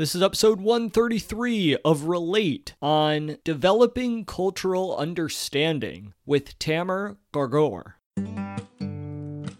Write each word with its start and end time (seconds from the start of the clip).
This 0.00 0.14
is 0.14 0.22
episode 0.22 0.62
133 0.62 1.76
of 1.84 2.04
Relate 2.04 2.74
on 2.80 3.36
developing 3.44 4.24
cultural 4.24 4.96
understanding 4.96 6.14
with 6.24 6.58
Tamer 6.58 7.18
Gargor. 7.34 7.96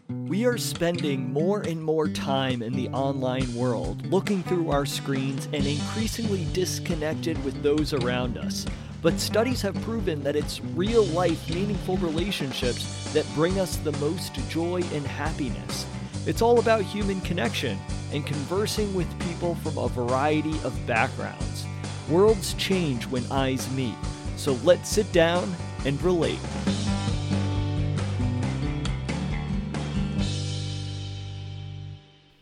We 0.08 0.46
are 0.46 0.56
spending 0.56 1.30
more 1.30 1.60
and 1.60 1.84
more 1.84 2.08
time 2.08 2.62
in 2.62 2.72
the 2.72 2.88
online 2.88 3.54
world, 3.54 4.06
looking 4.06 4.42
through 4.42 4.70
our 4.70 4.86
screens 4.86 5.44
and 5.52 5.66
increasingly 5.66 6.46
disconnected 6.54 7.44
with 7.44 7.62
those 7.62 7.92
around 7.92 8.38
us. 8.38 8.64
But 9.02 9.20
studies 9.20 9.60
have 9.60 9.74
proven 9.82 10.22
that 10.22 10.36
it's 10.36 10.62
real 10.74 11.04
life, 11.04 11.50
meaningful 11.50 11.98
relationships 11.98 13.12
that 13.12 13.26
bring 13.34 13.60
us 13.60 13.76
the 13.76 13.92
most 13.92 14.32
joy 14.48 14.80
and 14.94 15.06
happiness. 15.06 15.84
It's 16.26 16.42
all 16.42 16.58
about 16.58 16.82
human 16.82 17.18
connection 17.22 17.78
and 18.12 18.26
conversing 18.26 18.92
with 18.92 19.08
people 19.20 19.54
from 19.54 19.78
a 19.78 19.88
variety 19.88 20.52
of 20.64 20.86
backgrounds. 20.86 21.64
Worlds 22.10 22.52
change 22.54 23.06
when 23.06 23.24
eyes 23.30 23.70
meet, 23.72 23.94
so 24.36 24.52
let's 24.62 24.90
sit 24.90 25.10
down 25.12 25.56
and 25.86 26.00
relate. 26.02 26.38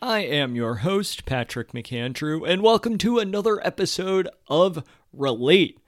I 0.01 0.19
am 0.19 0.55
your 0.57 0.75
host, 0.75 1.25
Patrick 1.25 1.71
McAndrew, 1.71 2.45
and 2.45 2.61
welcome 2.61 2.97
to 2.97 3.19
another 3.19 3.65
episode 3.65 4.27
of 4.49 4.83
Relate. 5.13 5.79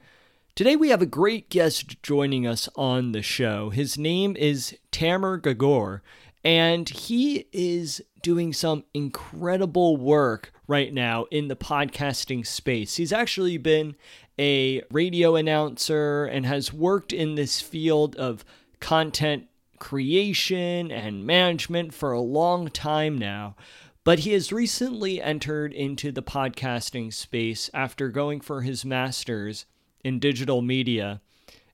Today 0.56 0.78
we 0.78 0.90
have 0.90 1.02
a 1.02 1.06
great 1.06 1.50
guest 1.50 2.02
joining 2.02 2.48
us 2.48 2.70
on 2.78 3.12
the 3.12 3.22
show. 3.22 3.70
His 3.70 3.98
name 3.98 4.38
is 4.38 4.78
Tamer 4.92 5.38
Gagor, 5.38 6.00
and 6.44 6.90
he 6.90 7.48
is 7.52 8.02
doing 8.22 8.54
some 8.54 8.84
incredible 8.94 9.98
work 9.98 10.52
right 10.68 10.94
now 10.94 11.26
in 11.32 11.48
the 11.48 11.56
podcasting 11.56 12.46
space. 12.46 12.96
He's 12.96 13.14
actually 13.14 13.58
been 13.58 13.96
a 14.40 14.82
radio 14.92 15.36
announcer 15.36 16.26
and 16.26 16.46
has 16.46 16.74
worked 16.74 17.14
in 17.14 17.36
this 17.36 17.62
field 17.62 18.16
of 18.16 18.46
content 18.80 19.48
creation 19.80 20.92
and 20.92 21.26
management 21.26 21.94
for 21.94 22.12
a 22.12 22.22
long 22.22 22.70
time 22.70 23.18
now. 23.18 23.56
But 24.04 24.20
he 24.20 24.34
has 24.34 24.52
recently 24.52 25.22
entered 25.22 25.74
into 25.74 26.12
the 26.12 26.24
podcasting 26.24 27.14
space 27.14 27.70
after 27.74 28.10
going 28.10 28.42
for 28.42 28.62
his 28.62 28.84
master's 28.84 29.66
in 30.04 30.20
digital 30.20 30.62
media. 30.62 31.22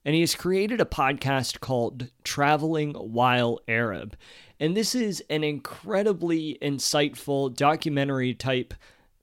And 0.04 0.14
he 0.14 0.22
has 0.22 0.36
created 0.36 0.82
a 0.82 0.86
podcast 0.86 1.60
called 1.60 2.10
Traveling 2.24 2.94
While 2.94 3.60
Arab. 3.68 4.18
And 4.60 4.76
this 4.76 4.96
is 4.96 5.24
an 5.30 5.44
incredibly 5.44 6.58
insightful 6.62 7.56
documentary 7.56 8.34
type 8.34 8.74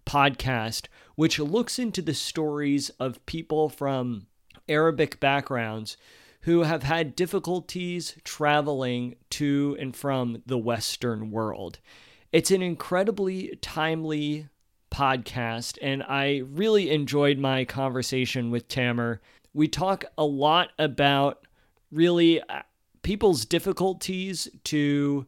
podcast, 0.06 0.86
which 1.16 1.38
looks 1.38 1.78
into 1.78 2.02
the 2.02 2.14
stories 2.14 2.90
of 3.00 3.24
people 3.26 3.68
from 3.68 4.26
Arabic 4.68 5.20
backgrounds 5.20 5.96
who 6.42 6.62
have 6.62 6.82
had 6.82 7.16
difficulties 7.16 8.16
traveling 8.22 9.16
to 9.30 9.76
and 9.80 9.96
from 9.96 10.42
the 10.46 10.58
Western 10.58 11.30
world. 11.30 11.78
It's 12.32 12.50
an 12.50 12.62
incredibly 12.62 13.58
timely 13.62 14.48
podcast, 14.90 15.78
and 15.80 16.02
I 16.02 16.42
really 16.46 16.90
enjoyed 16.90 17.38
my 17.38 17.64
conversation 17.64 18.50
with 18.50 18.68
Tamer. 18.68 19.20
We 19.54 19.68
talk 19.68 20.04
a 20.18 20.24
lot 20.24 20.70
about 20.78 21.46
really 21.90 22.42
people's 23.04 23.44
difficulties 23.44 24.48
to 24.64 25.26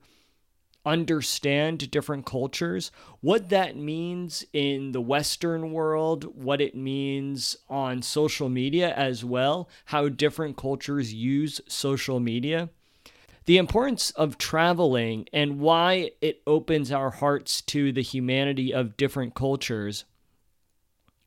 understand 0.84 1.90
different 1.90 2.24
cultures, 2.24 2.90
what 3.20 3.48
that 3.50 3.76
means 3.76 4.44
in 4.52 4.92
the 4.92 5.00
Western 5.00 5.72
world, 5.72 6.24
what 6.36 6.60
it 6.60 6.74
means 6.74 7.56
on 7.68 8.00
social 8.02 8.48
media 8.48 8.94
as 8.94 9.24
well, 9.24 9.68
how 9.86 10.08
different 10.08 10.56
cultures 10.56 11.12
use 11.12 11.60
social 11.68 12.20
media, 12.20 12.68
the 13.46 13.58
importance 13.58 14.10
of 14.12 14.38
traveling 14.38 15.28
and 15.32 15.58
why 15.58 16.10
it 16.20 16.40
opens 16.46 16.90
our 16.92 17.10
hearts 17.10 17.60
to 17.62 17.92
the 17.92 18.02
humanity 18.02 18.72
of 18.72 18.96
different 18.96 19.34
cultures, 19.34 20.04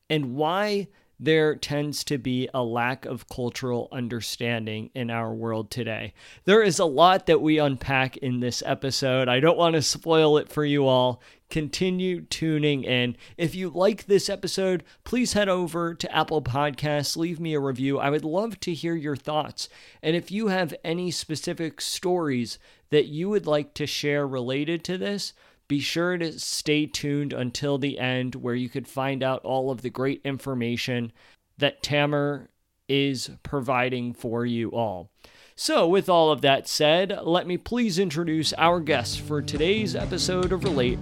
and 0.09 0.35
why 0.35 0.87
there 1.19 1.55
tends 1.55 2.03
to 2.05 2.17
be 2.17 2.47
a 2.53 2.63
lack 2.63 3.05
of 3.05 3.27
cultural 3.27 3.89
understanding 3.91 4.89
in 4.95 5.09
our 5.09 5.33
world 5.33 5.69
today. 5.69 6.13
There 6.45 6.63
is 6.63 6.79
a 6.79 6.85
lot 6.85 7.25
that 7.25 7.41
we 7.41 7.59
unpack 7.59 8.15
in 8.17 8.39
this 8.39 8.63
episode. 8.65 9.27
I 9.27 9.39
don't 9.39 9.57
want 9.57 9.75
to 9.75 9.81
spoil 9.81 10.37
it 10.37 10.49
for 10.49 10.63
you 10.63 10.87
all. 10.87 11.21
Continue 11.49 12.21
tuning 12.21 12.83
in. 12.83 13.17
If 13.35 13.55
you 13.55 13.69
like 13.69 14.05
this 14.05 14.29
episode, 14.29 14.83
please 15.03 15.33
head 15.33 15.49
over 15.49 15.93
to 15.95 16.15
Apple 16.15 16.41
Podcasts, 16.41 17.17
leave 17.17 17.39
me 17.39 17.53
a 17.53 17.59
review. 17.59 17.99
I 17.99 18.11
would 18.11 18.23
love 18.23 18.59
to 18.61 18.73
hear 18.73 18.95
your 18.95 19.15
thoughts. 19.15 19.67
And 20.01 20.15
if 20.15 20.31
you 20.31 20.47
have 20.47 20.75
any 20.83 21.11
specific 21.11 21.81
stories 21.81 22.59
that 22.91 23.07
you 23.07 23.29
would 23.29 23.47
like 23.47 23.73
to 23.73 23.87
share 23.87 24.27
related 24.27 24.83
to 24.85 24.97
this, 24.97 25.33
be 25.69 25.79
sure 25.79 26.17
to 26.17 26.37
stay 26.37 26.85
tuned 26.85 27.31
until 27.31 27.77
the 27.77 27.99
end 27.99 28.35
where 28.35 28.55
you 28.55 28.67
could 28.67 28.87
find 28.87 29.23
out 29.23 29.45
all 29.45 29.71
of 29.71 29.81
the 29.81 29.89
great 29.89 30.19
information 30.25 31.13
that 31.59 31.81
Tamer 31.81 32.49
is 32.89 33.29
providing 33.43 34.11
for 34.13 34.45
you 34.45 34.71
all. 34.71 35.11
So, 35.55 35.87
with 35.87 36.09
all 36.09 36.31
of 36.31 36.41
that 36.41 36.67
said, 36.67 37.19
let 37.23 37.45
me 37.45 37.57
please 37.57 37.99
introduce 37.99 38.51
our 38.53 38.79
guest 38.79 39.21
for 39.21 39.41
today's 39.41 39.95
episode 39.95 40.51
of 40.51 40.63
Relate, 40.63 40.99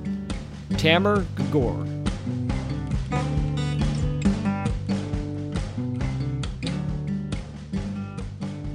Tamer 0.77 1.23
Gagor. 1.35 1.96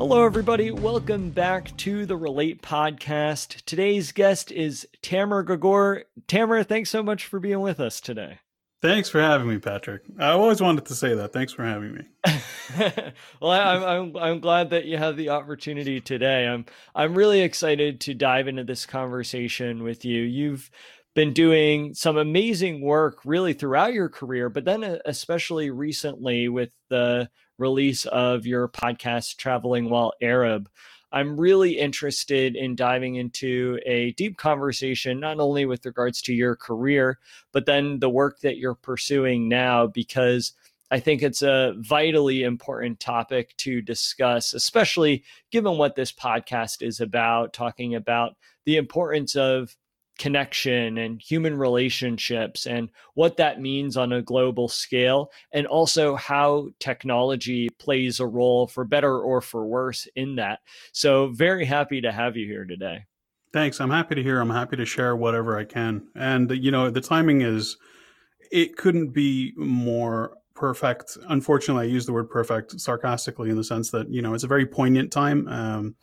Hello, 0.03 0.25
everybody. 0.25 0.73
Welcome 0.73 1.31
back 1.31 1.77
to 1.77 2.05
the 2.07 2.17
Relate 2.17 2.61
podcast. 2.61 3.65
Today's 3.67 4.11
guest 4.11 4.51
is 4.51 4.85
Tamer 5.01 5.45
Gregor. 5.45 6.07
Tamer, 6.27 6.65
thanks 6.65 6.91
so 6.91 7.05
much 7.05 7.25
for 7.25 7.39
being 7.39 7.61
with 7.61 7.79
us 7.79 8.01
today. 8.01 8.41
Thanks 8.83 9.09
for 9.09 9.21
having 9.21 9.47
me, 9.47 9.59
Patrick. 9.59 10.03
I 10.19 10.31
always 10.31 10.61
wanted 10.61 10.87
to 10.87 10.97
say 10.97 11.15
that. 11.15 11.33
Thanks 11.33 11.53
for 11.53 11.65
having 11.65 11.95
me. 11.95 12.03
well, 13.41 13.53
I'm, 13.53 13.85
I'm 13.85 14.17
I'm 14.17 14.41
glad 14.41 14.71
that 14.71 14.87
you 14.87 14.97
have 14.97 15.17
the 15.17 15.29
opportunity 15.29 16.01
today. 16.01 16.49
I'm 16.49 16.67
I'm 16.97 17.15
really 17.15 17.43
excited 17.43 18.01
to 18.01 18.13
dive 18.13 18.49
into 18.49 18.65
this 18.65 18.87
conversation 18.87 19.85
with 19.85 20.05
you. 20.05 20.23
You've 20.23 20.69
been 21.15 21.33
doing 21.33 21.95
some 21.95 22.17
amazing 22.17 22.81
work 22.81 23.21
really 23.25 23.53
throughout 23.53 23.93
your 23.93 24.09
career, 24.09 24.49
but 24.49 24.65
then 24.65 24.83
uh, 24.83 24.99
especially 25.05 25.71
recently 25.71 26.49
with 26.49 26.73
the 26.89 27.29
release 27.59 28.07
of 28.07 28.47
your 28.47 28.69
podcast, 28.69 29.37
Traveling 29.37 29.91
While 29.91 30.13
Arab. 30.21 30.69
I'm 31.15 31.39
really 31.39 31.79
interested 31.79 32.57
in 32.57 32.75
diving 32.75 33.17
into 33.17 33.79
a 33.85 34.13
deep 34.13 34.39
conversation, 34.39 35.21
not 35.21 35.41
only 35.41 35.67
with 35.67 35.85
regards 35.85 36.23
to 36.23 36.33
your 36.33 36.57
career, 36.57 37.19
but 37.53 37.67
then 37.67 37.99
the 37.99 38.09
work 38.09 38.41
that 38.41 38.57
you're 38.57 38.75
pursuing 38.75 39.47
now, 39.47 39.87
because 39.87 40.53
I 40.91 41.01
think 41.01 41.23
it's 41.23 41.43
a 41.43 41.75
vitally 41.77 42.43
important 42.43 43.01
topic 43.01 43.55
to 43.59 43.83
discuss, 43.83 44.55
especially 44.55 45.25
given 45.51 45.77
what 45.77 45.97
this 45.97 46.13
podcast 46.13 46.81
is 46.81 47.01
about, 47.01 47.53
talking 47.53 47.95
about 47.95 48.37
the 48.65 48.77
importance 48.77 49.37
of 49.37 49.77
connection 50.23 50.99
and 50.99 51.21
human 51.21 51.59
relationships 51.59 52.65
and 52.65 52.89
what 53.15 53.39
that 53.39 53.61
means 53.61 53.97
on 53.97 54.13
a 54.13 54.23
global 54.23 54.69
scale, 54.69 55.33
and 55.51 55.67
also 55.67 56.15
how 56.15 56.69
technology 56.79 57.69
plays 57.81 58.21
a 58.21 58.27
role 58.27 58.69
for 58.69 58.85
better 58.85 59.19
or 59.19 59.41
for 59.41 59.67
worse 59.67 60.07
in 60.15 60.37
that. 60.37 60.61
So, 60.93 61.33
very 61.33 61.65
happy 61.65 62.01
to 62.03 62.13
have 62.13 62.37
you 62.37 62.47
here 62.47 62.65
today. 62.65 63.07
Thanks. 63.53 63.81
I'm 63.81 63.91
happy 63.91 64.15
to 64.15 64.23
hear. 64.23 64.41
I'm 64.41 64.49
happy 64.49 64.77
to 64.77 64.85
share 64.85 65.17
whatever 65.17 65.59
I 65.59 65.65
can. 65.65 66.07
And, 66.15 66.53
you 66.53 66.71
know, 66.71 66.89
the 66.89 67.01
timing 67.01 67.41
is, 67.41 67.77
it 68.53 68.77
couldn't 68.77 69.09
be 69.09 69.53
more 69.57 70.39
perfect. 70.55 71.19
Unfortunately, 71.29 71.87
I 71.87 71.89
use 71.89 72.07
the 72.07 72.13
word 72.13 72.31
perfect 72.31 72.81
sarcastically 72.81 73.51
in 73.51 73.57
the 73.57 73.65
sense 73.65 73.91
that, 73.91 74.09
you 74.09 74.23
know, 74.23 74.35
it's 74.35 74.45
a 74.45 74.49
very 74.49 74.67
poignant 74.67 75.11
time. 75.11 75.49
Um, 75.49 75.97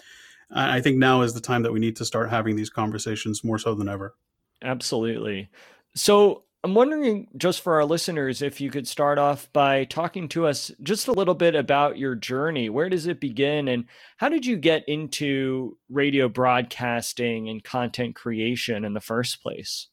I 0.52 0.82
think 0.82 0.98
now 0.98 1.22
is 1.22 1.34
the 1.34 1.42
time 1.42 1.64
that 1.64 1.74
we 1.74 1.80
need 1.80 1.96
to 1.98 2.06
start 2.06 2.30
having 2.30 2.56
these 2.56 2.70
conversations 2.70 3.44
more 3.44 3.60
so 3.60 3.76
than 3.76 3.88
ever. 3.88 4.16
Absolutely. 4.62 5.50
So 5.96 6.44
I'm 6.64 6.74
wondering, 6.74 7.28
just 7.38 7.62
for 7.62 7.76
our 7.76 7.86
listeners, 7.86 8.42
if 8.42 8.60
you 8.60 8.70
could 8.70 8.88
start 8.88 9.18
off 9.18 9.52
by 9.54 9.86
talking 9.86 10.28
to 10.30 10.46
us 10.46 10.72
just 10.84 11.08
a 11.08 11.14
little 11.14 11.36
bit 11.36 11.56
about 11.56 11.98
your 11.98 12.16
journey. 12.16 12.70
Where 12.70 12.90
does 12.90 13.08
it 13.08 13.22
begin, 13.22 13.70
and 13.70 13.86
how 14.18 14.28
did 14.28 14.46
you 14.46 14.58
get 14.58 14.84
into 14.88 15.78
radio 15.90 16.28
broadcasting 16.28 17.48
and 17.48 17.64
content 17.64 18.16
creation 18.16 18.84
in 18.84 18.94
the 18.94 19.00
first 19.00 19.42
place? 19.42 19.88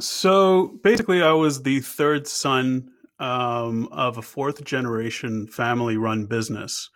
So 0.00 0.78
basically, 0.82 1.22
I 1.22 1.32
was 1.32 1.62
the 1.62 1.80
third 1.80 2.26
son 2.26 2.88
um, 3.20 3.86
of 3.92 4.18
a 4.18 4.22
fourth 4.22 4.64
generation 4.64 5.46
family 5.46 5.96
run 5.96 6.26
business. 6.26 6.90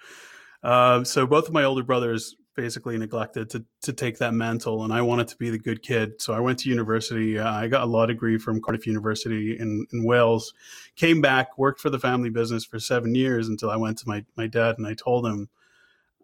Uh, 0.64 1.04
so 1.04 1.26
both 1.26 1.46
of 1.46 1.52
my 1.52 1.62
older 1.62 1.84
brothers 1.84 2.34
basically 2.54 2.96
neglected 2.98 3.50
to 3.50 3.64
to 3.82 3.92
take 3.92 4.18
that 4.18 4.34
mantle, 4.34 4.84
and 4.84 4.92
I 4.92 5.02
wanted 5.02 5.28
to 5.28 5.36
be 5.36 5.50
the 5.50 5.58
good 5.58 5.82
kid. 5.82 6.20
So 6.20 6.32
I 6.34 6.40
went 6.40 6.58
to 6.60 6.68
university. 6.68 7.38
Uh, 7.38 7.50
I 7.50 7.68
got 7.68 7.82
a 7.82 7.86
law 7.86 8.06
degree 8.06 8.38
from 8.38 8.60
Cardiff 8.60 8.86
University 8.86 9.58
in, 9.58 9.86
in 9.92 10.04
Wales. 10.04 10.54
Came 10.96 11.20
back, 11.20 11.58
worked 11.58 11.80
for 11.80 11.90
the 11.90 11.98
family 11.98 12.30
business 12.30 12.64
for 12.64 12.78
seven 12.78 13.14
years 13.14 13.48
until 13.48 13.70
I 13.70 13.76
went 13.76 13.98
to 13.98 14.08
my 14.08 14.24
my 14.36 14.46
dad 14.46 14.76
and 14.78 14.86
I 14.86 14.94
told 14.94 15.26
him, 15.26 15.48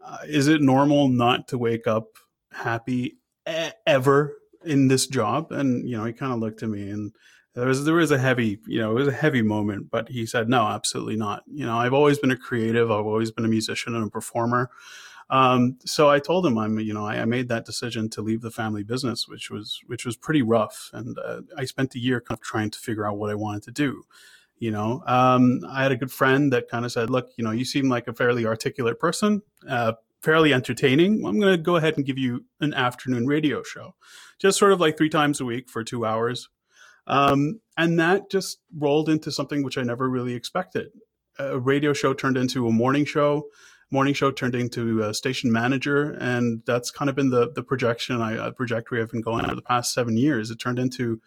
uh, 0.05 0.19
"Is 0.27 0.49
it 0.49 0.61
normal 0.61 1.09
not 1.09 1.49
to 1.49 1.59
wake 1.59 1.87
up 1.87 2.17
happy 2.53 3.19
e- 3.49 3.71
ever 3.87 4.37
in 4.65 4.89
this 4.89 5.07
job?" 5.07 5.53
And 5.53 5.89
you 5.89 5.97
know, 5.97 6.05
he 6.05 6.13
kind 6.13 6.33
of 6.33 6.39
looked 6.39 6.63
at 6.63 6.69
me 6.69 6.89
and 6.91 7.13
there 7.55 7.67
was 7.67 7.85
there 7.85 7.95
was 7.95 8.11
a 8.11 8.19
heavy 8.19 8.59
you 8.67 8.81
know 8.81 8.93
it 8.93 8.95
was 8.95 9.09
a 9.09 9.13
heavy 9.13 9.43
moment 9.43 9.91
but 9.91 10.09
he 10.09 10.25
said 10.25 10.49
no 10.49 10.67
absolutely 10.67 11.17
not 11.17 11.43
you 11.47 11.67
know 11.67 11.79
i've 11.79 11.93
always 11.93 12.19
been 12.19 12.31
a 12.31 12.37
creative 12.37 12.91
i've 12.91 13.07
always 13.07 13.31
been 13.31 13.45
a 13.45 13.49
musician 13.49 13.95
and 13.95 14.07
a 14.07 14.11
performer 14.11 14.71
um, 15.31 15.79
so 15.85 16.11
I 16.11 16.19
told 16.19 16.45
him 16.45 16.59
I'm, 16.59 16.81
you 16.81 16.93
know, 16.93 17.07
I, 17.07 17.21
I, 17.21 17.25
made 17.25 17.49
that 17.49 17.65
decision 17.65 18.11
to 18.11 18.21
leave 18.21 18.41
the 18.41 18.51
family 18.51 18.83
business, 18.83 19.29
which 19.29 19.49
was 19.49 19.79
which 19.87 20.05
was 20.05 20.17
pretty 20.17 20.43
rough, 20.43 20.91
and 20.93 21.17
uh, 21.25 21.43
I 21.57 21.67
spent 21.67 21.95
a 21.95 22.01
year 22.01 22.21
kind 22.21 22.37
of 22.37 22.43
trying 22.43 22.71
to 22.71 22.79
figure 22.79 23.07
out 23.07 23.17
what 23.17 23.31
I 23.31 23.37
wanted 23.37 23.63
to 23.65 23.71
do. 23.71 24.03
You 24.59 24.73
know, 24.73 25.05
um, 25.07 25.61
I 25.71 25.85
had 25.85 25.93
a 25.93 25.97
good 25.97 26.11
friend 26.11 26.53
that 26.53 26.69
kind 26.69 26.85
of 26.85 26.91
said, 26.91 27.11
"Look, 27.11 27.31
you 27.37 27.45
know, 27.45 27.53
you 27.53 27.65
seem 27.65 27.89
like 27.89 28.09
a 28.09 28.13
fairly 28.13 28.45
articulate 28.45 28.99
person, 28.99 29.43
uh, 29.69 29.93
fairly 30.21 30.53
entertaining. 30.53 31.25
I'm 31.25 31.39
going 31.39 31.57
to 31.57 31.63
go 31.63 31.77
ahead 31.77 31.97
and 31.97 32.05
give 32.05 32.19
you 32.19 32.45
an 32.61 32.75
afternoon 32.75 33.29
radio 33.29 33.63
show, 33.63 33.95
just 34.41 34.59
sort 34.59 34.73
of 34.73 34.81
like 34.81 34.99
three 34.99 35.09
times 35.09 35.41
a 35.41 35.45
week 35.45 35.71
for 35.71 35.85
two 35.85 36.05
hours." 36.05 36.49
Um, 37.07 37.61
and 37.77 38.01
that 38.01 38.31
just 38.31 38.59
rolled 38.77 39.09
into 39.09 39.31
something 39.31 39.63
which 39.63 39.79
I 39.79 39.83
never 39.83 40.09
really 40.09 40.35
expected. 40.35 40.89
A 41.39 41.59
radio 41.59 41.93
show 41.93 42.15
turned 42.15 42.37
into 42.37 42.67
a 42.67 42.73
morning 42.73 43.05
show 43.05 43.47
morning 43.91 44.15
show 44.15 44.31
turned 44.31 44.55
into 44.55 45.03
a 45.03 45.15
station 45.15 45.51
manager, 45.53 46.13
and 46.21 46.63
that's 46.67 46.91
kind 46.91 47.09
of 47.09 47.17
been 47.17 47.31
the 47.31 47.51
the 47.51 47.63
projection 47.63 48.21
I 48.21 48.37
uh, 48.37 48.51
trajectory 48.53 49.01
I've 49.01 49.11
been 49.11 49.21
going 49.21 49.45
over 49.45 49.55
the 49.55 49.63
past 49.63 49.93
seven 49.93 50.17
years. 50.17 50.51
It 50.51 50.59
turned 50.59 50.79
into 50.79 51.21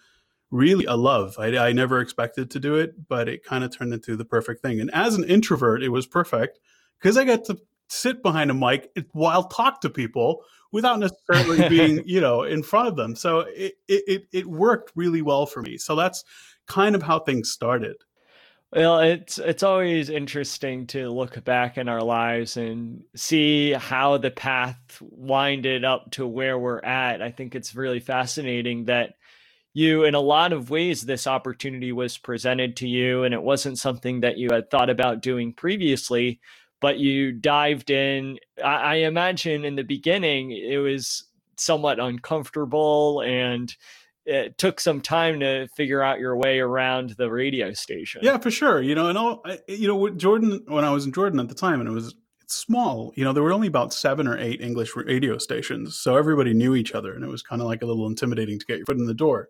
really 0.51 0.86
a 0.86 0.95
love. 0.95 1.36
I, 1.39 1.57
I 1.57 1.71
never 1.74 2.00
expected 2.00 2.51
to 2.51 2.60
do 2.60 2.75
it, 2.75 3.07
but 3.07 3.27
it 3.27 3.44
kind 3.44 3.63
of 3.63 3.75
turned 3.75 3.94
into 3.94 4.15
the 4.15 4.24
perfect 4.25 4.62
thing. 4.62 4.80
And 4.80 4.92
as 4.94 5.15
an 5.15 5.24
introvert, 5.24 5.81
it 5.83 5.89
was 5.89 6.06
perfect 6.06 6.60
because 7.00 7.18
I 7.18 7.25
got 7.25 7.45
to 7.45 7.57
sit 7.89 8.21
behind 8.21 8.51
a 8.51 8.54
mic 8.54 8.89
while 9.12 9.44
talk 9.44 9.81
to 9.81 9.89
people 9.89 10.44
without 10.71 11.00
necessarily 11.00 11.68
being, 11.69 12.04
you 12.06 12.21
know, 12.21 12.44
in 12.44 12.63
front 12.63 12.88
of 12.88 12.95
them. 12.95 13.15
So 13.15 13.42
it, 13.50 13.74
it, 13.88 14.27
it 14.31 14.45
worked 14.45 14.92
really 14.95 15.21
well 15.21 15.45
for 15.45 15.62
me. 15.62 15.77
So 15.77 15.95
that's 15.95 16.24
kind 16.68 16.95
of 16.95 17.04
how 17.04 17.19
things 17.19 17.51
started. 17.51 17.98
Well, 18.75 19.02
it's 19.02 19.38
it's 19.40 19.64
always 19.64 20.10
interesting 20.10 20.88
to 20.90 21.10
look 21.12 21.44
back 21.46 21.78
in 21.78 21.90
our 21.90 22.02
lives 22.04 22.58
and 22.58 23.04
see 23.18 23.74
how 23.74 24.18
the 24.20 24.31
path 24.31 24.78
winded 25.02 25.86
up 25.86 26.12
to 26.14 26.28
where 26.28 26.58
we're 26.60 26.80
at. 26.81 27.22
I 27.22 27.31
think 27.31 27.56
it's 27.56 27.75
really 27.75 28.00
fascinating 28.00 28.86
that 28.86 29.16
you 29.74 30.06
in 30.06 30.16
a 30.16 30.22
lot 30.22 30.54
of 30.54 30.72
ways 30.72 31.02
this 31.04 31.28
opportunity 31.28 31.92
was 31.94 32.18
presented 32.18 32.78
to 32.78 32.88
you 32.88 33.24
and 33.25 33.34
it 33.34 33.44
wasn't 33.44 33.80
something 33.80 34.22
that 34.22 34.38
you 34.38 34.50
had 34.52 34.72
thought 34.72 34.90
about 34.92 35.22
doing 35.24 35.54
previously, 35.54 36.40
but 36.81 37.00
you 37.00 37.34
dived 37.34 37.92
in. 37.92 38.40
I, 38.64 38.75
I 38.75 38.96
imagine 38.98 39.66
in 39.66 39.75
the 39.75 39.84
beginning 39.84 40.52
it 40.52 40.78
was 40.78 41.25
somewhat 41.58 42.00
uncomfortable 42.00 43.22
and 43.22 43.75
it 44.25 44.58
took 44.58 44.80
some 44.80 45.02
time 45.02 45.40
to 45.42 45.68
figure 45.75 46.02
out 46.02 46.20
your 46.20 46.38
way 46.38 46.60
around 46.60 47.12
the 47.12 47.30
radio 47.30 47.74
station. 47.74 48.22
Yeah, 48.24 48.38
for 48.38 48.52
sure. 48.52 48.81
You 48.81 48.96
know, 48.96 49.08
and 49.08 49.18
all 49.18 49.44
you 49.68 49.88
know, 49.88 50.10
Jordan 50.10 50.64
when 50.68 50.86
I 50.86 50.92
was 50.92 51.06
in 51.06 51.12
Jordan 51.12 51.40
at 51.40 51.50
the 51.50 51.56
time, 51.56 51.80
and 51.80 51.90
it 51.90 51.94
was 51.94 52.16
it's 52.42 52.56
small. 52.56 53.14
You 53.16 53.24
know, 53.24 53.34
there 53.34 53.44
were 53.44 53.54
only 53.54 53.68
about 53.68 53.94
seven 53.94 54.28
or 54.28 54.38
eight 54.38 54.62
English 54.62 54.96
radio 54.96 55.38
stations, 55.38 55.98
so 55.98 56.16
everybody 56.16 56.54
knew 56.54 56.75
each 56.75 56.94
other, 56.94 57.14
and 57.14 57.24
it 57.24 57.30
was 57.30 57.42
kind 57.42 57.62
of 57.62 57.68
like 57.68 57.81
a 57.81 57.86
little 57.86 58.08
intimidating 58.08 58.60
to 58.60 58.66
get 58.66 58.78
your 58.78 58.86
foot 58.86 58.98
in 58.98 59.06
the 59.06 59.14
door. 59.14 59.50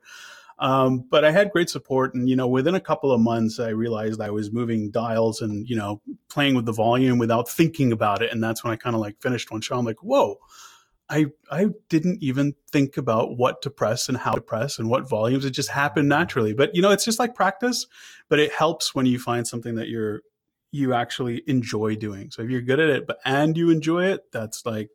Um, 0.60 1.06
but 1.10 1.26
I 1.26 1.32
had 1.32 1.52
great 1.52 1.70
support, 1.70 2.14
and 2.16 2.28
you 2.28 2.36
know, 2.36 2.48
within 2.48 2.76
a 2.76 2.80
couple 2.80 3.12
of 3.12 3.22
months, 3.22 3.60
I 3.60 3.70
realized 3.70 4.22
I 4.22 4.32
was 4.32 4.52
moving 4.52 4.92
dials 4.92 5.42
and 5.42 5.68
you 5.68 5.76
know, 5.76 6.02
playing 6.30 6.56
with 6.56 6.66
the 6.66 6.74
volume 6.74 7.20
without 7.20 7.50
thinking 7.50 7.92
about 7.92 8.24
it, 8.24 8.32
and 8.32 8.44
that's 8.44 8.64
when 8.64 8.74
I 8.74 8.76
kind 8.76 8.96
of 8.96 9.02
like 9.02 9.22
finished 9.22 9.52
one 9.52 9.62
show. 9.62 9.78
I'm 9.78 9.86
like, 9.86 10.02
whoa 10.02 10.40
I 11.14 11.28
I 11.52 11.68
didn't 11.90 12.24
even 12.24 12.56
think 12.72 12.98
about 12.98 13.38
what 13.38 13.62
to 13.62 13.70
press 13.70 14.10
and 14.10 14.18
how 14.18 14.32
to 14.32 14.42
press 14.42 14.80
and 14.80 14.90
what 14.90 15.08
volumes. 15.08 15.46
It 15.46 15.52
just 15.52 15.70
happened 15.70 16.10
naturally. 16.10 16.54
But 16.54 16.76
you 16.76 16.82
know, 16.82 16.90
it's 16.90 17.06
just 17.06 17.20
like 17.20 17.36
practice. 17.36 17.86
But 18.30 18.40
it 18.40 18.52
helps 18.52 18.96
when 18.96 19.06
you 19.06 19.20
find 19.20 19.48
something 19.48 19.76
that 19.76 19.90
you're 19.90 20.22
you 20.72 20.96
actually 20.96 21.44
enjoy 21.46 21.96
doing. 21.96 22.32
So 22.32 22.42
if 22.42 22.50
you're 22.50 22.62
good 22.62 22.80
at 22.80 22.90
it, 22.90 23.06
but 23.06 23.20
and 23.26 23.56
you 23.56 23.70
enjoy 23.70 24.06
it, 24.06 24.32
that's 24.32 24.66
like 24.66 24.90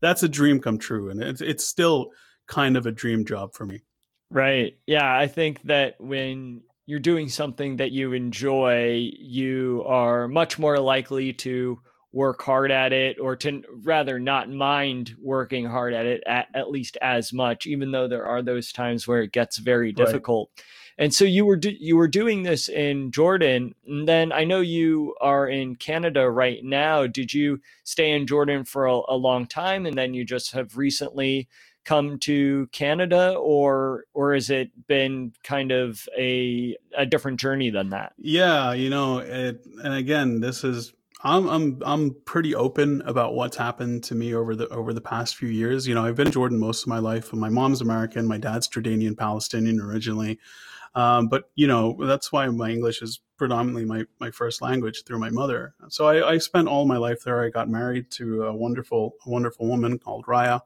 that's 0.00 0.24
a 0.24 0.28
dream 0.28 0.60
come 0.60 0.78
true, 0.78 1.10
and 1.10 1.22
it's 1.22 1.40
it's 1.40 1.64
still 1.64 2.10
kind 2.48 2.76
of 2.76 2.84
a 2.84 2.92
dream 2.92 3.24
job 3.24 3.54
for 3.54 3.64
me. 3.64 3.82
Right. 4.30 4.78
Yeah, 4.86 5.16
I 5.16 5.28
think 5.28 5.62
that 5.62 5.94
when 6.00 6.62
you're 6.86 6.98
doing 6.98 7.28
something 7.28 7.76
that 7.76 7.92
you 7.92 8.14
enjoy, 8.14 9.10
you 9.16 9.84
are 9.86 10.26
much 10.26 10.58
more 10.58 10.78
likely 10.78 11.32
to 11.34 11.78
work 12.12 12.42
hard 12.42 12.70
at 12.70 12.92
it 12.92 13.18
or 13.18 13.34
to 13.36 13.62
rather 13.82 14.18
not 14.18 14.50
mind 14.50 15.14
working 15.20 15.64
hard 15.64 15.94
at 15.94 16.06
it 16.06 16.22
at, 16.26 16.48
at 16.54 16.70
least 16.70 16.98
as 17.00 17.32
much 17.32 17.66
even 17.66 17.90
though 17.90 18.06
there 18.06 18.26
are 18.26 18.42
those 18.42 18.72
times 18.72 19.08
where 19.08 19.22
it 19.22 19.32
gets 19.32 19.56
very 19.56 19.92
difficult 19.92 20.50
right. 20.56 20.64
and 21.04 21.14
so 21.14 21.24
you 21.24 21.46
were 21.46 21.56
do, 21.56 21.70
you 21.70 21.96
were 21.96 22.08
doing 22.08 22.42
this 22.42 22.68
in 22.68 23.10
Jordan 23.10 23.74
and 23.86 24.06
then 24.06 24.30
I 24.30 24.44
know 24.44 24.60
you 24.60 25.14
are 25.20 25.48
in 25.48 25.76
Canada 25.76 26.30
right 26.30 26.62
now 26.62 27.06
did 27.06 27.32
you 27.32 27.60
stay 27.84 28.10
in 28.10 28.26
Jordan 28.26 28.64
for 28.64 28.86
a, 28.86 29.00
a 29.08 29.16
long 29.16 29.46
time 29.46 29.86
and 29.86 29.96
then 29.96 30.12
you 30.12 30.24
just 30.24 30.52
have 30.52 30.76
recently 30.76 31.48
come 31.84 32.18
to 32.18 32.68
Canada 32.72 33.34
or 33.34 34.04
or 34.14 34.34
has 34.34 34.50
it 34.50 34.70
been 34.86 35.32
kind 35.42 35.72
of 35.72 36.08
a 36.16 36.76
a 36.96 37.06
different 37.06 37.40
journey 37.40 37.70
than 37.70 37.90
that? 37.90 38.12
Yeah, 38.18 38.72
you 38.72 38.90
know, 38.90 39.18
it, 39.18 39.64
and 39.82 39.94
again, 39.94 40.40
this 40.40 40.64
is 40.64 40.92
I'm 41.24 41.48
I'm 41.48 41.82
I'm 41.84 42.16
pretty 42.24 42.54
open 42.54 43.00
about 43.02 43.34
what's 43.34 43.56
happened 43.56 44.02
to 44.04 44.14
me 44.14 44.34
over 44.34 44.56
the 44.56 44.68
over 44.68 44.92
the 44.92 45.00
past 45.00 45.36
few 45.36 45.48
years. 45.48 45.86
You 45.86 45.94
know, 45.94 46.04
I've 46.04 46.16
been 46.16 46.26
in 46.26 46.32
Jordan 46.32 46.58
most 46.58 46.82
of 46.82 46.88
my 46.88 46.98
life. 46.98 47.32
My 47.32 47.48
mom's 47.48 47.80
American, 47.80 48.26
my 48.26 48.38
dad's 48.38 48.68
Jordanian 48.68 49.16
Palestinian 49.16 49.80
originally. 49.80 50.38
Um, 50.94 51.28
but 51.28 51.44
you 51.54 51.66
know, 51.66 51.96
that's 52.00 52.32
why 52.32 52.46
my 52.48 52.70
English 52.70 53.02
is 53.02 53.20
predominantly 53.36 53.84
my, 53.84 54.04
my 54.20 54.30
first 54.30 54.62
language 54.62 55.04
through 55.04 55.18
my 55.18 55.30
mother. 55.30 55.74
So 55.88 56.06
I, 56.06 56.32
I 56.32 56.38
spent 56.38 56.68
all 56.68 56.86
my 56.86 56.96
life 56.96 57.24
there. 57.24 57.42
I 57.42 57.48
got 57.48 57.68
married 57.68 58.10
to 58.12 58.44
a 58.44 58.54
wonderful, 58.54 59.14
a 59.26 59.30
wonderful 59.30 59.66
woman 59.66 59.98
called 59.98 60.26
Raya. 60.26 60.60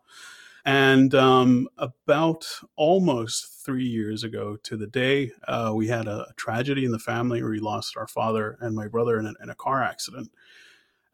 And 0.67 1.15
um, 1.15 1.69
about 1.79 2.45
almost 2.75 3.65
three 3.65 3.87
years 3.87 4.25
ago 4.25 4.57
to 4.65 4.77
the 4.77 4.89
day, 4.89 5.31
uh, 5.47 5.73
we 5.75 5.87
had 5.87 6.09
a, 6.09 6.27
tragedy 6.37 6.85
in 6.85 6.91
the 6.91 6.99
family 6.99 7.41
where 7.41 7.53
we 7.53 7.61
lost 7.61 7.97
our 7.97 8.09
father 8.09 8.59
and 8.61 8.75
my 8.75 8.89
brother 8.89 9.19
in 9.19 9.27
a, 9.27 9.35
in 9.41 9.49
a 9.49 9.55
car 9.55 9.83
accident. 9.83 10.33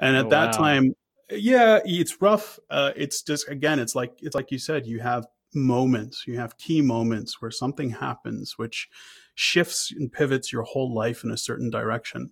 And 0.02 0.16
at 0.16 0.26
oh, 0.26 0.30
that 0.30 0.47
wow. 0.52 0.59
time, 0.59 0.97
yeah, 1.30 1.78
it's 1.85 2.21
rough. 2.21 2.59
Uh, 2.68 2.90
it's 2.97 3.23
just 3.23 3.49
again, 3.49 3.78
it's 3.78 3.94
like 3.94 4.12
it's 4.21 4.35
like 4.35 4.50
you 4.50 4.59
said, 4.59 4.87
you 4.87 5.00
have 5.00 5.26
moments, 5.54 6.25
you 6.26 6.38
have 6.38 6.59
key 6.59 6.82
moments 6.82 7.40
where 7.40 7.50
something 7.50 7.90
happens 7.90 8.59
which 8.59 8.88
shifts 9.35 9.92
and 9.92 10.12
pivots 10.12 10.52
your 10.52 10.62
whole 10.62 10.92
life 10.92 11.25
in 11.25 11.30
a 11.30 11.37
certain 11.37 11.71
direction. 11.71 12.30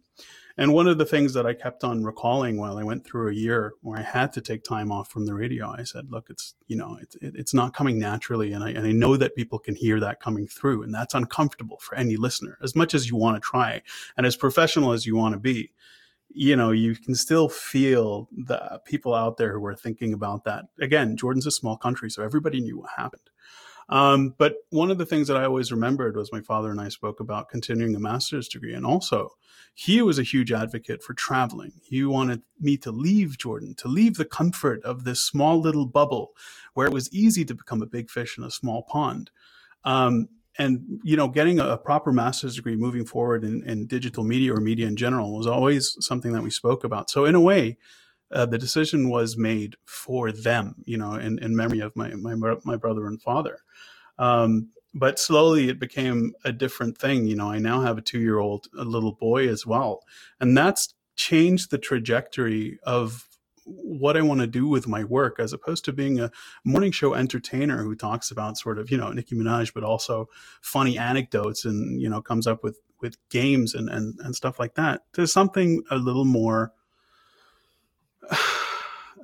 And 0.57 0.75
one 0.75 0.89
of 0.89 0.99
the 0.99 1.07
things 1.07 1.33
that 1.35 1.47
I 1.47 1.55
kept 1.55 1.85
on 1.85 2.05
recalling 2.05 2.59
while 2.59 2.77
I 2.77 2.83
went 2.83 3.05
through 3.05 3.31
a 3.31 3.35
year 3.35 3.73
where 3.81 3.99
I 3.99 4.03
had 4.03 4.33
to 4.35 4.43
take 4.43 4.63
time 4.63 4.93
off 4.93 5.09
from 5.09 5.25
the 5.25 5.33
radio, 5.33 5.71
I 5.71 5.85
said, 5.85 6.11
look, 6.11 6.29
it's, 6.29 6.55
you 6.67 6.77
know, 6.77 6.99
it's, 7.01 7.17
it's 7.23 7.55
not 7.55 7.73
coming 7.73 7.99
naturally. 7.99 8.53
And 8.53 8.63
I, 8.63 8.71
and 8.71 8.87
I 8.87 8.93
know 8.93 9.17
that 9.17 9.37
people 9.37 9.59
can 9.59 9.75
hear 9.75 10.01
that 10.01 10.21
coming 10.21 10.47
through 10.47 10.83
and 10.83 10.93
that's 10.93 11.15
uncomfortable 11.15 11.79
for 11.79 11.95
any 11.95 12.17
listener 12.17 12.59
as 12.63 12.77
much 12.77 12.95
as 12.95 13.09
you 13.09 13.17
want 13.17 13.37
to 13.37 13.41
try 13.41 13.81
and 14.17 14.27
as 14.27 14.37
professional 14.37 14.93
as 14.93 15.07
you 15.07 15.17
want 15.17 15.35
to 15.35 15.41
be. 15.41 15.73
You 16.33 16.57
know, 16.57 16.71
you 16.71 16.95
can 16.95 17.15
still 17.15 17.49
feel 17.49 18.29
the 18.31 18.81
people 18.85 19.15
out 19.15 19.37
there 19.37 19.59
who 19.59 19.65
are 19.67 19.75
thinking 19.75 20.13
about 20.13 20.45
that. 20.45 20.67
Again, 20.81 21.17
Jordan's 21.17 21.47
a 21.47 21.51
small 21.51 21.77
country, 21.77 22.11
so 22.11 22.23
everybody 22.23 22.61
knew 22.61 22.79
what 22.79 22.91
happened. 22.97 23.31
Um, 23.91 24.35
but 24.39 24.55
one 24.71 24.93
of 24.93 24.99
the 24.99 25.07
things 25.07 25.27
that 25.27 25.37
I 25.37 25.45
always 25.45 25.73
remembered 25.73 26.17
was 26.17 26.33
my 26.33 26.41
father 26.41 26.71
and 26.71 26.81
I 26.81 26.89
spoke 26.89 27.19
about 27.19 27.49
continuing 27.49 27.97
a 27.97 28.01
master's 28.01 28.49
degree. 28.49 28.73
And 28.73 28.87
also, 28.87 29.33
he 29.75 30.01
was 30.01 30.19
a 30.19 30.23
huge 30.23 30.53
advocate 30.53 31.03
for 31.03 31.13
traveling. 31.13 31.73
He 31.83 32.05
wanted 32.05 32.43
me 32.61 32.77
to 32.79 32.93
leave 32.93 33.37
Jordan, 33.37 33.75
to 33.79 33.89
leave 33.89 34.15
the 34.15 34.25
comfort 34.25 34.83
of 34.85 35.03
this 35.03 35.21
small 35.21 35.61
little 35.61 35.87
bubble 35.87 36.31
where 36.75 36.87
it 36.87 36.93
was 36.93 37.13
easy 37.13 37.45
to 37.45 37.55
become 37.55 37.83
a 37.83 37.87
big 37.87 38.11
fish 38.11 38.39
in 38.39 38.45
a 38.45 38.51
small 38.51 38.85
pond. 38.85 39.33
Um, 39.85 40.29
and 40.61 41.01
you 41.03 41.17
know, 41.17 41.27
getting 41.27 41.59
a, 41.59 41.79
proper 41.79 42.13
master's 42.13 42.57
degree 42.57 42.77
moving 42.77 43.07
forward 43.07 43.45
in, 43.45 43.63
in, 43.67 43.87
digital 43.87 44.25
media 44.25 44.53
or 44.53 44.61
media 44.61 44.87
in 44.87 44.95
general 44.95 45.35
was 45.35 45.47
always 45.47 45.97
something 46.01 46.33
that 46.33 46.43
we 46.43 46.51
spoke 46.51 46.85
about. 46.85 47.09
So 47.09 47.25
in 47.25 47.35
a 47.35 47.41
way, 47.41 47.79
uh, 48.31 48.45
the 48.45 48.59
decision 48.59 49.09
was 49.09 49.39
made 49.39 49.77
for 49.87 50.31
them, 50.31 50.75
you 50.85 50.99
know, 50.99 51.15
in, 51.15 51.39
in 51.39 51.57
memory 51.57 51.81
of 51.81 51.97
my, 51.97 52.11
my 52.11 52.35
my 52.65 52.77
brother 52.77 53.07
and 53.07 53.21
father. 53.21 53.61
Um, 54.19 54.69
but 54.93 55.19
slowly 55.19 55.71
it 55.71 55.81
became 55.81 56.35
a 56.45 56.53
different 56.53 56.99
thing. 56.99 57.27
You 57.27 57.37
know, 57.37 57.51
I 57.51 57.59
now 57.59 57.81
have 57.81 57.97
a 57.97 58.03
two 58.03 58.21
year 58.21 58.39
old, 58.39 58.69
a 58.79 58.85
little 58.85 59.13
boy 59.13 59.49
as 59.49 59.65
well. 59.65 60.03
And 60.41 60.57
that's 60.57 60.95
changed 61.17 61.71
the 61.71 61.79
trajectory 61.79 62.79
of 62.83 63.30
what 63.71 64.17
I 64.17 64.23
want 64.23 64.41
to 64.41 64.47
do 64.47 64.67
with 64.67 64.89
my 64.89 65.05
work, 65.05 65.39
as 65.39 65.53
opposed 65.53 65.85
to 65.85 65.93
being 65.93 66.21
a 66.21 66.31
morning 66.65 66.93
show 66.93 67.15
entertainer 67.15 67.83
who 67.83 67.95
talks 67.95 68.31
about 68.31 68.59
sort 68.59 68.79
of 68.79 68.91
you 68.91 68.97
know 68.97 69.11
Nicki 69.11 69.35
Minaj, 69.35 69.73
but 69.75 69.85
also 69.85 70.29
funny 70.61 70.99
anecdotes 70.99 71.65
and 71.65 72.01
you 72.01 72.09
know 72.09 72.21
comes 72.21 72.47
up 72.47 72.63
with 72.63 72.79
with 73.01 73.17
games 73.29 73.75
and 73.75 73.89
and, 73.89 74.19
and 74.21 74.35
stuff 74.35 74.59
like 74.59 74.75
that. 74.75 75.03
There's 75.15 75.33
something 75.33 75.83
a 75.91 75.97
little 75.97 76.25
more. 76.25 76.73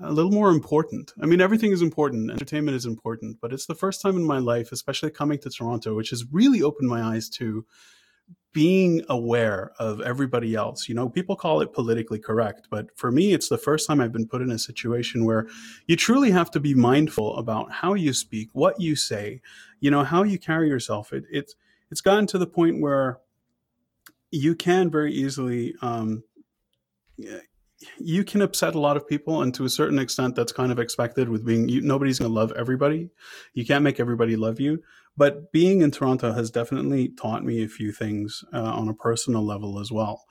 a 0.01 0.13
little 0.13 0.31
more 0.31 0.51
important. 0.51 1.15
I 1.23 1.27
mean, 1.27 1.41
everything 1.41 1.73
is 1.73 1.81
important. 1.81 2.31
Entertainment 2.31 2.77
is 2.77 2.85
important, 2.85 3.41
but 3.41 3.53
it's 3.53 3.65
the 3.65 3.75
first 3.75 4.03
time 4.03 4.17
in 4.17 4.25
my 4.25 4.39
life, 4.39 4.71
especially 4.71 5.11
coming 5.11 5.39
to 5.39 5.49
Toronto, 5.49 5.95
which 5.95 6.11
has 6.11 6.25
really 6.31 6.63
opened 6.63 6.91
my 6.91 7.01
eyes 7.01 7.31
to 7.31 7.65
being 8.53 9.05
aware 9.11 9.73
of 9.79 10.01
everybody 10.01 10.55
else. 10.55 10.89
You 10.89 10.95
know, 10.95 11.11
people 11.11 11.37
call 11.37 11.61
it 11.61 11.75
politically 11.75 12.19
correct, 12.19 12.69
but 12.71 12.87
for 12.97 13.13
me, 13.13 13.35
it's 13.35 13.51
the 13.51 13.59
first 13.59 13.87
time 13.87 14.01
I've 14.01 14.13
been 14.13 14.27
put 14.27 14.41
in 14.41 14.51
a 14.51 14.59
situation 14.59 15.27
where 15.27 15.47
you 15.87 15.95
truly 15.95 16.31
have 16.31 16.51
to 16.53 16.61
be 16.61 16.75
mindful 16.75 17.37
about 17.37 17.71
how 17.71 17.93
you 17.93 18.15
speak, 18.15 18.49
what 18.53 18.81
you 18.81 18.97
say, 18.97 19.43
you 19.81 19.91
know, 19.91 20.05
how 20.05 20.23
you 20.23 20.39
carry 20.39 20.69
yourself. 20.69 21.13
It, 21.13 21.25
it's 21.31 21.55
it's 21.91 22.01
gotten 22.01 22.27
to 22.29 22.39
the 22.39 22.47
point 22.47 22.81
where 22.81 23.19
you 24.31 24.55
can 24.55 24.91
very 24.91 25.13
easily 25.13 25.75
um, 25.83 26.25
you 27.99 28.25
can 28.25 28.43
upset 28.43 28.75
a 28.75 28.81
lot 28.81 28.97
of 28.97 29.07
people 29.07 29.43
and 29.43 29.55
to 29.55 29.65
a 29.65 29.69
certain 29.69 29.99
extent 29.99 30.35
that's 30.35 30.53
kind 30.53 30.73
of 30.73 30.79
expected 30.79 31.29
with 31.29 31.45
being 31.45 31.69
you, 31.69 31.83
nobody's 31.83 32.19
going 32.19 32.31
to 32.31 32.35
love 32.35 32.53
everybody 32.57 33.11
you 33.53 33.67
can't 33.67 33.85
make 33.85 34.01
everybody 34.01 34.35
love 34.35 34.59
you 34.61 34.83
but 35.17 35.53
being 35.53 35.81
in 35.81 35.91
Toronto 35.91 36.33
has 36.33 36.51
definitely 36.51 37.09
taught 37.09 37.45
me 37.45 37.63
a 37.63 37.69
few 37.69 37.93
things 37.93 38.45
uh, 38.53 38.63
on 38.63 38.89
a 38.89 38.95
personal 38.95 39.45
level 39.45 39.79
as 39.79 39.91
well. 39.91 40.25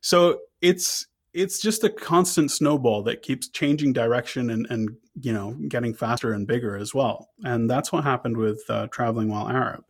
So 0.00 0.40
it's 0.60 1.06
it's 1.32 1.60
just 1.60 1.84
a 1.84 1.90
constant 1.90 2.50
snowball 2.50 3.02
that 3.02 3.20
keeps 3.20 3.48
changing 3.48 3.92
direction 3.92 4.48
and, 4.50 4.66
and 4.70 4.96
you 5.20 5.32
know 5.32 5.54
getting 5.68 5.94
faster 5.94 6.32
and 6.32 6.46
bigger 6.46 6.76
as 6.76 6.94
well. 6.94 7.30
And 7.44 7.68
that's 7.68 7.92
what 7.92 8.04
happened 8.04 8.36
with 8.36 8.62
uh, 8.68 8.86
traveling 8.88 9.28
while 9.28 9.48
Arab. 9.48 9.84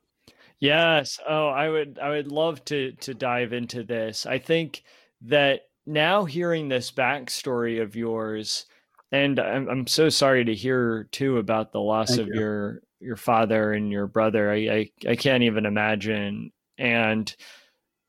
Yes. 0.58 1.20
Oh, 1.28 1.48
I 1.48 1.68
would 1.68 1.98
I 2.02 2.10
would 2.10 2.32
love 2.32 2.64
to 2.66 2.92
to 2.92 3.14
dive 3.14 3.52
into 3.52 3.84
this. 3.84 4.26
I 4.26 4.38
think 4.38 4.82
that 5.22 5.68
now 5.86 6.24
hearing 6.24 6.68
this 6.68 6.90
backstory 6.90 7.80
of 7.80 7.94
yours, 7.94 8.66
and 9.12 9.38
I'm, 9.38 9.68
I'm 9.68 9.86
so 9.86 10.08
sorry 10.08 10.44
to 10.44 10.54
hear 10.54 11.04
too 11.12 11.38
about 11.38 11.72
the 11.72 11.80
loss 11.80 12.08
Thank 12.08 12.22
of 12.22 12.28
you. 12.28 12.40
your 12.40 12.82
your 13.06 13.16
father 13.16 13.72
and 13.72 13.90
your 13.90 14.06
brother. 14.06 14.52
I, 14.52 14.56
I, 14.56 15.10
I 15.10 15.16
can't 15.16 15.44
even 15.44 15.64
imagine. 15.64 16.52
And 16.76 17.34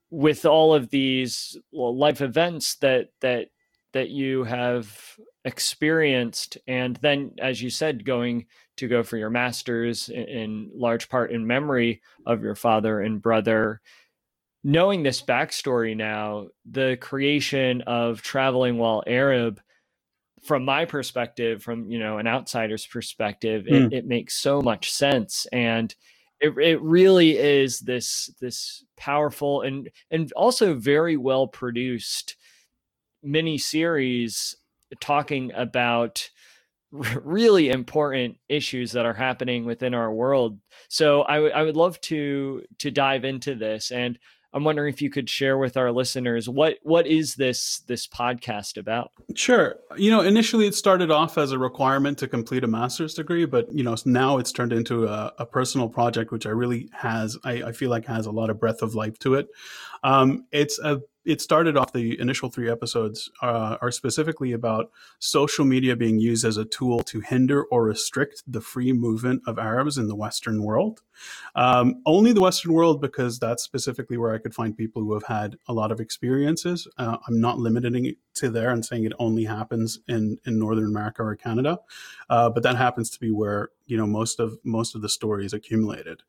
with 0.09 0.45
all 0.45 0.73
of 0.73 0.89
these 0.89 1.57
life 1.71 2.21
events 2.21 2.75
that 2.77 3.09
that 3.21 3.49
that 3.93 4.09
you 4.09 4.43
have 4.43 5.17
experienced, 5.45 6.57
and 6.67 6.97
then, 6.97 7.31
as 7.39 7.61
you 7.61 7.69
said, 7.69 8.05
going 8.05 8.45
to 8.75 8.87
go 8.87 9.01
for 9.01 9.17
your 9.17 9.29
masters 9.29 10.09
in, 10.09 10.23
in 10.23 10.71
large 10.75 11.09
part 11.09 11.31
in 11.31 11.47
memory 11.47 12.01
of 12.25 12.43
your 12.43 12.55
father 12.55 13.01
and 13.01 13.21
brother. 13.21 13.81
Knowing 14.63 15.03
this 15.03 15.21
backstory 15.21 15.95
now, 15.95 16.47
the 16.69 16.97
creation 16.99 17.81
of 17.83 18.21
traveling 18.21 18.77
while 18.77 19.03
Arab 19.07 19.61
from 20.47 20.65
my 20.65 20.85
perspective, 20.85 21.61
from 21.61 21.91
you 21.91 21.99
know 21.99 22.17
an 22.17 22.27
outsider's 22.27 22.85
perspective, 22.85 23.65
mm. 23.65 23.75
it, 23.75 23.87
hmm. 23.87 23.93
it, 23.93 24.05
makes 24.05 24.35
so 24.35 24.61
much 24.61 24.91
sense, 24.91 25.45
and 25.51 25.93
it 26.39 26.57
it 26.57 26.81
really 26.81 27.37
is 27.37 27.81
this 27.81 28.33
this 28.39 28.83
powerful 28.95 29.61
and 29.61 29.89
and 30.09 30.31
also 30.33 30.73
very 30.73 31.17
well 31.17 31.47
produced 31.47 32.35
mini 33.21 33.57
series 33.57 34.55
talking 35.01 35.51
about 35.53 36.29
really 36.91 37.69
important 37.69 38.37
issues 38.47 38.93
that 38.93 39.05
are 39.05 39.13
happening 39.13 39.65
within 39.65 39.93
our 39.93 40.11
world. 40.11 40.59
So 40.87 41.23
I, 41.27 41.35
w- 41.35 41.53
I 41.53 41.63
would 41.63 41.75
love 41.75 41.99
to 42.01 42.63
to 42.79 42.91
dive 42.91 43.25
into 43.25 43.55
this 43.55 43.91
and 43.91 44.17
I'm 44.53 44.63
wondering 44.63 44.93
if 44.93 45.01
you 45.01 45.09
could 45.09 45.29
share 45.29 45.57
with 45.57 45.77
our 45.77 45.91
listeners 45.91 46.47
what 46.47 46.77
what 46.83 47.05
is 47.05 47.35
this 47.35 47.79
this 47.87 48.07
podcast 48.07 48.77
about? 48.77 49.11
Sure. 49.35 49.75
You 49.97 50.09
know, 50.09 50.21
initially 50.21 50.67
it 50.67 50.75
started 50.75 51.11
off 51.11 51.37
as 51.37 51.51
a 51.51 51.59
requirement 51.59 52.17
to 52.19 52.27
complete 52.27 52.63
a 52.63 52.67
master's 52.67 53.13
degree, 53.13 53.45
but 53.45 53.71
you 53.73 53.83
know 53.83 53.95
now 54.05 54.37
it's 54.37 54.51
turned 54.51 54.73
into 54.73 55.05
a, 55.05 55.33
a 55.39 55.45
personal 55.45 55.89
project, 55.89 56.31
which 56.31 56.45
I 56.45 56.51
really 56.51 56.89
has 56.93 57.37
I, 57.43 57.63
I, 57.63 57.71
feel 57.71 57.89
like 57.89 58.05
has 58.05 58.25
a 58.25 58.31
lot 58.31 58.49
of 58.49 58.59
breath 58.59 58.81
of 58.81 58.95
life 58.95 59.19
to 59.19 59.35
it. 59.35 59.47
Um, 60.03 60.45
it's 60.51 60.79
a 60.79 61.01
it 61.27 61.41
started 61.41 61.75
off 61.75 61.91
the 61.91 62.17
initial 62.21 62.49
three 62.49 62.69
episodes 62.71 63.29
uh, 63.41 63.75
are 63.81 63.91
specifically 63.91 64.53
about 64.53 64.89
social 65.19 65.65
media 65.65 65.93
being 65.93 66.19
used 66.19 66.45
as 66.45 66.55
a 66.55 66.63
tool 66.63 67.01
to 67.01 67.19
hinder 67.19 67.65
or 67.65 67.83
restrict 67.83 68.43
the 68.47 68.61
free 68.61 68.93
movement 68.93 69.41
of 69.45 69.59
Arabs 69.59 69.97
in 69.97 70.07
the 70.07 70.15
Western 70.15 70.63
world. 70.63 71.01
Um, 71.53 72.01
only 72.05 72.31
the 72.31 72.39
Western 72.39 72.71
world, 72.71 73.01
because 73.01 73.39
that's 73.39 73.61
specifically 73.61 74.15
where 74.15 74.33
I 74.33 74.37
could 74.37 74.55
find 74.55 74.75
people 74.75 75.01
who 75.01 75.13
have 75.13 75.23
had 75.23 75.57
a 75.67 75.73
lot 75.73 75.91
of 75.91 75.99
experiences. 75.99 76.87
Uh, 76.97 77.17
I'm 77.27 77.41
not 77.41 77.59
limiting 77.59 78.05
it 78.05 78.15
to 78.35 78.49
there 78.49 78.69
and 78.69 78.85
saying 78.85 79.03
it 79.03 79.13
only 79.19 79.43
happens 79.43 79.99
in, 80.07 80.37
in 80.45 80.57
Northern 80.57 80.87
America 80.87 81.23
or 81.23 81.35
Canada, 81.35 81.79
uh, 82.29 82.49
but 82.49 82.63
that 82.63 82.77
happens 82.77 83.09
to 83.09 83.19
be 83.19 83.31
where 83.31 83.69
you 83.85 83.97
know 83.97 84.07
most 84.07 84.39
of 84.39 84.57
most 84.63 84.95
of 84.95 85.01
the 85.01 85.09
stories 85.09 85.51
accumulated. 85.51 86.23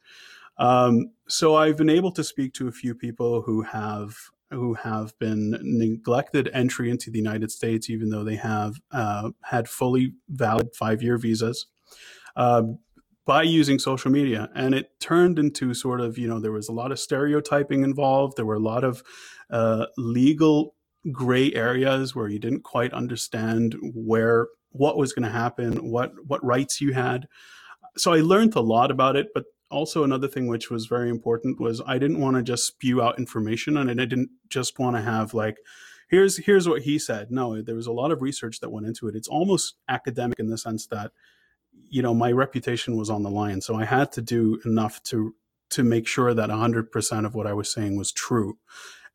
Um, 0.56 1.12
so 1.28 1.54
I've 1.54 1.76
been 1.76 1.88
able 1.88 2.10
to 2.12 2.24
speak 2.24 2.52
to 2.54 2.66
a 2.66 2.72
few 2.72 2.94
people 2.94 3.42
who 3.42 3.62
have 3.62 4.16
who 4.50 4.74
have 4.74 5.18
been 5.18 5.58
neglected 5.62 6.50
entry 6.52 6.90
into 6.90 7.10
the 7.10 7.18
United 7.18 7.50
States, 7.50 7.90
even 7.90 8.10
though 8.10 8.24
they 8.24 8.36
have 8.36 8.76
uh, 8.90 9.30
had 9.44 9.68
fully 9.68 10.14
valid 10.28 10.68
five 10.74 11.02
year 11.02 11.18
visas. 11.18 11.66
Uh, 12.36 12.62
by 13.28 13.42
using 13.42 13.78
social 13.78 14.10
media. 14.10 14.48
And 14.54 14.74
it 14.74 14.98
turned 15.00 15.38
into 15.38 15.74
sort 15.74 16.00
of, 16.00 16.16
you 16.16 16.26
know, 16.26 16.40
there 16.40 16.50
was 16.50 16.70
a 16.70 16.72
lot 16.72 16.92
of 16.92 16.98
stereotyping 16.98 17.84
involved. 17.84 18.38
There 18.38 18.46
were 18.46 18.54
a 18.54 18.58
lot 18.58 18.84
of 18.84 19.02
uh, 19.50 19.84
legal 19.98 20.74
gray 21.12 21.52
areas 21.52 22.14
where 22.14 22.28
you 22.28 22.38
didn't 22.38 22.62
quite 22.62 22.94
understand 22.94 23.76
where 23.82 24.48
what 24.70 24.96
was 24.96 25.12
going 25.12 25.24
to 25.24 25.30
happen, 25.30 25.90
what 25.90 26.12
what 26.26 26.42
rights 26.42 26.80
you 26.80 26.94
had. 26.94 27.28
So 27.98 28.14
I 28.14 28.20
learned 28.20 28.54
a 28.56 28.62
lot 28.62 28.90
about 28.90 29.14
it, 29.14 29.28
but 29.34 29.44
also 29.70 30.04
another 30.04 30.28
thing 30.28 30.46
which 30.46 30.70
was 30.70 30.86
very 30.86 31.10
important 31.10 31.60
was 31.60 31.82
I 31.86 31.98
didn't 31.98 32.20
want 32.20 32.36
to 32.36 32.42
just 32.42 32.66
spew 32.66 33.02
out 33.02 33.18
information 33.18 33.76
and 33.76 33.90
I 33.90 33.94
didn't 33.94 34.30
just 34.48 34.78
want 34.78 34.96
to 34.96 35.02
have 35.02 35.34
like 35.34 35.58
here's 36.08 36.38
here's 36.38 36.68
what 36.68 36.82
he 36.82 36.98
said. 36.98 37.30
No, 37.30 37.60
there 37.62 37.74
was 37.74 37.86
a 37.86 37.92
lot 37.92 38.10
of 38.10 38.22
research 38.22 38.60
that 38.60 38.70
went 38.70 38.86
into 38.86 39.08
it. 39.08 39.14
It's 39.14 39.28
almost 39.28 39.76
academic 39.88 40.38
in 40.38 40.48
the 40.48 40.58
sense 40.58 40.86
that 40.86 41.12
you 41.90 42.02
know 42.02 42.14
my 42.14 42.32
reputation 42.32 42.96
was 42.96 43.10
on 43.10 43.22
the 43.22 43.30
line, 43.30 43.60
so 43.60 43.76
I 43.76 43.84
had 43.84 44.12
to 44.12 44.22
do 44.22 44.60
enough 44.64 45.02
to 45.04 45.34
to 45.70 45.84
make 45.84 46.06
sure 46.06 46.32
that 46.32 46.48
100% 46.48 47.26
of 47.26 47.34
what 47.34 47.46
I 47.46 47.52
was 47.52 47.70
saying 47.70 47.96
was 47.96 48.10
true. 48.10 48.58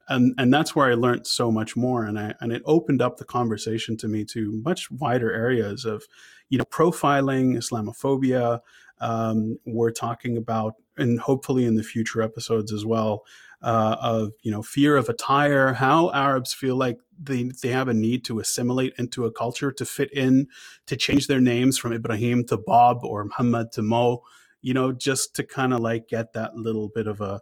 And 0.08 0.36
and 0.38 0.54
that's 0.54 0.76
where 0.76 0.92
I 0.92 0.94
learned 0.94 1.26
so 1.26 1.52
much 1.52 1.76
more 1.76 2.06
and 2.06 2.20
I 2.20 2.36
and 2.40 2.52
it 2.52 2.62
opened 2.66 3.02
up 3.02 3.18
the 3.18 3.26
conversation 3.26 3.98
to 3.98 4.08
me 4.08 4.26
to 4.26 4.62
much 4.64 4.92
wider 4.92 5.32
areas 5.32 5.86
of 5.86 6.04
you 6.50 6.58
know 6.58 6.66
profiling, 6.66 7.56
Islamophobia, 7.56 8.60
um, 9.04 9.60
we're 9.66 9.92
talking 9.92 10.38
about, 10.38 10.76
and 10.98 11.20
hopefully 11.20 11.66
in 11.66 11.76
the 11.76 11.84
future 11.84 12.22
episodes 12.22 12.72
as 12.72 12.86
well, 12.86 13.26
uh, 13.62 13.98
of 14.02 14.32
you 14.44 14.52
know 14.52 14.64
fear 14.64 14.96
of 14.96 15.10
attire, 15.10 15.74
how 15.74 16.12
Arabs 16.14 16.54
feel 16.54 16.78
like 16.78 17.00
they 17.22 17.52
they 17.62 17.70
have 17.70 17.90
a 17.90 17.94
need 17.94 18.24
to 18.26 18.40
assimilate 18.40 18.94
into 18.98 19.26
a 19.26 19.32
culture, 19.32 19.72
to 19.74 19.86
fit 19.86 20.12
in, 20.14 20.48
to 20.88 20.96
change 20.96 21.28
their 21.28 21.42
names 21.42 21.78
from 21.78 21.92
Ibrahim 21.92 22.46
to 22.46 22.58
Bob 22.58 23.04
or 23.04 23.26
Muhammad 23.26 23.74
to 23.74 23.82
Mo, 23.82 24.24
you 24.62 24.74
know, 24.74 24.94
just 24.94 25.36
to 25.36 25.44
kind 25.44 25.74
of 25.74 25.82
like 25.82 26.08
get 26.08 26.34
that 26.34 26.56
little 26.56 26.90
bit 26.90 27.08
of 27.08 27.20
a 27.20 27.42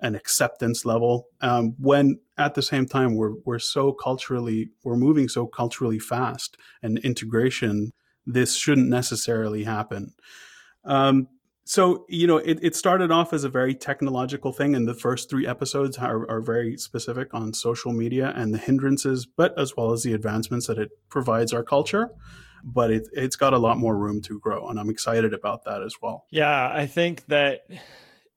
an 0.00 0.14
acceptance 0.14 0.86
level. 0.86 1.28
Um, 1.42 1.74
when 1.78 2.18
at 2.38 2.54
the 2.54 2.62
same 2.62 2.86
time 2.86 3.14
we're 3.14 3.34
we're 3.44 3.58
so 3.58 3.92
culturally 3.92 4.70
we're 4.84 4.96
moving 4.96 5.28
so 5.28 5.46
culturally 5.46 5.98
fast 5.98 6.56
and 6.82 6.98
integration 7.00 7.92
this 8.26 8.56
shouldn't 8.56 8.88
necessarily 8.88 9.64
happen 9.64 10.14
um, 10.84 11.28
so 11.64 12.04
you 12.08 12.26
know 12.26 12.36
it, 12.36 12.58
it 12.62 12.76
started 12.76 13.10
off 13.10 13.32
as 13.32 13.44
a 13.44 13.48
very 13.48 13.74
technological 13.74 14.52
thing 14.52 14.74
and 14.74 14.86
the 14.86 14.94
first 14.94 15.30
three 15.30 15.46
episodes 15.46 15.98
are, 15.98 16.30
are 16.30 16.40
very 16.40 16.76
specific 16.76 17.32
on 17.32 17.52
social 17.52 17.92
media 17.92 18.32
and 18.36 18.52
the 18.52 18.58
hindrances 18.58 19.26
but 19.26 19.58
as 19.58 19.76
well 19.76 19.92
as 19.92 20.02
the 20.02 20.12
advancements 20.12 20.66
that 20.66 20.78
it 20.78 20.90
provides 21.08 21.52
our 21.52 21.62
culture. 21.64 22.10
But 22.66 22.90
it, 22.90 23.08
it's 23.12 23.36
got 23.36 23.52
a 23.52 23.58
lot 23.58 23.76
more 23.76 23.94
room 23.94 24.22
to 24.22 24.38
grow 24.38 24.68
and 24.68 24.78
i'm 24.78 24.90
excited 24.90 25.32
about 25.34 25.64
that 25.64 25.82
as 25.82 25.96
well. 26.00 26.26
Yeah 26.30 26.70
i 26.72 26.86
think 26.86 27.24
that 27.26 27.66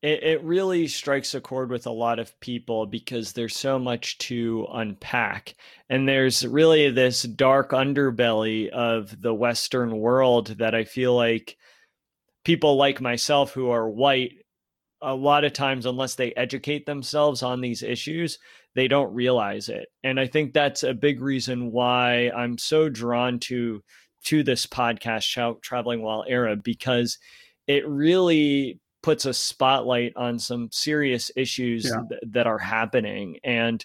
it, 0.02 0.24
it 0.24 0.44
really 0.44 0.88
strikes 0.88 1.34
a 1.34 1.42
chord 1.42 1.70
with 1.70 1.86
a 1.86 1.92
lot 1.92 2.20
of 2.20 2.40
people 2.40 2.86
because 2.86 3.34
there's 3.34 3.58
so 3.58 3.80
much 3.80 4.20
to 4.20 4.68
unpack. 4.72 5.56
And 5.90 6.08
there's 6.08 6.46
really 6.46 6.92
this 6.92 7.24
dark 7.24 7.72
underbelly 7.72 8.70
of 8.70 9.22
the 9.22 9.34
western 9.34 9.98
world 9.98 10.48
that 10.60 10.76
i 10.76 10.84
feel 10.84 11.16
like 11.16 11.58
people 12.48 12.78
like 12.78 13.02
myself 13.02 13.52
who 13.52 13.70
are 13.70 13.90
white 13.90 14.32
a 15.02 15.14
lot 15.14 15.44
of 15.44 15.54
times 15.54 15.86
unless 15.86 16.16
they 16.16 16.34
educate 16.34 16.86
themselves 16.86 17.44
on 17.44 17.62
these 17.62 17.84
issues 17.84 18.40
they 18.78 18.88
don't 18.88 19.12
realize 19.12 19.70
it. 19.70 19.88
And 20.04 20.20
I 20.20 20.28
think 20.28 20.54
that's 20.54 20.84
a 20.84 20.94
big 20.94 21.20
reason 21.20 21.72
why 21.72 22.30
I'm 22.30 22.60
so 22.60 22.90
drawn 22.90 23.40
to 23.40 23.82
to 24.26 24.44
this 24.44 24.68
podcast, 24.68 25.62
Traveling 25.62 26.04
While 26.04 26.24
Arab, 26.30 26.62
because 26.62 27.18
it 27.66 27.88
really 27.88 28.80
puts 29.02 29.26
a 29.26 29.34
spotlight 29.34 30.14
on 30.16 30.38
some 30.38 30.70
serious 30.72 31.32
issues 31.36 31.86
yeah. 31.86 32.04
th- 32.08 32.22
that 32.34 32.46
are 32.46 32.60
happening. 32.60 33.38
And 33.44 33.84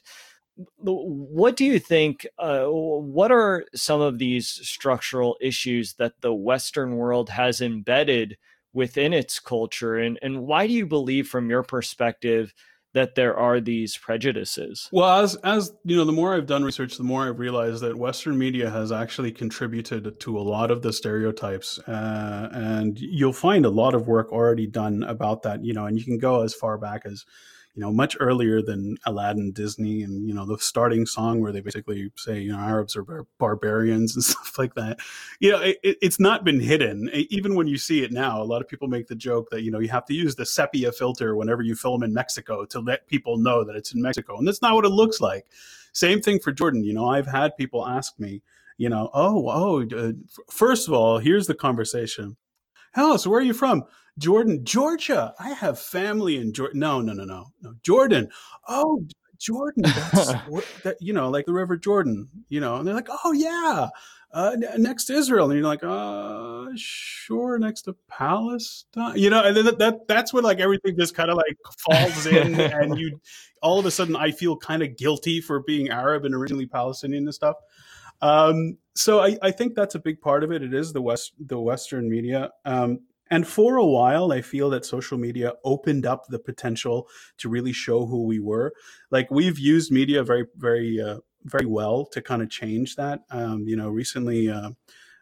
what 0.76 1.56
do 1.56 1.64
you 1.64 1.78
think? 1.78 2.26
Uh, 2.38 2.66
what 2.66 3.32
are 3.32 3.64
some 3.74 4.02
of 4.02 4.18
these 4.18 4.46
structural 4.46 5.38
issues 5.40 5.94
that 5.94 6.20
the 6.20 6.34
Western 6.34 6.96
world 6.96 7.30
has 7.30 7.62
embedded 7.62 8.36
within 8.72 9.12
its 9.12 9.38
culture? 9.38 9.96
And, 9.96 10.18
and 10.22 10.42
why 10.46 10.66
do 10.66 10.72
you 10.72 10.86
believe, 10.86 11.28
from 11.28 11.50
your 11.50 11.62
perspective, 11.62 12.52
that 12.94 13.14
there 13.14 13.36
are 13.36 13.60
these 13.60 13.96
prejudices? 13.96 14.88
Well, 14.92 15.22
as 15.22 15.34
as 15.36 15.72
you 15.84 15.96
know, 15.96 16.04
the 16.04 16.12
more 16.12 16.34
I've 16.34 16.46
done 16.46 16.62
research, 16.62 16.96
the 16.96 17.04
more 17.04 17.26
I've 17.26 17.38
realized 17.38 17.82
that 17.82 17.96
Western 17.96 18.36
media 18.38 18.70
has 18.70 18.92
actually 18.92 19.32
contributed 19.32 20.20
to 20.20 20.38
a 20.38 20.42
lot 20.42 20.70
of 20.70 20.82
the 20.82 20.92
stereotypes, 20.92 21.78
uh, 21.80 22.48
and 22.52 22.98
you'll 22.98 23.32
find 23.32 23.64
a 23.64 23.70
lot 23.70 23.94
of 23.94 24.08
work 24.08 24.30
already 24.30 24.66
done 24.66 25.02
about 25.04 25.42
that. 25.42 25.64
You 25.64 25.72
know, 25.72 25.86
and 25.86 25.98
you 25.98 26.04
can 26.04 26.18
go 26.18 26.42
as 26.42 26.54
far 26.54 26.76
back 26.76 27.02
as 27.06 27.24
you 27.74 27.80
know, 27.80 27.90
much 27.90 28.16
earlier 28.20 28.60
than 28.60 28.98
Aladdin, 29.06 29.50
Disney, 29.52 30.02
and 30.02 30.28
you 30.28 30.34
know 30.34 30.44
the 30.44 30.58
starting 30.58 31.06
song 31.06 31.40
where 31.40 31.52
they 31.52 31.60
basically 31.60 32.10
say 32.16 32.38
you 32.38 32.52
know 32.52 32.58
Arabs 32.58 32.96
are 32.96 33.02
bar- 33.02 33.26
barbarians 33.38 34.14
and 34.14 34.22
stuff 34.22 34.58
like 34.58 34.74
that. 34.74 34.98
You 35.40 35.52
know, 35.52 35.60
it, 35.60 35.78
it's 35.82 36.20
not 36.20 36.44
been 36.44 36.60
hidden. 36.60 37.08
Even 37.30 37.54
when 37.54 37.66
you 37.66 37.78
see 37.78 38.02
it 38.02 38.12
now, 38.12 38.42
a 38.42 38.44
lot 38.44 38.60
of 38.60 38.68
people 38.68 38.88
make 38.88 39.06
the 39.06 39.14
joke 39.14 39.48
that 39.50 39.62
you 39.62 39.70
know 39.70 39.78
you 39.78 39.88
have 39.88 40.04
to 40.06 40.14
use 40.14 40.34
the 40.34 40.44
sepia 40.44 40.92
filter 40.92 41.34
whenever 41.34 41.62
you 41.62 41.74
film 41.74 42.02
in 42.02 42.12
Mexico 42.12 42.66
to 42.66 42.80
let 42.80 43.06
people 43.06 43.38
know 43.38 43.64
that 43.64 43.74
it's 43.74 43.94
in 43.94 44.02
Mexico, 44.02 44.36
and 44.36 44.46
that's 44.46 44.62
not 44.62 44.74
what 44.74 44.84
it 44.84 44.90
looks 44.90 45.20
like. 45.20 45.46
Same 45.92 46.20
thing 46.20 46.40
for 46.40 46.52
Jordan. 46.52 46.84
You 46.84 46.92
know, 46.92 47.08
I've 47.08 47.26
had 47.26 47.56
people 47.56 47.86
ask 47.86 48.18
me, 48.18 48.42
you 48.76 48.88
know, 48.90 49.10
oh, 49.14 49.48
oh, 49.48 49.96
uh, 49.96 50.12
first 50.50 50.88
of 50.88 50.94
all, 50.94 51.18
here's 51.18 51.46
the 51.46 51.54
conversation. 51.54 52.36
So 52.94 53.30
where 53.30 53.40
are 53.40 53.44
you 53.44 53.54
from? 53.54 53.84
Jordan, 54.18 54.64
Georgia. 54.64 55.34
I 55.38 55.50
have 55.50 55.78
family 55.78 56.36
in 56.36 56.52
Jordan. 56.52 56.80
No, 56.80 57.00
no, 57.00 57.12
no, 57.12 57.24
no, 57.24 57.46
no. 57.62 57.74
Jordan. 57.82 58.28
Oh, 58.68 59.04
Jordan. 59.38 59.84
That's 59.84 60.32
that. 60.84 60.96
You 61.00 61.12
know, 61.12 61.30
like 61.30 61.46
the 61.46 61.52
River 61.52 61.76
Jordan. 61.76 62.28
You 62.48 62.60
know, 62.60 62.76
and 62.76 62.86
they're 62.86 62.94
like, 62.94 63.08
oh 63.24 63.32
yeah, 63.32 63.88
uh, 64.32 64.56
next 64.78 65.04
to 65.06 65.14
Israel, 65.14 65.50
and 65.50 65.58
you're 65.58 65.68
like, 65.68 65.84
uh, 65.84 66.66
sure, 66.76 67.58
next 67.58 67.82
to 67.82 67.96
Palestine. 68.08 69.16
You 69.16 69.30
know, 69.30 69.44
and 69.44 69.56
that, 69.56 69.78
that 69.78 70.08
that's 70.08 70.32
when 70.32 70.44
like 70.44 70.58
everything 70.58 70.96
just 70.98 71.14
kind 71.14 71.30
of 71.30 71.36
like 71.36 71.56
falls 71.78 72.26
in, 72.26 72.58
and 72.58 72.98
you 72.98 73.20
all 73.62 73.78
of 73.78 73.86
a 73.86 73.90
sudden 73.90 74.16
I 74.16 74.30
feel 74.30 74.56
kind 74.56 74.82
of 74.82 74.96
guilty 74.96 75.40
for 75.40 75.60
being 75.60 75.90
Arab 75.90 76.24
and 76.24 76.34
originally 76.34 76.66
Palestinian 76.66 77.24
and 77.24 77.34
stuff. 77.34 77.56
Um, 78.22 78.78
so 78.94 79.20
I, 79.20 79.36
I, 79.42 79.50
think 79.50 79.74
that's 79.74 79.96
a 79.96 80.00
big 80.00 80.20
part 80.20 80.44
of 80.44 80.52
it. 80.52 80.62
It 80.62 80.72
is 80.72 80.92
the 80.92 81.02
West, 81.02 81.32
the 81.38 81.58
Western 81.58 82.08
media. 82.08 82.50
Um, 82.64 83.00
and 83.30 83.46
for 83.46 83.76
a 83.76 83.84
while, 83.84 84.30
I 84.30 84.42
feel 84.42 84.70
that 84.70 84.84
social 84.84 85.18
media 85.18 85.54
opened 85.64 86.06
up 86.06 86.26
the 86.28 86.38
potential 86.38 87.08
to 87.38 87.48
really 87.48 87.72
show 87.72 88.06
who 88.06 88.24
we 88.24 88.38
were. 88.38 88.74
Like 89.10 89.30
we've 89.30 89.58
used 89.58 89.90
media 89.90 90.22
very, 90.22 90.46
very, 90.56 91.00
uh, 91.00 91.18
very 91.44 91.66
well 91.66 92.06
to 92.12 92.22
kind 92.22 92.42
of 92.42 92.50
change 92.50 92.94
that. 92.96 93.20
Um, 93.30 93.64
you 93.66 93.74
know, 93.74 93.88
recently, 93.88 94.48
uh, 94.48 94.70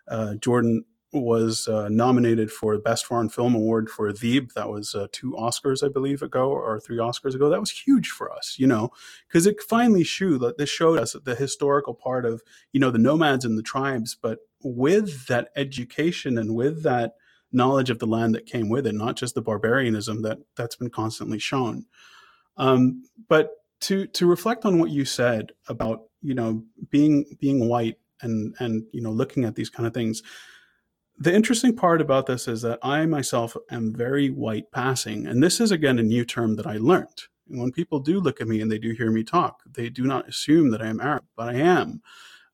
uh, 0.09 0.35
Jordan 0.35 0.85
was 1.13 1.67
uh, 1.67 1.89
nominated 1.89 2.51
for 2.51 2.77
the 2.77 2.83
Best 2.83 3.05
Foreign 3.05 3.29
Film 3.29 3.55
Award 3.55 3.91
for 3.91 4.11
Theeb. 4.13 4.53
That 4.53 4.69
was 4.69 4.95
uh, 4.95 5.09
two 5.11 5.33
Oscars, 5.33 5.85
I 5.85 5.89
believe, 5.89 6.23
ago 6.23 6.51
or 6.51 6.79
three 6.79 6.99
Oscars 6.99 7.35
ago. 7.35 7.49
That 7.49 7.61
was 7.61 7.71
huge 7.71 8.09
for 8.09 8.33
us, 8.33 8.57
you 8.59 8.67
know, 8.67 8.91
because 9.27 9.47
it 9.47 9.61
finally 9.63 10.05
showed 10.05 10.41
that 10.41 10.59
this 10.59 10.71
showed 10.71 10.99
us 10.99 11.17
the 11.25 11.35
historical 11.35 11.95
part 11.95 12.25
of 12.25 12.43
you 12.73 12.81
know 12.81 12.91
the 12.91 12.99
nomads 12.99 13.45
and 13.45 13.59
the 13.59 13.63
tribes, 13.63 14.17
but 14.21 14.39
with 14.63 15.27
that 15.27 15.49
education 15.57 16.39
and 16.39 16.55
with 16.55 16.83
that 16.83 17.15
knowledge 17.53 17.91
of 17.91 17.99
the 17.99 18.07
land 18.07 18.35
that 18.35 18.47
came 18.47 18.69
with 18.69 18.87
it, 18.87 18.95
not 18.95 19.17
just 19.17 19.35
the 19.35 19.43
barbarianism 19.43 20.23
that 20.23 20.39
that's 20.57 20.77
been 20.77 20.91
constantly 20.91 21.39
shown. 21.39 21.87
Um, 22.57 23.05
but 23.29 23.51
to 23.83 24.07
to 24.09 24.27
reflect 24.27 24.65
on 24.65 24.79
what 24.79 24.91
you 24.91 25.05
said 25.05 25.53
about 25.69 26.03
you 26.23 26.35
know 26.35 26.63
being 26.91 27.25
being 27.41 27.69
white 27.69 27.97
and 28.23 28.55
and 28.59 28.85
you 28.93 29.01
know 29.01 29.11
looking 29.11 29.45
at 29.45 29.55
these 29.55 29.71
kind 29.71 29.87
of 29.87 29.95
things. 29.95 30.23
The 31.23 31.35
interesting 31.35 31.77
part 31.77 32.01
about 32.01 32.25
this 32.25 32.49
is 32.49 32.63
that 32.63 32.79
I 32.83 33.05
myself 33.05 33.55
am 33.71 33.95
very 33.95 34.31
white 34.31 34.71
passing, 34.73 35.27
and 35.27 35.43
this 35.43 35.61
is 35.61 35.71
again 35.71 35.99
a 35.99 36.03
new 36.03 36.25
term 36.25 36.57
that 36.57 36.67
I 36.67 36.79
learned. 36.79 37.25
And 37.51 37.61
when 37.61 37.73
people 37.73 38.01
do 38.01 38.21
look 38.21 38.41
at 38.41 38.49
me 38.49 38.63
and 38.63 38.73
they 38.73 38.79
do 38.79 38.93
hear 38.93 39.11
me 39.11 39.23
talk, 39.23 39.63
they 39.71 39.91
do 39.91 40.05
not 40.05 40.27
assume 40.27 40.71
that 40.71 40.81
I 40.81 40.87
am 40.87 40.99
Arab, 40.99 41.25
but 41.37 41.51
I 41.51 41.57
am. 41.57 42.01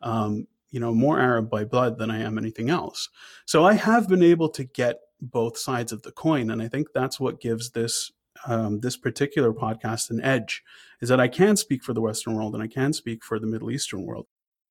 Um, 0.02 0.48
you 0.70 0.80
know, 0.80 0.92
more 0.92 1.20
Arab 1.20 1.48
by 1.48 1.64
blood 1.64 1.96
than 1.96 2.10
I 2.10 2.18
am 2.18 2.38
anything 2.38 2.68
else. 2.68 3.08
So 3.44 3.64
I 3.64 3.74
have 3.74 4.08
been 4.08 4.22
able 4.22 4.48
to 4.48 4.64
get 4.64 4.98
both 5.20 5.56
sides 5.56 5.92
of 5.92 6.02
the 6.02 6.10
coin, 6.10 6.50
and 6.50 6.60
I 6.60 6.66
think 6.66 6.88
that's 6.92 7.20
what 7.20 7.40
gives 7.40 7.70
this 7.70 8.10
um, 8.46 8.80
this 8.80 8.96
particular 8.96 9.52
podcast 9.52 10.10
an 10.10 10.20
edge, 10.20 10.64
is 11.00 11.08
that 11.08 11.20
I 11.20 11.28
can 11.28 11.56
speak 11.56 11.84
for 11.84 11.94
the 11.94 12.00
Western 12.00 12.34
world 12.34 12.54
and 12.54 12.62
I 12.62 12.66
can 12.66 12.92
speak 12.92 13.24
for 13.24 13.38
the 13.38 13.46
Middle 13.46 13.70
Eastern 13.70 14.04
world. 14.04 14.26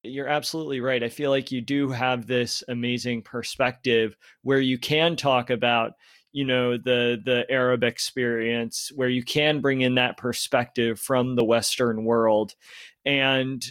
You're 0.06 0.28
absolutely 0.28 0.82
right. 0.82 1.04
I 1.04 1.10
feel 1.10 1.32
like 1.32 1.52
you 1.52 1.62
do 1.62 1.90
have 1.90 2.28
this 2.28 2.64
amazing 2.68 3.24
perspective 3.24 4.16
where 4.44 4.60
you 4.60 4.78
can 4.78 5.16
talk 5.16 5.50
about 5.50 5.94
you 6.36 6.44
know 6.44 6.78
the 6.78 7.22
the 7.24 7.46
arab 7.50 7.82
experience 7.82 8.92
where 8.94 9.08
you 9.08 9.24
can 9.24 9.62
bring 9.62 9.80
in 9.82 9.96
that 9.96 10.18
perspective 10.18 11.00
from 11.00 11.34
the 11.34 11.46
western 11.46 12.04
world 12.04 12.54
and 13.06 13.66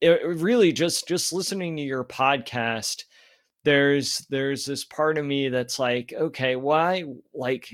it 0.00 0.24
really 0.24 0.72
just 0.72 1.06
just 1.06 1.34
listening 1.34 1.76
to 1.76 1.82
your 1.82 2.04
podcast 2.04 3.02
there's 3.64 4.26
there's 4.30 4.64
this 4.64 4.84
part 4.84 5.18
of 5.18 5.26
me 5.26 5.50
that's 5.50 5.78
like 5.78 6.14
okay 6.16 6.56
why 6.56 7.04
like 7.34 7.68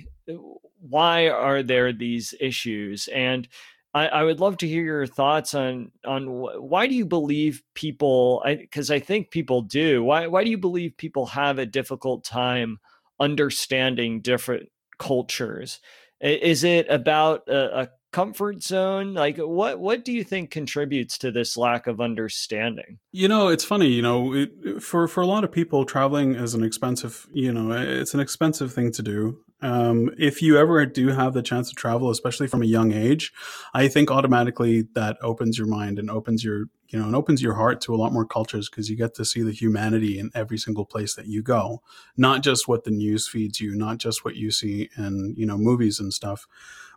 why 0.80 1.28
are 1.28 1.62
there 1.62 1.92
these 1.92 2.34
issues 2.40 3.08
and 3.14 3.46
I, 3.94 4.06
I 4.08 4.22
would 4.22 4.40
love 4.40 4.56
to 4.58 4.68
hear 4.68 4.82
your 4.82 5.06
thoughts 5.06 5.54
on 5.54 5.92
on 6.04 6.26
why 6.26 6.86
do 6.86 6.94
you 6.94 7.04
believe 7.04 7.62
people 7.74 8.42
because 8.46 8.90
I, 8.90 8.96
I 8.96 9.00
think 9.00 9.30
people 9.30 9.62
do 9.62 10.02
why 10.02 10.26
why 10.26 10.44
do 10.44 10.50
you 10.50 10.58
believe 10.58 10.96
people 10.96 11.26
have 11.26 11.58
a 11.58 11.66
difficult 11.66 12.24
time 12.24 12.78
understanding 13.20 14.20
different 14.20 14.68
cultures? 14.98 15.80
Is 16.20 16.64
it 16.64 16.86
about 16.88 17.48
a, 17.48 17.82
a 17.82 17.88
comfort 18.12 18.62
zone? 18.62 19.12
Like 19.14 19.36
what 19.36 19.78
what 19.78 20.04
do 20.04 20.12
you 20.12 20.24
think 20.24 20.50
contributes 20.50 21.18
to 21.18 21.30
this 21.30 21.56
lack 21.56 21.86
of 21.86 22.00
understanding? 22.00 22.98
You 23.12 23.28
know 23.28 23.48
it's 23.48 23.64
funny 23.64 23.88
you 23.88 24.02
know 24.02 24.32
it, 24.32 24.82
for 24.82 25.06
for 25.06 25.20
a 25.20 25.26
lot 25.26 25.44
of 25.44 25.52
people 25.52 25.84
traveling 25.84 26.34
is 26.34 26.54
an 26.54 26.64
expensive 26.64 27.26
you 27.34 27.52
know 27.52 27.72
it's 27.72 28.14
an 28.14 28.20
expensive 28.20 28.72
thing 28.72 28.90
to 28.92 29.02
do 29.02 29.38
um, 29.62 30.10
if 30.18 30.42
you 30.42 30.58
ever 30.58 30.84
do 30.84 31.08
have 31.08 31.32
the 31.32 31.42
chance 31.42 31.68
to 31.68 31.74
travel 31.74 32.10
especially 32.10 32.46
from 32.46 32.62
a 32.62 32.66
young 32.66 32.92
age 32.92 33.32
i 33.74 33.88
think 33.88 34.10
automatically 34.10 34.84
that 34.94 35.16
opens 35.22 35.56
your 35.56 35.66
mind 35.66 35.98
and 35.98 36.10
opens 36.10 36.44
your 36.44 36.66
you 36.88 36.98
know 36.98 37.06
and 37.06 37.16
opens 37.16 37.40
your 37.40 37.54
heart 37.54 37.80
to 37.80 37.94
a 37.94 37.96
lot 37.96 38.12
more 38.12 38.26
cultures 38.26 38.68
because 38.68 38.90
you 38.90 38.96
get 38.96 39.14
to 39.14 39.24
see 39.24 39.42
the 39.42 39.52
humanity 39.52 40.18
in 40.18 40.30
every 40.34 40.58
single 40.58 40.84
place 40.84 41.14
that 41.14 41.26
you 41.26 41.42
go 41.42 41.82
not 42.16 42.42
just 42.42 42.68
what 42.68 42.84
the 42.84 42.90
news 42.90 43.28
feeds 43.28 43.60
you 43.60 43.74
not 43.74 43.98
just 43.98 44.24
what 44.24 44.36
you 44.36 44.50
see 44.50 44.90
in 44.96 45.34
you 45.36 45.46
know 45.46 45.56
movies 45.56 45.98
and 45.98 46.12
stuff 46.12 46.46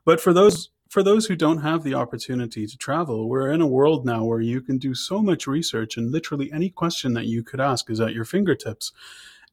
but 0.03 0.19
for 0.19 0.33
those 0.33 0.69
for 0.89 1.03
those 1.03 1.25
who 1.25 1.35
don't 1.35 1.61
have 1.61 1.83
the 1.83 1.93
opportunity 1.93 2.65
to 2.67 2.77
travel, 2.77 3.27
we're 3.27 3.51
in 3.51 3.61
a 3.61 3.67
world 3.67 4.05
now 4.05 4.23
where 4.23 4.39
you 4.39 4.61
can 4.61 4.77
do 4.77 4.93
so 4.93 5.21
much 5.21 5.47
research 5.47 5.97
and 5.97 6.11
literally 6.11 6.51
any 6.53 6.69
question 6.69 7.13
that 7.13 7.25
you 7.25 7.43
could 7.43 7.59
ask 7.59 7.89
is 7.89 7.99
at 7.99 8.13
your 8.13 8.23
fingertips. 8.23 8.91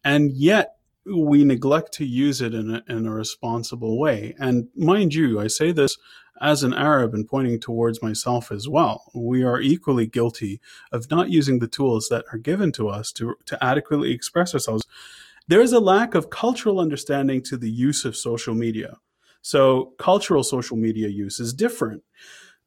And 0.05 0.33
yet 0.33 0.77
we 1.05 1.45
neglect 1.45 1.93
to 1.95 2.05
use 2.05 2.41
it 2.41 2.55
in 2.55 2.75
a, 2.75 2.83
in 2.89 3.07
a 3.07 3.13
responsible 3.13 3.99
way. 3.99 4.35
And 4.39 4.69
mind 4.77 5.15
you, 5.15 5.41
I 5.41 5.49
say 5.49 5.73
this 5.73 5.97
as 6.41 6.63
an 6.63 6.75
Arab 6.75 7.15
and 7.15 7.27
pointing 7.27 7.61
towards 7.61 8.03
myself 8.03 8.51
as 8.51 8.69
well. 8.69 9.11
We 9.15 9.45
are 9.45 9.61
equally 9.61 10.07
guilty 10.07 10.61
of 10.91 11.11
not 11.11 11.31
using 11.31 11.59
the 11.59 11.69
tools 11.69 12.09
that 12.09 12.25
are 12.33 12.39
given 12.39 12.73
to 12.73 12.89
us 12.89 13.13
to, 13.13 13.37
to 13.47 13.63
adequately 13.65 14.13
express 14.13 14.55
ourselves. 14.55 14.85
There 15.49 15.61
is 15.61 15.73
a 15.73 15.81
lack 15.81 16.15
of 16.15 16.31
cultural 16.31 16.81
understanding 16.81 17.43
to 17.45 17.57
the 17.57 17.71
use 17.71 18.05
of 18.05 18.17
social 18.17 18.55
media. 18.55 18.99
So 19.43 19.93
cultural 19.99 20.45
social 20.45 20.77
media 20.77 21.09
use 21.09 21.41
is 21.41 21.53
different. 21.53 22.03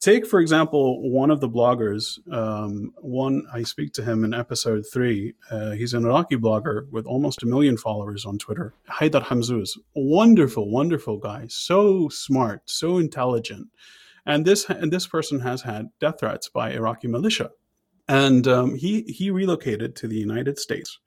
Take, 0.02 0.28
for 0.28 0.40
example, 0.40 1.10
one 1.10 1.32
of 1.32 1.40
the 1.40 1.50
bloggers. 1.50 2.20
Um, 2.32 2.92
one, 2.98 3.44
I 3.52 3.64
speak 3.64 3.94
to 3.94 4.04
him 4.04 4.24
in 4.24 4.34
episode 4.34 4.86
three. 4.92 5.34
Uh, 5.50 5.72
he's 5.72 5.94
an 5.94 6.06
Iraqi 6.06 6.36
blogger 6.36 6.90
with 6.92 7.06
almost 7.06 7.42
a 7.42 7.48
million 7.48 7.78
followers 7.78 8.26
on 8.26 8.38
Twitter. 8.38 8.74
Haidar 8.90 9.24
Hamzouz, 9.24 9.72
wonderful, 9.96 10.70
wonderful 10.70 11.18
guy. 11.18 11.46
So 11.50 12.10
smart, 12.10 12.70
so 12.70 12.98
intelligent. 12.98 13.70
And 14.26 14.46
this, 14.46 14.70
and 14.70 14.92
this 14.92 15.08
person 15.08 15.40
has 15.40 15.64
had 15.64 15.90
death 16.00 16.20
threats 16.20 16.50
by 16.50 16.72
Iraqi 16.72 17.08
militia. 17.08 17.52
And 18.08 18.48
um, 18.48 18.76
he, 18.76 19.04
he 19.04 19.32
relocated 19.32 19.96
to 19.98 20.08
the 20.08 20.18
United 20.18 20.60
States 20.60 21.00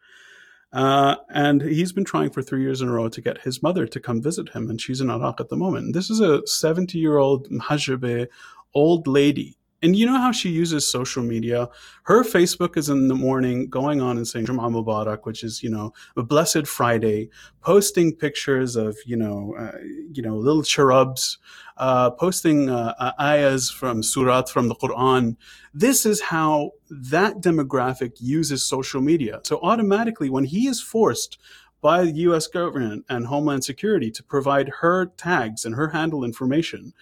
uh, 0.72 1.16
and 1.31 1.62
he's 1.62 1.92
been 1.92 2.05
trying 2.05 2.31
for 2.31 2.42
three 2.42 2.61
years 2.61 2.83
in 2.83 2.88
a 2.88 2.92
row 2.92 3.09
to 3.09 3.20
get 3.22 3.40
his 3.40 3.62
mother 3.62 3.87
to 3.87 4.01
come 4.01 4.20
visit 4.20 4.51
him, 4.51 4.68
and 4.68 4.81
she's 4.81 5.01
in 5.01 5.09
Iraq 5.09 5.40
at 5.40 5.48
the 5.48 5.57
moment. 5.57 5.94
This 5.94 6.11
is 6.11 6.20
a 6.20 6.46
70 6.46 6.98
year 6.98 7.16
old 7.16 7.48
Muhajibe 7.48 8.27
old 8.74 9.07
lady 9.07 9.59
And 9.81 9.94
you 9.94 10.07
know 10.07 10.18
how 10.18 10.33
she 10.33 10.48
uses 10.48 10.90
social 10.90 11.22
media? 11.22 11.68
Her 12.02 12.24
Facebook 12.24 12.76
is 12.76 12.88
in 12.88 13.07
the 13.07 13.14
morning 13.14 13.68
going 13.70 14.00
on 14.00 14.16
and 14.16 14.26
saying 14.26 14.46
Jum'ah 14.46 14.72
Mubarak, 14.72 15.20
which 15.22 15.44
is, 15.44 15.62
you 15.62 15.70
know, 15.70 15.92
a 16.16 16.22
blessed 16.24 16.66
Friday, 16.66 17.31
posting 17.61 18.12
pictures 18.16 18.74
of, 18.74 18.96
you 19.07 19.16
know, 19.16 19.54
uh, 19.57 19.78
you 20.12 20.20
know, 20.20 20.37
little 20.37 20.64
cherubs, 20.64 21.38
uh, 21.76 22.11
posting 22.11 22.68
uh, 22.68 23.12
ayahs 23.20 23.70
from 23.70 24.02
surat 24.02 24.48
from 24.48 24.66
the 24.66 24.74
Quran. 24.74 25.37
This 25.72 26.04
is 26.04 26.22
how 26.22 26.72
that 26.90 27.40
demographic 27.40 28.14
uses 28.18 28.64
social 28.64 29.00
media. 29.00 29.40
So 29.44 29.61
automatically 29.62 30.28
when 30.28 30.44
he 30.44 30.66
is 30.66 30.81
forced 30.81 31.38
by 31.81 32.04
the 32.04 32.12
US 32.26 32.48
government 32.48 33.04
and 33.09 33.26
Homeland 33.26 33.62
Security 33.62 34.11
to 34.11 34.24
provide 34.24 34.68
her 34.81 35.07
tags 35.07 35.64
and 35.64 35.76
her 35.76 35.90
handle 35.90 36.24
information, 36.24 36.92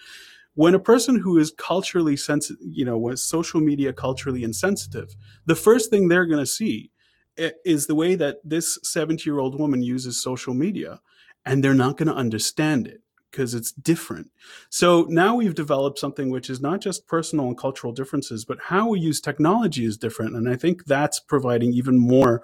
when 0.57 0.73
a 0.73 0.79
person 0.79 1.19
who 1.19 1.37
is 1.37 1.53
culturally 1.55 2.17
sensitive, 2.17 2.57
you 2.67 2.83
know, 2.83 2.97
was 2.97 3.21
social 3.21 3.61
media 3.61 3.93
culturally 3.93 4.43
insensitive, 4.43 5.15
the 5.45 5.53
first 5.53 5.91
thing 5.91 6.07
they're 6.07 6.25
going 6.25 6.39
to 6.39 6.47
see 6.47 6.89
is 7.37 7.85
the 7.85 7.93
way 7.93 8.15
that 8.15 8.37
this 8.43 8.79
70 8.81 9.29
year 9.29 9.37
old 9.37 9.59
woman 9.59 9.83
uses 9.83 10.19
social 10.19 10.55
media, 10.55 10.99
and 11.45 11.63
they're 11.63 11.75
not 11.75 11.95
going 11.95 12.07
to 12.07 12.15
understand 12.15 12.87
it 12.87 13.01
because 13.29 13.53
it's 13.53 13.71
different. 13.71 14.31
So 14.71 15.05
now 15.09 15.35
we've 15.35 15.53
developed 15.53 15.99
something 15.99 16.31
which 16.31 16.49
is 16.49 16.59
not 16.59 16.81
just 16.81 17.05
personal 17.05 17.45
and 17.45 17.57
cultural 17.57 17.93
differences, 17.93 18.43
but 18.43 18.57
how 18.59 18.89
we 18.89 18.99
use 18.99 19.21
technology 19.21 19.85
is 19.85 19.95
different. 19.95 20.35
And 20.35 20.49
I 20.49 20.55
think 20.55 20.85
that's 20.85 21.19
providing 21.19 21.71
even 21.73 21.99
more 21.99 22.41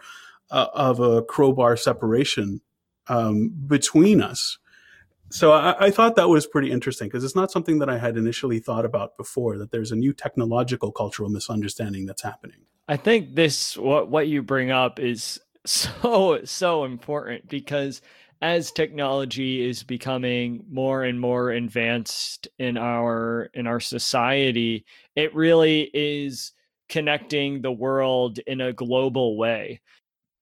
uh, 0.52 0.68
of 0.76 1.00
a 1.00 1.24
crowbar 1.24 1.78
separation 1.78 2.62
um, 3.08 3.50
between 3.66 4.22
us 4.22 4.60
so 5.34 5.52
I, 5.52 5.88
I, 5.88 5.92
thought 5.92 6.16
that 6.16 6.30
was 6.30 6.46
pretty 6.46 6.72
interesting 6.72 7.08
because 7.08 7.24
it's 7.24 7.36
not 7.36 7.52
something 7.52 7.80
that 7.80 7.90
I 7.90 7.98
had 7.98 8.18
initially 8.18 8.60
thought 8.60 8.86
about 8.86 9.18
before. 9.18 9.58
That 9.58 9.72
there's 9.72 9.92
a 9.92 9.96
new 9.96 10.14
technological 10.14 10.92
cultural 10.92 11.30
misunderstanding 11.30 12.06
that's 12.06 12.22
happening. 12.22 12.58
I 12.88 12.98
think 12.98 13.34
this 13.34 13.76
what 13.76 14.10
what 14.10 14.28
you 14.28 14.44
bring 14.44 14.70
up 14.70 15.00
is 15.00 15.40
so 15.66 16.42
so 16.44 16.84
important 16.86 17.50
because 17.50 18.02
as 18.44 18.72
technology 18.72 19.68
is 19.68 19.84
becoming 19.84 20.66
more 20.70 21.04
and 21.04 21.20
more 21.20 21.50
advanced 21.50 22.48
in 22.60 22.78
our 22.78 23.50
in 23.56 23.66
our 23.66 23.80
society, 23.80 24.86
it 25.16 25.34
really 25.34 25.90
is 25.94 26.52
connecting 26.90 27.62
the 27.62 27.72
world 27.72 28.38
in 28.46 28.62
a 28.62 28.72
global 28.72 29.36
way 29.36 29.82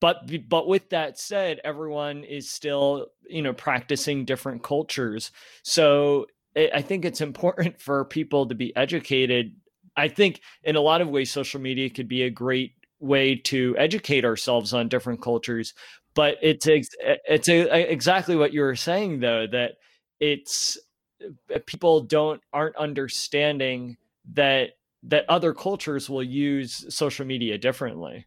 but 0.02 0.30
but 0.50 0.68
with 0.68 0.90
that 0.90 1.18
said 1.18 1.62
everyone 1.64 2.26
is 2.26 2.50
still 2.50 3.08
you 3.30 3.42
know 3.42 3.54
practicing 3.54 4.26
different 4.26 4.64
cultures. 4.64 5.32
So 5.64 6.26
i 6.58 6.82
think 6.82 7.06
it's 7.06 7.22
important 7.32 7.80
for 7.80 8.04
people 8.04 8.48
to 8.48 8.56
be 8.56 8.76
educated. 8.76 9.56
I 9.96 10.10
think 10.10 10.42
in 10.64 10.76
a 10.76 10.82
lot 10.82 11.02
of 11.02 11.10
ways 11.10 11.32
social 11.32 11.62
media 11.62 11.90
could 11.90 12.10
be 12.10 12.24
a 12.24 12.30
great 12.30 12.74
way 13.00 13.36
to 13.36 13.76
educate 13.78 14.26
ourselves 14.26 14.74
on 14.74 14.88
different 14.88 15.22
cultures. 15.22 15.74
But 16.14 16.38
it's 16.42 16.68
it's 16.68 17.48
a, 17.48 17.92
exactly 17.92 18.36
what 18.36 18.54
you 18.54 18.62
were 18.62 18.76
saying 18.76 19.22
though 19.22 19.48
that 19.48 19.76
it's 20.20 20.78
uh, 21.24 21.60
people 21.66 22.02
don't 22.02 22.42
aren't 22.52 22.76
understanding 22.76 23.98
that 24.34 24.72
that 25.04 25.26
other 25.30 25.54
cultures 25.54 26.10
will 26.10 26.24
use 26.24 26.86
social 26.94 27.26
media 27.26 27.58
differently 27.58 28.26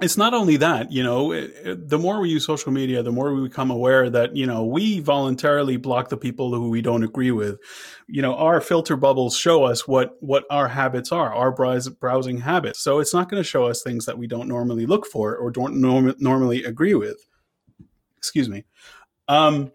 it's 0.00 0.16
not 0.16 0.34
only 0.34 0.56
that, 0.56 0.90
you 0.90 1.02
know, 1.02 1.32
the 1.32 1.98
more 1.98 2.20
we 2.20 2.30
use 2.30 2.44
social 2.44 2.72
media, 2.72 3.02
the 3.02 3.12
more 3.12 3.34
we 3.34 3.46
become 3.48 3.70
aware 3.70 4.08
that, 4.10 4.34
you 4.34 4.46
know, 4.46 4.64
we 4.64 5.00
voluntarily 5.00 5.76
block 5.76 6.08
the 6.08 6.16
people 6.16 6.54
who 6.54 6.70
we 6.70 6.82
don't 6.82 7.04
agree 7.04 7.30
with. 7.30 7.58
You 8.06 8.22
know, 8.22 8.34
our 8.34 8.60
filter 8.60 8.96
bubbles 8.96 9.36
show 9.36 9.64
us 9.64 9.86
what, 9.86 10.16
what 10.20 10.44
our 10.50 10.68
habits 10.68 11.12
are, 11.12 11.32
our 11.32 11.52
browsing 11.52 12.38
habits. 12.38 12.80
So 12.80 12.98
it's 12.98 13.14
not 13.14 13.28
going 13.28 13.42
to 13.42 13.48
show 13.48 13.66
us 13.66 13.82
things 13.82 14.06
that 14.06 14.18
we 14.18 14.26
don't 14.26 14.48
normally 14.48 14.86
look 14.86 15.06
for 15.06 15.36
or 15.36 15.50
don't 15.50 15.80
norm- 15.80 16.16
normally 16.18 16.64
agree 16.64 16.94
with. 16.94 17.26
Excuse 18.16 18.48
me. 18.48 18.64
Um, 19.28 19.72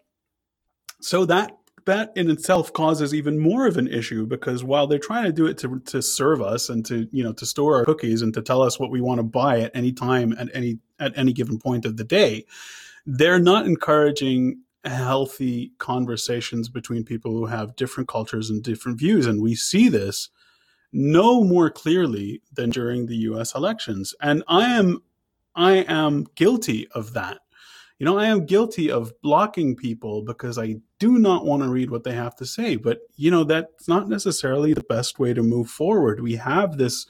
so 1.02 1.26
that 1.26 1.56
that 1.86 2.12
in 2.16 2.30
itself 2.30 2.74
causes 2.74 3.14
even 3.14 3.40
more 3.40 3.68
of 3.68 3.78
an 3.78 3.88
issue 3.88 4.26
because 4.26 4.64
while 4.64 4.88
they're 4.88 5.00
trying 5.00 5.26
to 5.26 5.32
do 5.32 5.46
it 5.46 5.58
to, 5.60 5.80
to 5.82 6.02
serve 6.02 6.42
us 6.42 6.70
and 6.70 6.86
to 6.86 7.08
you 7.12 7.24
know 7.24 7.34
to 7.34 7.46
store 7.46 7.76
our 7.76 7.86
cookies 7.86 8.22
and 8.22 8.34
to 8.34 8.42
tell 8.42 8.62
us 8.62 8.80
what 8.80 8.92
we 8.92 9.02
want 9.02 9.20
to 9.20 9.24
buy 9.24 9.62
at 9.62 9.72
any 9.76 9.92
time 9.92 10.34
at 10.40 10.50
any 10.54 10.80
at 11.00 11.18
any 11.18 11.34
given 11.34 11.60
point 11.60 11.86
of 11.86 11.98
the 11.98 12.04
day 12.04 12.46
they're 13.06 13.40
not 13.40 13.66
encouraging 13.66 14.62
healthy 14.84 15.72
conversations 15.80 16.70
between 16.70 17.04
people 17.04 17.32
who 17.32 17.46
have 17.48 17.76
different 17.76 18.08
cultures 18.08 18.50
and 18.50 18.64
different 18.64 19.00
views. 19.00 19.26
And 19.26 19.42
we 19.42 19.56
see 19.56 19.90
this 19.90 20.30
no 20.94 21.44
more 21.44 21.70
clearly 21.70 22.42
than 22.54 22.70
during 22.70 23.06
the 23.06 23.16
US 23.18 23.54
elections. 23.56 24.14
And 24.22 24.44
I 24.48 24.66
am 24.66 25.00
I 25.56 25.74
am 25.88 26.26
guilty 26.36 26.88
of 26.90 27.14
that. 27.14 27.40
You 27.98 28.06
know, 28.06 28.18
I 28.18 28.26
am 28.26 28.46
guilty 28.46 28.92
of 28.92 29.14
blocking 29.22 29.76
people 29.76 30.22
because 30.22 30.58
I 30.58 30.78
do 31.00 31.18
not 31.18 31.46
want 31.46 31.64
to 31.64 31.70
read 31.70 31.92
what 31.92 32.04
they 32.04 32.14
have 32.14 32.36
to 32.38 32.46
say. 32.46 32.76
But, 32.76 33.00
you 33.16 33.32
know, 33.32 33.44
that's 33.44 33.88
not 33.88 34.08
necessarily 34.08 34.74
the 34.74 34.84
best 34.84 35.20
way 35.20 35.34
to 35.34 35.44
move 35.44 35.70
forward. 35.70 36.22
We 36.22 36.36
have 36.36 36.78
this 36.78 37.06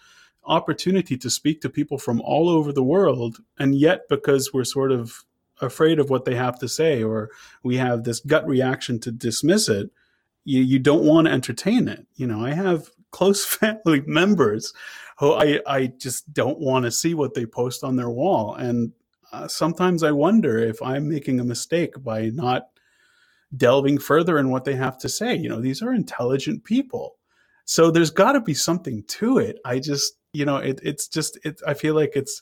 opportunity 0.46 1.18
to 1.18 1.30
speak 1.30 1.62
to 1.62 1.70
people 1.70 1.98
from 1.98 2.22
all 2.22 2.50
over 2.50 2.72
the 2.72 2.84
world. 2.84 3.38
And 3.58 3.76
yet, 3.76 4.08
because 4.10 4.54
we're 4.54 4.64
sort 4.64 4.92
of 4.92 5.24
afraid 5.62 6.00
of 6.00 6.10
what 6.10 6.26
they 6.26 6.36
have 6.36 6.60
to 6.60 6.68
say, 6.68 7.04
or 7.04 7.30
we 7.64 7.78
have 7.78 8.04
this 8.04 8.20
gut 8.20 8.48
reaction 8.48 9.00
to 9.02 9.12
dismiss 9.12 9.70
it, 9.70 9.90
you, 10.44 10.62
you 10.62 10.80
don't 10.80 11.04
want 11.04 11.28
to 11.28 11.34
entertain 11.34 11.88
it. 11.88 12.06
You 12.16 12.28
know, 12.28 12.46
I 12.46 12.54
have 12.54 12.90
close 13.12 13.46
family 13.46 14.02
members 14.06 14.74
who 15.20 15.34
I, 15.34 15.62
I 15.66 15.88
just 15.88 16.34
don't 16.34 16.60
want 16.60 16.84
to 16.86 16.92
see 16.92 17.14
what 17.14 17.34
they 17.34 17.46
post 17.46 17.84
on 17.84 17.96
their 17.96 18.10
wall. 18.10 18.54
And 18.56 18.92
uh, 19.32 19.48
sometimes 19.48 20.04
I 20.04 20.12
wonder 20.12 20.58
if 20.58 20.82
I'm 20.82 21.08
making 21.08 21.40
a 21.40 21.46
mistake 21.46 22.04
by 22.04 22.30
not 22.30 22.68
delving 23.56 23.98
further 23.98 24.38
in 24.38 24.50
what 24.50 24.66
they 24.66 24.76
have 24.76 24.98
to 25.00 25.10
say. 25.10 25.36
You 25.36 25.50
know, 25.50 25.62
these 25.62 25.82
are 25.82 25.94
intelligent 25.94 26.64
people. 26.64 27.16
So 27.66 27.92
there's 27.92 28.12
got 28.12 28.34
to 28.34 28.42
be 28.42 28.54
something 28.54 29.04
to 29.08 29.40
it. 29.40 29.58
I 29.66 29.80
just, 29.80 30.14
you 30.34 30.46
know, 30.46 30.58
it, 30.58 30.80
it's 30.84 31.08
just, 31.08 31.40
it, 31.44 31.62
I 31.66 31.74
feel 31.74 31.96
like 31.96 32.12
it's, 32.16 32.42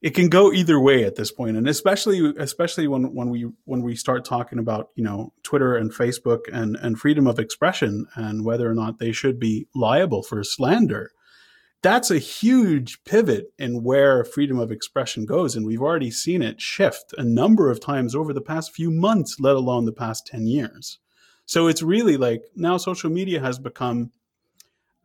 it 0.00 0.14
can 0.14 0.28
go 0.28 0.52
either 0.52 0.78
way 0.78 1.04
at 1.04 1.16
this 1.16 1.32
point, 1.32 1.56
and 1.56 1.68
especially, 1.68 2.32
especially 2.38 2.86
when 2.86 3.14
when 3.14 3.30
we 3.30 3.50
when 3.64 3.82
we 3.82 3.96
start 3.96 4.24
talking 4.24 4.60
about 4.60 4.90
you 4.94 5.02
know 5.02 5.32
Twitter 5.42 5.74
and 5.74 5.92
Facebook 5.92 6.42
and 6.52 6.76
and 6.76 7.00
freedom 7.00 7.26
of 7.26 7.40
expression 7.40 8.06
and 8.14 8.44
whether 8.44 8.70
or 8.70 8.74
not 8.74 9.00
they 9.00 9.10
should 9.10 9.40
be 9.40 9.66
liable 9.74 10.22
for 10.22 10.44
slander 10.44 11.10
that's 11.82 12.10
a 12.10 12.18
huge 12.18 13.02
pivot 13.04 13.52
in 13.58 13.82
where 13.82 14.24
freedom 14.24 14.58
of 14.58 14.72
expression 14.72 15.24
goes. 15.24 15.54
And 15.54 15.64
we've 15.64 15.82
already 15.82 16.10
seen 16.10 16.42
it 16.42 16.60
shift 16.60 17.14
a 17.16 17.24
number 17.24 17.70
of 17.70 17.80
times 17.80 18.14
over 18.14 18.32
the 18.32 18.40
past 18.40 18.74
few 18.74 18.90
months, 18.90 19.36
let 19.38 19.56
alone 19.56 19.84
the 19.84 19.92
past 19.92 20.26
10 20.26 20.46
years. 20.46 20.98
So 21.46 21.68
it's 21.68 21.82
really 21.82 22.16
like 22.16 22.42
now 22.54 22.76
social 22.76 23.10
media 23.10 23.40
has 23.40 23.58
become 23.58 24.10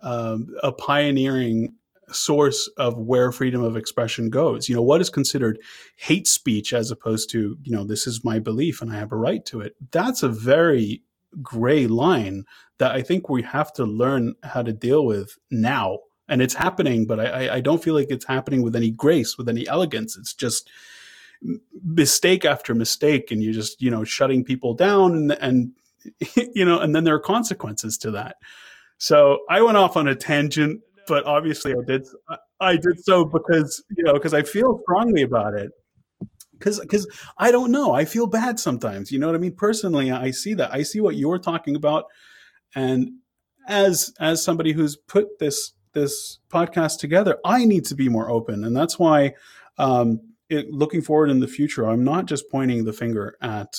um, 0.01 0.47
a 0.62 0.71
pioneering 0.71 1.75
source 2.12 2.67
of 2.77 2.97
where 2.97 3.31
freedom 3.31 3.63
of 3.63 3.77
expression 3.77 4.29
goes. 4.29 4.67
You 4.67 4.75
know, 4.75 4.81
what 4.81 4.99
is 4.99 5.09
considered 5.09 5.59
hate 5.95 6.27
speech 6.27 6.73
as 6.73 6.91
opposed 6.91 7.29
to, 7.31 7.57
you 7.63 7.71
know, 7.71 7.83
this 7.83 8.07
is 8.07 8.25
my 8.25 8.39
belief 8.39 8.81
and 8.81 8.91
I 8.91 8.95
have 8.95 9.12
a 9.12 9.15
right 9.17 9.45
to 9.45 9.62
it. 9.62 9.75
That's 9.91 10.23
a 10.23 10.29
very 10.29 11.03
gray 11.41 11.88
line 11.88 12.45
that 12.77 12.91
I 12.91 13.01
think 13.01 13.29
we 13.29 13.43
have 13.43 13.71
to 13.73 13.86
learn 13.86 14.36
how 14.43 14.63
to 14.63 14.73
deal 14.73 15.05
with 15.05 15.38
now 15.49 15.99
and 16.27 16.41
it's 16.41 16.53
happening, 16.53 17.05
but 17.05 17.19
I, 17.19 17.55
I 17.55 17.62
don't 17.62 17.83
feel 17.83 17.93
like 17.93 18.07
it's 18.09 18.25
happening 18.25 18.62
with 18.62 18.75
any 18.75 18.91
grace, 18.91 19.38
with 19.38 19.49
any 19.49 19.67
elegance. 19.67 20.17
It's 20.17 20.33
just 20.33 20.69
mistake 21.83 22.45
after 22.45 22.73
mistake, 22.73 23.31
and 23.31 23.43
you're 23.43 23.53
just 23.53 23.81
you 23.81 23.91
know 23.91 24.03
shutting 24.03 24.43
people 24.43 24.73
down, 24.73 25.15
and, 25.15 25.31
and 25.33 25.71
you 26.55 26.65
know, 26.65 26.79
and 26.79 26.95
then 26.95 27.03
there 27.03 27.15
are 27.15 27.19
consequences 27.19 27.97
to 27.99 28.12
that. 28.12 28.38
So 28.97 29.39
I 29.49 29.62
went 29.62 29.77
off 29.77 29.97
on 29.97 30.07
a 30.07 30.15
tangent, 30.15 30.81
but 31.07 31.25
obviously 31.25 31.73
I 31.73 31.83
did 31.86 32.07
I 32.59 32.77
did 32.77 33.03
so 33.03 33.25
because 33.25 33.83
you 33.95 34.03
know 34.03 34.13
because 34.13 34.33
I 34.33 34.43
feel 34.43 34.79
strongly 34.83 35.23
about 35.23 35.53
it. 35.55 35.71
Because 36.53 36.79
because 36.79 37.05
I 37.38 37.51
don't 37.51 37.71
know, 37.71 37.93
I 37.93 38.05
feel 38.05 38.27
bad 38.27 38.59
sometimes. 38.59 39.12
You 39.12 39.19
know 39.19 39.27
what 39.27 39.36
I 39.36 39.39
mean? 39.39 39.55
Personally, 39.55 40.12
I 40.12 40.31
see 40.31 40.53
that. 40.53 40.73
I 40.73 40.83
see 40.83 41.01
what 41.01 41.17
you're 41.17 41.39
talking 41.39 41.75
about, 41.75 42.05
and 42.73 43.09
as 43.67 44.13
as 44.19 44.41
somebody 44.41 44.71
who's 44.71 44.95
put 44.95 45.39
this 45.39 45.73
this 45.93 46.39
podcast 46.49 46.99
together, 46.99 47.38
I 47.45 47.65
need 47.65 47.86
to 47.86 47.95
be 47.95 48.10
more 48.10 48.29
open, 48.29 48.63
and 48.63 48.75
that's 48.75 48.99
why, 48.99 49.34
um, 49.77 50.21
it, 50.49 50.71
looking 50.71 51.01
forward 51.01 51.29
in 51.29 51.39
the 51.39 51.47
future, 51.47 51.88
I'm 51.88 52.03
not 52.03 52.25
just 52.25 52.49
pointing 52.49 52.84
the 52.84 52.93
finger 52.93 53.38
at, 53.41 53.75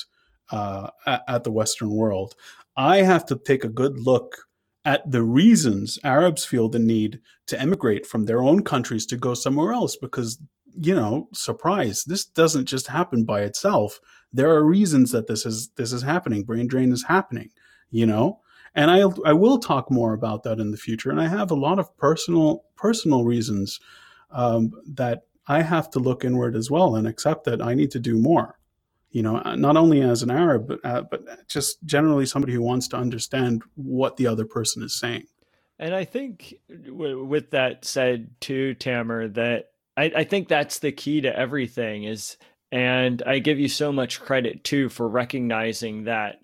uh, 0.51 0.91
at 1.07 1.23
at 1.29 1.45
the 1.45 1.53
Western 1.53 1.91
world. 1.91 2.35
I 2.77 2.99
have 2.99 3.27
to 3.27 3.37
take 3.37 3.65
a 3.65 3.69
good 3.69 3.99
look 3.99 4.37
at 4.85 5.09
the 5.11 5.23
reasons 5.23 5.99
Arabs 6.05 6.45
feel 6.45 6.69
the 6.69 6.79
need 6.79 7.21
to 7.47 7.61
emigrate 7.61 8.07
from 8.07 8.25
their 8.25 8.43
own 8.43 8.63
countries 8.63 9.07
to 9.07 9.17
go 9.17 9.35
somewhere 9.35 9.73
else 9.73 9.97
because 9.97 10.39
you 10.77 10.95
know 10.95 11.29
surprise 11.33 12.05
this 12.05 12.25
doesn't 12.25 12.67
just 12.67 12.89
happen 12.89 13.25
by 13.25 13.43
itself. 13.43 14.01
There 14.33 14.51
are 14.51 14.65
reasons 14.65 15.13
that 15.13 15.27
this 15.27 15.47
is 15.47 15.69
this 15.77 15.93
is 15.93 16.03
happening. 16.03 16.45
Brain 16.45 16.67
drain 16.67 16.93
is 16.93 17.05
happening 17.05 17.51
you 17.95 18.05
know 18.05 18.41
and 18.75 18.91
I 18.91 19.03
I 19.25 19.33
will 19.33 19.59
talk 19.59 19.91
more 19.91 20.13
about 20.15 20.43
that 20.45 20.61
in 20.61 20.71
the 20.71 20.77
future. 20.77 21.11
And 21.11 21.21
I 21.21 21.29
have 21.29 21.51
a 21.51 21.57
lot 21.57 21.79
of 21.79 21.97
personal 21.97 22.65
personal 22.77 23.25
reasons 23.25 23.81
um, 24.31 24.73
that 24.87 25.23
I 25.47 25.63
have 25.63 25.91
to 25.91 25.99
look 25.99 26.25
inward 26.25 26.57
as 26.57 26.71
well 26.71 26.97
and 26.97 27.07
accept 27.07 27.45
that 27.45 27.63
I 27.63 27.75
need 27.75 27.91
to 27.93 28.01
do 28.01 28.17
more. 28.17 28.59
You 29.11 29.23
know, 29.23 29.39
not 29.55 29.77
only 29.77 30.03
as 30.03 30.23
an 30.23 30.31
Arab, 30.31 30.67
but 30.67 30.81
uh, 30.85 31.03
but 31.03 31.49
just 31.49 31.83
generally 31.85 32.27
somebody 32.27 32.53
who 32.53 32.63
wants 32.63 32.89
to 32.89 32.97
understand 32.97 33.63
what 33.77 34.17
the 34.17 34.27
other 34.27 34.45
person 34.45 34.83
is 34.83 34.99
saying. 34.99 35.27
And 35.79 35.95
I 35.95 36.05
think, 36.05 36.55
w- 36.87 37.25
with 37.25 37.51
that 37.51 37.85
said, 37.85 38.31
too, 38.41 38.75
Tamer, 38.75 39.29
that 39.29 39.71
I, 39.97 40.05
I 40.17 40.25
think 40.25 40.49
that's 40.49 40.79
the 40.79 40.93
key 40.93 41.21
to 41.21 41.37
everything 41.37 42.05
is 42.05 42.37
and 42.73 43.23
I 43.25 43.39
give 43.39 43.61
you 43.61 43.69
so 43.69 43.93
much 43.93 44.21
credit 44.21 44.65
too 44.65 44.89
for 44.89 45.09
recognizing 45.09 46.05
that 46.05 46.41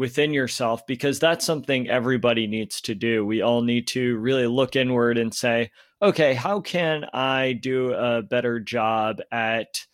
within 0.00 0.32
yourself 0.32 0.86
because 0.86 1.18
that's 1.18 1.44
something 1.44 1.86
everybody 1.86 2.46
needs 2.46 2.80
to 2.80 2.94
do. 2.94 3.22
We 3.26 3.42
all 3.42 3.60
need 3.60 3.86
to 3.88 4.16
really 4.16 4.46
look 4.46 4.74
inward 4.74 5.18
and 5.18 5.32
say, 5.32 5.70
okay, 6.00 6.32
how 6.32 6.62
can 6.62 7.04
I 7.12 7.52
do 7.52 7.92
a 7.92 8.22
better 8.22 8.60
job 8.60 9.20
at 9.30 9.84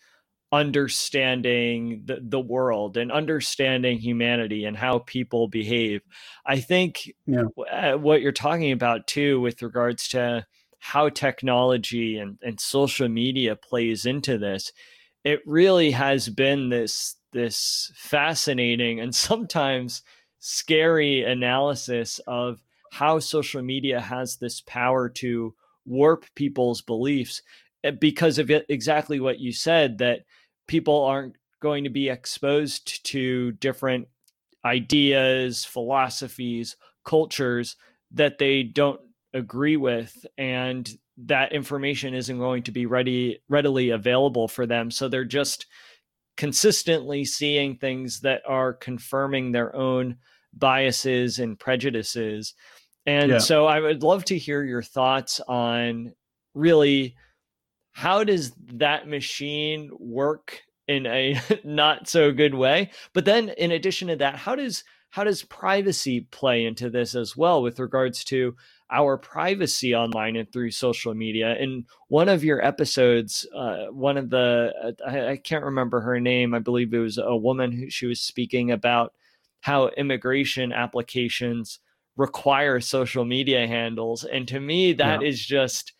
understanding 0.49 2.03
the, 2.05 2.19
the 2.21 2.39
world 2.39 2.95
and 2.95 3.11
understanding 3.11 3.97
humanity 3.97 4.63
and 4.63 4.77
how 4.77 4.99
people 4.99 5.49
behave? 5.49 5.99
I 6.45 6.61
think 6.61 7.11
yeah. 7.25 7.43
Uh, 7.69 7.97
what 7.97 8.21
you're 8.21 8.31
talking 8.31 8.71
about 8.71 9.07
too, 9.07 9.41
with 9.41 9.61
regards 9.61 10.07
to 10.09 10.45
how 10.79 11.09
technology 11.09 12.17
and, 12.17 12.37
and 12.41 12.61
social 12.61 13.09
media 13.09 13.57
plays 13.57 14.05
into 14.05 14.37
this, 14.37 14.71
it 15.25 15.41
really 15.45 15.91
has 15.91 16.29
been 16.29 16.69
this 16.69 17.17
this 17.37 17.91
fascinating 17.95 18.99
and 18.99 19.13
sometimes 19.29 20.01
scary 20.39 21.23
analysis 21.23 22.19
of 22.27 22.61
how 22.91 23.19
social 23.19 23.61
media 23.61 23.99
has 23.99 24.37
this 24.37 24.61
power 24.61 25.09
to 25.09 25.53
warp 25.85 26.25
people's 26.35 26.81
beliefs 26.81 27.41
eh, 27.83 27.91
because 27.91 28.39
of 28.39 28.49
exactly 28.49 29.19
what 29.19 29.39
you 29.39 29.51
said 29.51 29.99
that 29.99 30.21
people 30.67 31.03
aren't 31.03 31.35
going 31.61 31.83
to 31.83 31.89
be 31.89 32.09
exposed 32.09 33.05
to 33.05 33.51
different 33.53 34.07
ideas, 34.65 35.63
philosophies, 35.65 36.75
cultures 37.05 37.75
that 38.11 38.37
they 38.37 38.63
don't 38.63 39.01
agree 39.33 39.77
with 39.77 40.25
and 40.37 40.97
that 41.17 41.51
information 41.51 42.13
isn't 42.13 42.37
going 42.37 42.63
to 42.63 42.71
be 42.71 42.85
ready 42.85 43.39
readily 43.49 43.89
available 43.89 44.47
for 44.47 44.65
them. 44.65 44.91
So 44.91 45.07
they're 45.07 45.25
just 45.25 45.65
consistently 46.37 47.25
seeing 47.25 47.75
things 47.75 48.21
that 48.21 48.41
are 48.47 48.73
confirming 48.73 49.51
their 49.51 49.75
own 49.75 50.17
biases 50.53 51.39
and 51.39 51.59
prejudices. 51.59 52.53
And 53.05 53.31
yeah. 53.31 53.37
so 53.39 53.65
I 53.65 53.79
would 53.79 54.03
love 54.03 54.23
to 54.25 54.37
hear 54.37 54.63
your 54.63 54.83
thoughts 54.83 55.41
on 55.47 56.13
really 56.53 57.15
how 57.91 58.23
does 58.23 58.51
that 58.73 59.07
machine 59.07 59.89
work 59.97 60.61
in 60.87 61.05
a 61.07 61.39
not 61.63 62.07
so 62.07 62.31
good 62.31 62.53
way? 62.53 62.91
But 63.13 63.25
then 63.25 63.49
in 63.49 63.71
addition 63.71 64.07
to 64.09 64.15
that, 64.17 64.35
how 64.35 64.55
does 64.55 64.83
how 65.09 65.23
does 65.23 65.43
privacy 65.43 66.21
play 66.31 66.65
into 66.65 66.89
this 66.89 67.15
as 67.15 67.35
well 67.35 67.61
with 67.61 67.79
regards 67.79 68.23
to 68.25 68.55
our 68.89 69.17
privacy 69.17 69.93
online 69.93 70.35
and 70.35 70.51
through 70.51 70.71
social 70.71 71.13
media. 71.13 71.55
In 71.57 71.85
one 72.07 72.29
of 72.29 72.43
your 72.43 72.63
episodes, 72.63 73.45
uh, 73.53 73.87
one 73.87 74.17
of 74.17 74.29
the, 74.29 74.73
uh, 74.81 74.91
I, 75.05 75.31
I, 75.31 75.37
can't 75.37 75.65
remember 75.65 75.99
her 76.01 76.19
name, 76.19 76.53
I 76.53 76.59
believe 76.59 76.93
it 76.93 76.99
was 76.99 77.17
a 77.17 77.35
woman 77.35 77.71
who 77.71 77.89
she 77.89 78.05
was 78.05 78.21
speaking 78.21 78.71
about 78.71 79.13
how 79.59 79.89
immigration 79.89 80.71
applications 80.71 81.79
require 82.15 82.79
social 82.79 83.25
media 83.25 83.67
handles. 83.67 84.23
And 84.23 84.47
to 84.47 84.59
me, 84.59 84.93
that 84.93 85.21
yeah. 85.21 85.27
is 85.27 85.45
just, 85.45 85.91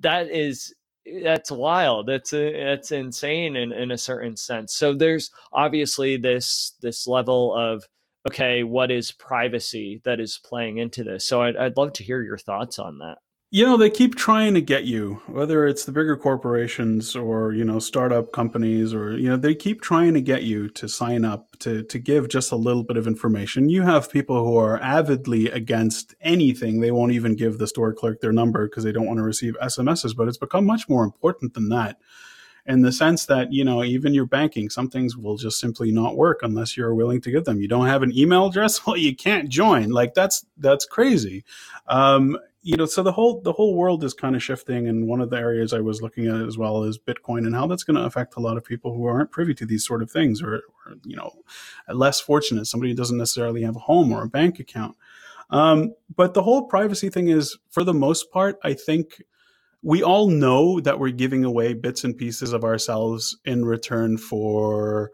that 0.00 0.30
is, 0.30 0.74
that's 1.22 1.50
wild. 1.50 2.06
That's 2.06 2.32
a, 2.32 2.64
that's 2.64 2.92
insane 2.92 3.56
in, 3.56 3.72
in 3.72 3.90
a 3.90 3.98
certain 3.98 4.36
sense. 4.36 4.74
So 4.74 4.94
there's 4.94 5.30
obviously 5.52 6.16
this 6.16 6.74
this 6.80 7.08
level 7.08 7.54
of 7.54 7.84
okay, 8.28 8.62
what 8.62 8.90
is 8.90 9.12
privacy 9.12 10.00
that 10.04 10.20
is 10.20 10.40
playing 10.42 10.78
into 10.78 11.04
this? 11.04 11.26
So 11.26 11.42
I'd, 11.42 11.56
I'd 11.56 11.76
love 11.76 11.92
to 11.94 12.04
hear 12.04 12.22
your 12.22 12.38
thoughts 12.38 12.78
on 12.78 12.98
that. 12.98 13.18
You 13.54 13.66
know, 13.66 13.76
they 13.76 13.90
keep 13.90 14.14
trying 14.14 14.54
to 14.54 14.62
get 14.62 14.84
you, 14.84 15.20
whether 15.26 15.66
it's 15.66 15.84
the 15.84 15.92
bigger 15.92 16.16
corporations 16.16 17.14
or, 17.14 17.52
you 17.52 17.64
know, 17.64 17.78
startup 17.80 18.32
companies 18.32 18.94
or, 18.94 19.14
you 19.14 19.28
know, 19.28 19.36
they 19.36 19.54
keep 19.54 19.82
trying 19.82 20.14
to 20.14 20.22
get 20.22 20.44
you 20.44 20.70
to 20.70 20.88
sign 20.88 21.22
up 21.22 21.58
to, 21.58 21.82
to 21.82 21.98
give 21.98 22.30
just 22.30 22.50
a 22.50 22.56
little 22.56 22.82
bit 22.82 22.96
of 22.96 23.06
information. 23.06 23.68
You 23.68 23.82
have 23.82 24.10
people 24.10 24.42
who 24.42 24.56
are 24.56 24.80
avidly 24.80 25.50
against 25.50 26.14
anything. 26.22 26.80
They 26.80 26.92
won't 26.92 27.12
even 27.12 27.36
give 27.36 27.58
the 27.58 27.66
store 27.66 27.92
clerk 27.92 28.22
their 28.22 28.32
number 28.32 28.66
because 28.66 28.84
they 28.84 28.92
don't 28.92 29.06
want 29.06 29.18
to 29.18 29.22
receive 29.22 29.54
SMSs, 29.60 30.16
but 30.16 30.28
it's 30.28 30.38
become 30.38 30.64
much 30.64 30.88
more 30.88 31.04
important 31.04 31.52
than 31.52 31.68
that 31.68 31.98
in 32.66 32.82
the 32.82 32.92
sense 32.92 33.26
that 33.26 33.52
you 33.52 33.64
know 33.64 33.82
even 33.82 34.14
your 34.14 34.26
banking 34.26 34.70
some 34.70 34.88
things 34.88 35.16
will 35.16 35.36
just 35.36 35.58
simply 35.58 35.90
not 35.90 36.16
work 36.16 36.40
unless 36.42 36.76
you're 36.76 36.94
willing 36.94 37.20
to 37.20 37.30
give 37.30 37.44
them. 37.44 37.60
You 37.60 37.68
don't 37.68 37.86
have 37.86 38.02
an 38.02 38.16
email 38.16 38.46
address? 38.46 38.80
Well 38.86 38.96
you 38.96 39.14
can't 39.16 39.48
join. 39.48 39.90
Like 39.90 40.14
that's 40.14 40.44
that's 40.56 40.84
crazy. 40.84 41.44
Um, 41.86 42.38
you 42.62 42.76
know 42.76 42.86
so 42.86 43.02
the 43.02 43.12
whole 43.12 43.40
the 43.40 43.52
whole 43.52 43.74
world 43.74 44.04
is 44.04 44.14
kind 44.14 44.36
of 44.36 44.42
shifting 44.42 44.86
and 44.86 45.08
one 45.08 45.20
of 45.20 45.30
the 45.30 45.36
areas 45.36 45.72
i 45.72 45.80
was 45.80 46.00
looking 46.00 46.26
at 46.28 46.40
as 46.46 46.56
well 46.56 46.84
is 46.84 46.98
bitcoin 46.98 47.38
and 47.38 47.54
how 47.54 47.66
that's 47.66 47.82
going 47.82 47.96
to 47.96 48.04
affect 48.04 48.36
a 48.36 48.40
lot 48.40 48.56
of 48.56 48.64
people 48.64 48.94
who 48.94 49.04
aren't 49.04 49.32
privy 49.32 49.52
to 49.52 49.66
these 49.66 49.84
sort 49.84 50.02
of 50.02 50.10
things 50.10 50.40
or, 50.40 50.54
or 50.54 50.94
you 51.04 51.16
know 51.16 51.32
less 51.88 52.20
fortunate 52.20 52.66
somebody 52.66 52.90
who 52.90 52.96
doesn't 52.96 53.18
necessarily 53.18 53.62
have 53.62 53.76
a 53.76 53.80
home 53.80 54.12
or 54.12 54.22
a 54.22 54.28
bank 54.28 54.58
account. 54.60 54.96
Um, 55.50 55.94
but 56.14 56.32
the 56.32 56.42
whole 56.42 56.64
privacy 56.66 57.10
thing 57.10 57.28
is 57.28 57.58
for 57.68 57.84
the 57.84 57.92
most 57.92 58.30
part 58.30 58.58
i 58.62 58.72
think 58.72 59.22
we 59.82 60.02
all 60.02 60.28
know 60.28 60.80
that 60.80 60.98
we're 60.98 61.10
giving 61.10 61.44
away 61.44 61.74
bits 61.74 62.04
and 62.04 62.16
pieces 62.16 62.52
of 62.52 62.64
ourselves 62.64 63.36
in 63.44 63.64
return 63.64 64.16
for 64.16 65.10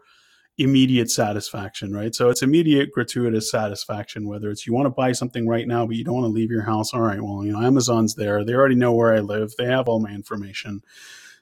immediate 0.59 1.09
satisfaction, 1.09 1.93
right? 1.93 2.13
So 2.13 2.29
it's 2.29 2.43
immediate 2.43 2.91
gratuitous 2.91 3.49
satisfaction, 3.49 4.27
whether 4.27 4.51
it's 4.51 4.67
you 4.67 4.73
want 4.73 4.87
to 4.87 4.91
buy 4.91 5.13
something 5.13 5.47
right 5.47 5.67
now, 5.67 5.87
but 5.87 5.95
you 5.95 6.03
don't 6.03 6.15
want 6.15 6.25
to 6.25 6.33
leave 6.33 6.51
your 6.51 6.63
house. 6.63 6.93
All 6.93 7.01
right, 7.01 7.21
well, 7.21 7.45
you 7.45 7.53
know, 7.53 7.61
Amazon's 7.61 8.15
there. 8.15 8.43
They 8.43 8.53
already 8.53 8.75
know 8.75 8.93
where 8.93 9.15
I 9.15 9.19
live. 9.19 9.53
They 9.57 9.65
have 9.65 9.87
all 9.87 10.01
my 10.01 10.11
information. 10.11 10.81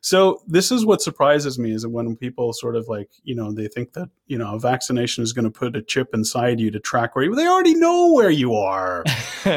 So 0.02 0.42
this 0.48 0.72
is 0.72 0.86
what 0.86 1.02
surprises 1.02 1.58
me 1.58 1.72
is 1.72 1.86
when 1.86 2.16
people 2.16 2.54
sort 2.54 2.76
of 2.76 2.88
like, 2.88 3.10
you 3.24 3.36
know, 3.36 3.52
they 3.52 3.68
think 3.68 3.94
that, 3.94 4.10
you 4.28 4.38
know, 4.38 4.56
a 4.56 4.60
vaccination 4.60 5.24
is 5.24 5.34
going 5.34 5.46
to 5.46 5.52
put 5.52 5.76
a 5.76 5.82
chip 5.82 6.10
inside 6.14 6.60
you 6.60 6.72
to 6.72 6.80
track 6.80 7.16
where 7.16 7.26
you, 7.26 7.36
they 7.36 7.48
already 7.48 7.76
know 7.76 8.14
where 8.14 8.30
you 8.30 8.54
are. 8.54 9.04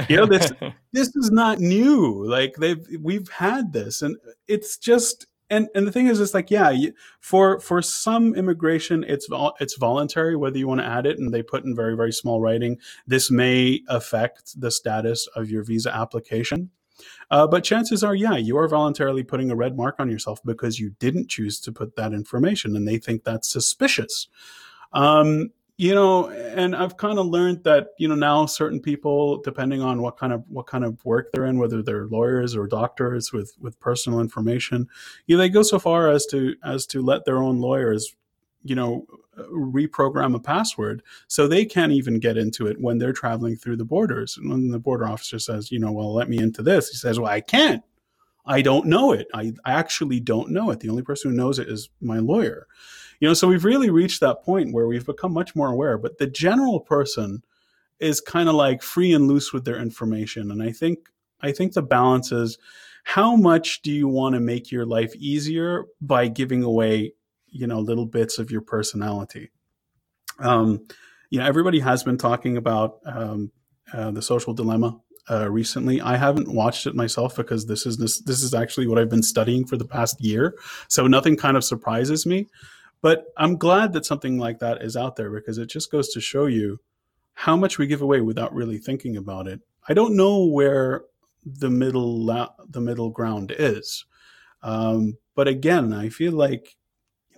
you 0.09 0.17
know, 0.17 0.27
this, 0.27 0.53
this 0.93 1.09
is 1.17 1.31
not 1.31 1.61
new. 1.61 2.25
Like 2.25 2.55
they've, 2.57 2.85
we've 3.01 3.29
had 3.29 3.73
this 3.73 4.03
and 4.03 4.17
it's 4.49 4.77
just, 4.77 5.27
and, 5.53 5.69
and 5.75 5.85
the 5.85 5.91
thing 5.93 6.07
is, 6.07 6.21
it's 6.21 6.33
like, 6.33 6.51
yeah, 6.51 6.73
for, 7.19 7.59
for 7.59 7.83
some 7.83 8.37
immigration, 8.37 9.05
it's, 9.09 9.27
it's 9.59 9.77
voluntary, 9.77 10.37
whether 10.37 10.57
you 10.57 10.69
want 10.69 10.81
to 10.81 10.87
add 10.87 11.07
it 11.07 11.19
and 11.19 11.35
they 11.35 11.43
put 11.43 11.65
in 11.65 11.75
very, 11.75 11.97
very 11.97 12.13
small 12.13 12.41
writing, 12.41 12.79
this 13.07 13.33
may 13.33 13.81
affect 13.89 14.61
the 14.61 14.71
status 14.71 15.27
of 15.35 15.51
your 15.51 15.65
visa 15.65 15.95
application. 15.95 16.71
Uh, 17.31 17.47
but 17.47 17.65
chances 17.65 18.03
are, 18.03 18.15
yeah, 18.15 18.37
you 18.37 18.57
are 18.57 18.69
voluntarily 18.69 19.23
putting 19.23 19.51
a 19.51 19.57
red 19.57 19.77
mark 19.77 19.97
on 19.99 20.11
yourself 20.11 20.41
because 20.45 20.79
you 20.79 20.91
didn't 20.99 21.29
choose 21.29 21.61
to 21.61 21.73
put 21.73 21.97
that 21.97 22.13
information 22.13 22.77
and 22.77 22.87
they 22.87 22.99
think 22.99 23.25
that's 23.25 23.51
suspicious. 23.51 24.29
Um, 24.93 25.51
you 25.81 25.95
know, 25.95 26.29
and 26.29 26.77
I've 26.77 26.99
kind 26.99 27.19
of 27.19 27.25
learned 27.25 27.65
that, 27.65 27.95
you 27.97 28.07
know, 28.07 28.15
now 28.15 28.45
certain 28.45 28.81
people, 28.81 29.41
depending 29.41 29.81
on 29.81 30.03
what 30.03 30.19
kind 30.19 30.31
of 30.31 30.45
what 30.49 30.67
kind 30.67 30.85
of 30.85 31.03
work 31.07 31.33
they're 31.33 31.47
in, 31.47 31.59
whether 31.59 31.83
they're 31.83 32.07
lawyers 32.07 32.55
or 32.55 32.67
doctors 32.67 33.33
with 33.33 33.55
with 33.59 33.81
personal 33.81 34.21
information, 34.21 34.89
you 35.27 35.37
know, 35.37 35.41
they 35.41 35.49
go 35.49 35.63
so 35.63 35.79
far 35.79 36.11
as 36.11 36.27
to 36.27 36.55
as 36.63 36.85
to 36.89 37.01
let 37.01 37.25
their 37.25 37.39
own 37.39 37.61
lawyers 37.61 38.15
you 38.65 38.75
know 38.75 39.07
reprogram 39.39 40.35
a 40.35 40.39
password 40.39 41.03
so 41.29 41.47
they 41.47 41.65
can't 41.65 41.93
even 41.93 42.19
get 42.19 42.37
into 42.37 42.67
it 42.67 42.81
when 42.81 42.99
they're 42.99 43.13
traveling 43.13 43.57
through 43.57 43.77
the 43.77 43.85
borders. 43.85 44.37
And 44.37 44.51
when 44.51 44.69
the 44.69 44.79
border 44.79 45.07
officer 45.07 45.39
says 45.39 45.71
you 45.71 45.79
know 45.79 45.93
well 45.93 46.13
let 46.13 46.29
me 46.29 46.39
into 46.39 46.63
this 46.63 46.89
he 46.89 46.97
says 46.97 47.19
well 47.19 47.31
i 47.31 47.41
can't. 47.41 47.83
I 48.47 48.63
don't 48.63 48.87
know 48.87 49.13
it. 49.13 49.29
I, 49.35 49.53
actually 49.67 50.19
don't 50.19 50.51
know 50.51 50.71
it. 50.71 50.81
The 50.81 50.89
only 50.89 51.03
person 51.03 51.31
who 51.31 51.37
knows 51.37 51.59
it 51.59 51.69
is 51.69 51.91
my 52.01 52.19
lawyer. 52.19 52.67
You 53.21 53.29
know 53.29 53.35
so 53.35 53.49
we've 53.49 53.65
really 53.65 53.91
reached 53.91 54.21
that 54.21 54.43
point 54.43 54.73
where 54.73 54.87
we've 54.87 55.07
become 55.07 55.33
much 55.33 55.55
more 55.55 55.71
aware 55.71 55.99
but 55.99 56.19
the 56.19 56.27
general 56.27 56.81
person 56.81 57.43
is 57.99 58.21
kind 58.21 58.49
of 58.49 58.55
like 58.55 58.83
free 58.83 59.13
and 59.13 59.29
loose 59.29 59.53
with 59.53 59.65
their 59.65 59.79
information. 59.79 60.51
And 60.51 60.63
i 60.63 60.73
think 60.73 61.09
i 61.41 61.53
think 61.53 61.73
the 61.73 61.83
balance 61.83 62.33
is 62.33 62.59
how 63.05 63.35
much 63.35 63.83
do 63.83 63.91
you 63.91 64.09
want 64.09 64.35
to 64.35 64.41
make 64.41 64.71
your 64.71 64.85
life 64.87 65.15
easier 65.17 65.85
by 66.01 66.29
giving 66.29 66.63
away 66.63 67.15
you 67.51 67.67
know 67.67 67.81
little 67.81 68.07
bits 68.07 68.39
of 68.39 68.51
your 68.51 68.63
personality. 68.63 69.51
Um, 70.39 70.87
you 71.31 71.39
know, 71.39 71.47
everybody 71.47 71.81
has 71.81 72.03
been 72.03 72.19
talking 72.19 72.57
about 72.57 72.99
um, 73.05 73.53
uh, 73.93 74.11
the 74.11 74.23
social 74.23 74.53
dilemma 74.53 74.99
uh, 75.31 75.49
recently. 75.51 76.01
I 76.01 76.17
haven't 76.17 76.49
watched 76.49 76.87
it 76.87 76.95
myself 76.95 77.37
because 77.37 77.67
this 77.67 77.87
is 77.87 77.99
this 77.99 78.21
this 78.21 78.43
is 78.43 78.55
actually 78.55 78.87
what 78.87 78.99
I've 78.99 79.11
been 79.11 79.23
studying 79.23 79.65
for 79.65 79.77
the 79.77 79.85
past 79.85 80.21
year, 80.21 80.57
so 80.89 81.07
nothing 81.07 81.37
kind 81.37 81.57
of 81.57 81.65
surprises 81.65 82.27
me. 82.27 82.49
But 83.03 83.27
I'm 83.37 83.57
glad 83.57 83.93
that 83.93 84.05
something 84.05 84.39
like 84.39 84.59
that 84.59 84.83
is 84.83 84.97
out 84.97 85.17
there 85.17 85.31
because 85.31 85.57
it 85.57 85.71
just 85.71 85.91
goes 85.91 86.09
to 86.11 86.21
show 86.21 86.47
you 86.47 86.81
how 87.33 87.57
much 87.57 87.79
we 87.79 87.87
give 87.87 88.03
away 88.03 88.21
without 88.21 88.53
really 88.55 88.77
thinking 88.77 89.17
about 89.17 89.47
it. 89.47 89.61
I 89.89 89.95
don't 89.95 90.17
know 90.17 90.45
where 90.45 91.05
the 91.45 91.71
middle 91.71 92.23
la- 92.23 92.53
the 92.69 92.81
middle 92.81 93.11
ground 93.11 93.55
is, 93.57 94.05
um, 94.63 95.17
but 95.35 95.49
again, 95.49 95.93
I 95.93 96.09
feel 96.09 96.33
like 96.33 96.77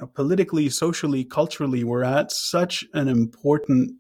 politically, 0.07 0.69
socially, 0.69 1.25
culturally, 1.25 1.85
we're 1.85 2.05
at 2.05 2.33
such 2.33 2.85
an 2.95 3.09
important 3.09 3.93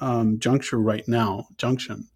um, 0.00 0.38
juncture 0.38 0.78
right 0.78 1.06
now, 1.08 1.46
junction, 1.56 2.08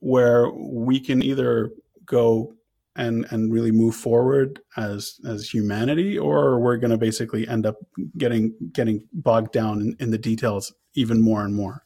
where 0.00 0.50
we 0.50 1.00
can 1.00 1.22
either 1.22 1.70
go 2.04 2.54
and 2.96 3.26
and 3.30 3.52
really 3.52 3.70
move 3.70 3.94
forward 3.94 4.60
as 4.76 5.20
as 5.26 5.48
humanity, 5.48 6.18
or 6.18 6.58
we're 6.58 6.78
going 6.78 6.90
to 6.90 6.96
basically 6.96 7.46
end 7.46 7.66
up 7.66 7.76
getting 8.16 8.54
getting 8.72 9.04
bogged 9.12 9.52
down 9.52 9.80
in, 9.80 9.96
in 10.00 10.10
the 10.10 10.18
details 10.18 10.72
even 10.94 11.20
more 11.20 11.44
and 11.44 11.54
more. 11.54 11.82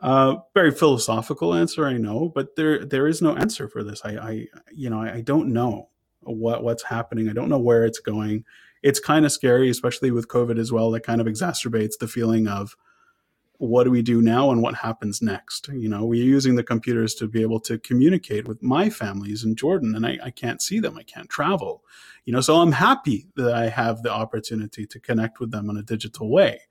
Uh, 0.00 0.36
very 0.52 0.72
philosophical 0.72 1.54
answer, 1.54 1.86
I 1.86 1.96
know, 1.96 2.32
but 2.34 2.56
there 2.56 2.84
there 2.84 3.06
is 3.06 3.22
no 3.22 3.36
answer 3.36 3.68
for 3.68 3.84
this. 3.84 4.00
I, 4.04 4.10
I 4.16 4.46
you 4.72 4.90
know 4.90 5.00
I, 5.00 5.14
I 5.16 5.20
don't 5.20 5.52
know 5.52 5.90
what 6.22 6.64
what's 6.64 6.82
happening. 6.82 7.28
I 7.28 7.32
don't 7.32 7.48
know 7.48 7.58
where 7.58 7.84
it's 7.84 8.00
going. 8.00 8.44
It's 8.82 9.00
kind 9.00 9.24
of 9.24 9.32
scary, 9.32 9.70
especially 9.70 10.10
with 10.10 10.28
COVID 10.28 10.58
as 10.58 10.72
well. 10.72 10.90
That 10.90 11.04
kind 11.04 11.20
of 11.20 11.26
exacerbates 11.26 11.98
the 11.98 12.08
feeling 12.08 12.48
of 12.48 12.76
what 13.62 13.84
do 13.84 13.92
we 13.92 14.02
do 14.02 14.20
now 14.20 14.50
and 14.50 14.60
what 14.60 14.74
happens 14.74 15.22
next? 15.22 15.68
You 15.68 15.88
know, 15.88 16.04
we're 16.04 16.24
using 16.24 16.56
the 16.56 16.64
computers 16.64 17.14
to 17.14 17.28
be 17.28 17.42
able 17.42 17.60
to 17.60 17.78
communicate 17.78 18.48
with 18.48 18.60
my 18.60 18.90
families 18.90 19.44
in 19.44 19.54
Jordan, 19.54 19.94
and 19.94 20.04
I, 20.04 20.18
I, 20.24 20.30
can't 20.30 20.60
see 20.60 20.80
them. 20.80 20.98
I 20.98 21.04
can't 21.04 21.28
travel. 21.28 21.84
You 22.24 22.32
know, 22.32 22.40
so 22.40 22.56
I'm 22.56 22.72
happy 22.72 23.28
that 23.36 23.54
I 23.54 23.68
have 23.68 24.02
the 24.02 24.10
opportunity 24.10 24.84
to 24.86 24.98
connect 24.98 25.38
with 25.38 25.52
them 25.52 25.70
in 25.70 25.76
a 25.76 25.82
digital 25.82 26.28
way. 26.28 26.62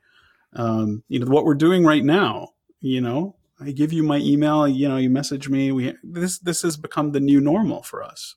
Um, 0.52 1.04
you 1.08 1.20
know, 1.20 1.32
what 1.32 1.46
we're 1.46 1.56
doing 1.56 1.86
right 1.86 2.04
now. 2.04 2.50
You 2.82 3.00
know, 3.00 3.38
I 3.62 3.72
give 3.72 3.94
you 3.94 4.04
my 4.04 4.18
email. 4.18 4.68
You 4.68 4.90
know, 4.90 4.98
you 4.98 5.10
message 5.10 5.48
me. 5.48 5.72
We 5.72 5.96
this 6.04 6.40
this 6.40 6.64
has 6.64 6.76
become 6.76 7.14
the 7.14 7.22
new 7.22 7.40
normal 7.40 7.84
for 7.84 8.04
us. 8.04 8.36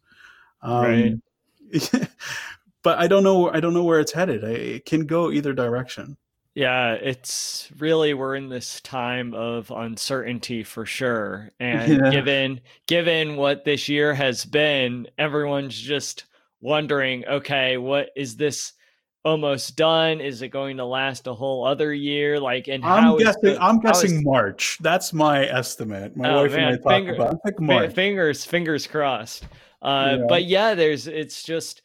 Um, 0.63 0.85
right. 0.85 1.15
but 2.85 2.99
I 2.99 3.09
don't 3.09 3.25
know. 3.25 3.51
I 3.51 3.59
don't 3.59 3.75
know 3.75 3.83
where 3.83 3.99
it's 3.99 4.12
headed. 4.12 4.44
I, 4.44 4.51
it 4.51 4.87
can 4.87 5.07
go 5.07 5.33
either 5.33 5.53
direction. 5.53 6.16
Yeah, 6.55 6.92
it's 6.92 7.68
really 7.79 8.14
we're 8.14 8.37
in 8.37 8.49
this 8.49 8.81
time 8.81 9.35
of 9.35 9.73
uncertainty 9.73 10.62
for 10.62 10.87
sure. 10.87 11.51
And 11.59 11.92
yeah. 12.05 12.11
given 12.11 12.61
given 12.87 13.37
what 13.37 13.64
this 13.64 13.88
year 13.88 14.14
has 14.14 14.44
been, 14.44 15.09
everyone's 15.18 15.77
just 15.77 16.27
wondering, 16.61 17.27
okay, 17.27 17.77
what 17.77 18.11
is 18.14 18.37
this 18.37 18.73
almost 19.25 19.75
done? 19.75 20.20
Is 20.20 20.42
it 20.42 20.49
going 20.49 20.77
to 20.77 20.85
last 20.85 21.27
a 21.27 21.35
whole 21.35 21.66
other 21.66 21.92
year? 21.92 22.38
Like 22.38 22.68
and 22.68 22.85
I'm 22.85 23.16
guessing 23.18 23.40
the, 23.42 23.61
I'm 23.61 23.81
guessing 23.81 24.18
is, 24.18 24.25
March. 24.25 24.79
That's 24.81 25.12
my 25.12 25.47
estimate. 25.47 26.16
My 26.16 26.31
oh, 26.31 26.42
wife 26.42 26.53
man, 26.53 26.61
and 26.61 26.75
I 26.75 26.77
talk 26.77 26.92
finger, 26.92 27.14
about 27.14 27.38
like 27.44 27.59
March. 27.59 27.94
Fingers 27.94 28.44
fingers 28.44 28.87
crossed. 28.87 29.49
Uh, 29.83 30.18
yeah. 30.18 30.27
but 30.29 30.44
yeah, 30.44 30.75
there's 30.75 31.09
it's 31.09 31.42
just 31.42 31.83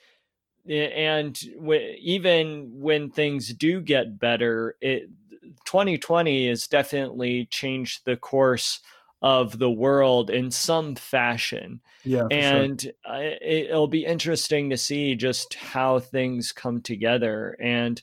and 0.70 1.40
w- 1.56 1.96
even 2.00 2.70
when 2.74 3.10
things 3.10 3.54
do 3.54 3.82
get 3.82 4.20
better, 4.20 4.76
it 4.82 5.10
2020 5.66 6.48
has 6.48 6.68
definitely 6.68 7.48
changed 7.48 8.02
the 8.06 8.18
course 8.18 8.80
of 9.22 9.60
the 9.60 9.70
world 9.70 10.30
in 10.30 10.50
some 10.52 10.96
fashion. 10.96 11.82
Yeah, 12.04 12.28
and 12.32 12.80
uh, 13.04 13.20
sure. 13.20 13.38
it'll 13.42 13.88
be 13.88 14.06
interesting 14.06 14.70
to 14.70 14.78
see 14.78 15.16
just 15.16 15.56
how 15.56 16.00
things 16.00 16.52
come 16.52 16.82
together. 16.82 17.58
And 17.60 18.02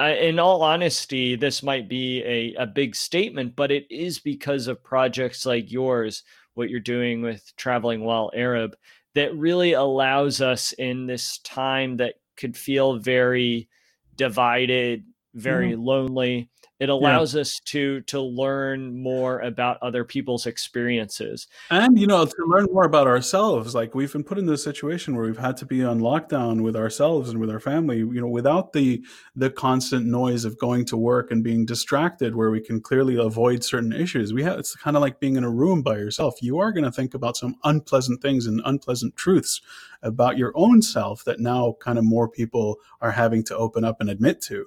in 0.00 0.38
all 0.38 0.62
honesty, 0.62 1.36
this 1.36 1.62
might 1.62 1.88
be 1.88 2.22
a, 2.24 2.62
a 2.62 2.66
big 2.66 2.94
statement, 2.94 3.56
but 3.56 3.70
it 3.70 3.86
is 3.90 4.18
because 4.18 4.66
of 4.66 4.82
projects 4.82 5.46
like 5.46 5.70
yours, 5.70 6.22
what 6.54 6.68
you're 6.68 6.80
doing 6.80 7.22
with 7.22 7.52
Traveling 7.56 8.04
While 8.04 8.30
Arab, 8.34 8.76
that 9.14 9.36
really 9.36 9.72
allows 9.72 10.40
us 10.40 10.72
in 10.72 11.06
this 11.06 11.38
time 11.38 11.96
that 11.98 12.14
could 12.36 12.56
feel 12.56 12.98
very 12.98 13.68
divided, 14.16 15.04
very 15.34 15.72
mm-hmm. 15.72 15.82
lonely, 15.82 16.48
it 16.80 16.88
allows 16.88 17.34
yeah. 17.34 17.42
us 17.42 17.60
to 17.66 18.00
to 18.02 18.20
learn 18.20 19.00
more 19.00 19.40
about 19.40 19.78
other 19.80 20.04
people's 20.04 20.46
experiences. 20.46 21.46
And 21.70 21.98
you 21.98 22.06
know 22.06 22.24
to 22.24 22.44
learn 22.46 22.66
more 22.72 22.84
about 22.84 23.06
ourselves 23.06 23.74
like 23.74 23.94
we've 23.94 24.12
been 24.12 24.24
put 24.24 24.38
in 24.38 24.46
this 24.46 24.64
situation 24.64 25.14
where 25.14 25.24
we've 25.24 25.38
had 25.38 25.56
to 25.58 25.66
be 25.66 25.84
on 25.84 26.00
lockdown 26.00 26.62
with 26.62 26.74
ourselves 26.74 27.30
and 27.30 27.38
with 27.38 27.50
our 27.50 27.60
family 27.60 27.98
you 27.98 28.20
know 28.20 28.28
without 28.28 28.72
the 28.72 29.04
the 29.36 29.50
constant 29.50 30.06
noise 30.06 30.44
of 30.44 30.58
going 30.58 30.84
to 30.86 30.96
work 30.96 31.30
and 31.30 31.44
being 31.44 31.64
distracted 31.64 32.34
where 32.34 32.50
we 32.50 32.60
can 32.60 32.80
clearly 32.80 33.16
avoid 33.16 33.62
certain 33.62 33.92
issues. 33.92 34.32
We 34.32 34.42
have 34.42 34.58
it's 34.58 34.74
kind 34.74 34.96
of 34.96 35.00
like 35.00 35.20
being 35.20 35.36
in 35.36 35.44
a 35.44 35.50
room 35.50 35.82
by 35.82 35.96
yourself. 35.96 36.42
You 36.42 36.58
are 36.58 36.72
going 36.72 36.84
to 36.84 36.92
think 36.92 37.14
about 37.14 37.36
some 37.36 37.56
unpleasant 37.64 38.20
things 38.20 38.46
and 38.46 38.60
unpleasant 38.64 39.16
truths 39.16 39.60
about 40.02 40.36
your 40.36 40.52
own 40.54 40.82
self 40.82 41.24
that 41.24 41.40
now 41.40 41.76
kind 41.80 41.98
of 41.98 42.04
more 42.04 42.28
people 42.28 42.76
are 43.00 43.12
having 43.12 43.42
to 43.44 43.56
open 43.56 43.84
up 43.84 44.00
and 44.00 44.10
admit 44.10 44.40
to 44.42 44.66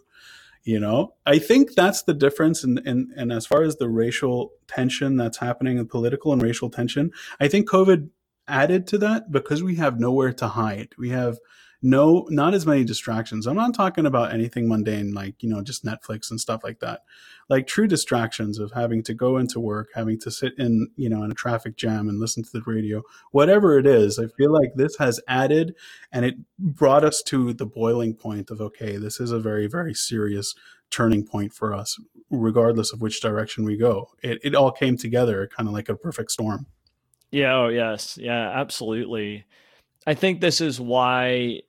you 0.68 0.80
know? 0.80 1.14
I 1.26 1.40
think 1.40 1.74
that's 1.74 2.04
the 2.04 2.14
difference 2.14 2.64
and 2.64 2.80
and 2.86 3.12
and 3.16 3.32
as 3.32 3.46
far 3.46 3.64
as 3.64 3.78
the 3.78 3.90
racial 3.90 4.52
tension 4.68 5.16
that's 5.16 5.38
happening 5.38 5.78
in 5.78 5.88
political 5.88 6.34
and 6.34 6.42
racial 6.42 6.70
tension 6.70 7.12
i 7.40 7.48
think 7.48 7.70
covid 7.70 8.10
added 8.48 8.88
to 8.88 8.98
that 9.00 9.32
because 9.32 9.62
we 9.62 9.76
have 9.76 10.00
nowhere 10.00 10.34
to 10.34 10.48
hide. 10.48 10.94
We 10.98 11.10
have 11.10 11.38
no 11.82 12.26
not 12.30 12.54
as 12.54 12.66
many 12.66 12.84
distractions. 12.84 13.46
I'm 13.46 13.56
not 13.56 13.76
talking 13.76 14.06
about 14.06 14.34
anything 14.34 14.68
mundane 14.68 15.14
like 15.14 15.44
you 15.44 15.50
know 15.50 15.62
just 15.62 15.86
netflix 15.86 16.32
and 16.32 16.40
stuff 16.40 16.64
like 16.64 16.80
that 16.80 17.02
like 17.50 17.66
true 17.66 17.88
distractions 17.88 18.60
of 18.60 18.72
having 18.74 19.02
to 19.04 19.14
go 19.14 19.38
into 19.38 19.60
work 19.60 19.90
having 19.96 20.20
to 20.20 20.30
sit 20.32 20.54
in 20.58 20.88
you 20.96 21.10
know 21.10 21.24
in 21.24 21.32
a 21.32 21.36
traffic 21.36 21.76
jam 21.76 22.10
and 22.10 22.20
listen 22.20 22.44
to 22.44 22.52
the 22.52 22.62
radio 22.66 23.02
whatever 23.32 23.78
it 23.78 23.88
is 23.88 24.20
i 24.20 24.26
feel 24.38 24.52
like 24.52 24.72
this 24.76 24.98
has 24.98 25.20
added 25.28 25.76
and 26.12 26.26
it 26.26 26.36
brought 26.60 27.04
us 27.04 27.22
to 27.22 27.54
the 27.54 27.66
boiling 27.66 28.14
point 28.14 28.50
of 28.50 28.60
okay 28.60 28.98
this 28.98 29.20
is 29.20 29.32
a 29.32 29.40
very 29.40 29.68
very 29.68 29.94
serious 29.94 30.54
turning 30.90 31.26
point 31.26 31.54
for 31.54 31.74
us 31.74 31.98
regardless 32.30 32.92
of 32.94 33.02
which 33.02 33.22
direction 33.22 33.64
we 33.64 33.78
go. 33.78 34.10
It, 34.22 34.40
it 34.44 34.56
all 34.56 34.72
came 34.72 34.98
together 34.98 35.48
kind 35.56 35.68
of 35.68 35.74
like 35.74 35.90
a 35.90 35.96
perfect 35.96 36.32
storm. 36.32 36.66
Yeah 37.32 37.56
oh 37.56 37.68
yes. 37.68 38.18
Yeah 38.18 38.52
absolutely. 38.54 39.46
I 40.06 40.14
think 40.14 40.40
this 40.40 40.62
is 40.62 40.80
why 40.80 41.62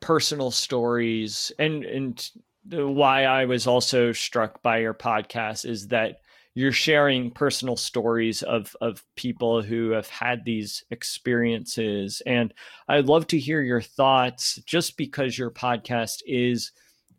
personal 0.00 0.50
stories 0.50 1.52
and 1.58 1.84
and 1.84 2.30
why 2.70 3.24
I 3.24 3.44
was 3.44 3.66
also 3.66 4.12
struck 4.12 4.62
by 4.62 4.78
your 4.78 4.94
podcast 4.94 5.64
is 5.66 5.88
that 5.88 6.20
you're 6.54 6.72
sharing 6.72 7.30
personal 7.32 7.76
stories 7.76 8.42
of 8.42 8.76
of 8.80 9.02
people 9.16 9.60
who 9.60 9.90
have 9.90 10.08
had 10.08 10.44
these 10.44 10.84
experiences. 10.90 12.22
And 12.26 12.54
I'd 12.88 13.06
love 13.06 13.26
to 13.28 13.38
hear 13.38 13.60
your 13.60 13.82
thoughts 13.82 14.56
just 14.64 14.96
because 14.96 15.36
your 15.36 15.50
podcast 15.50 16.22
is 16.26 16.70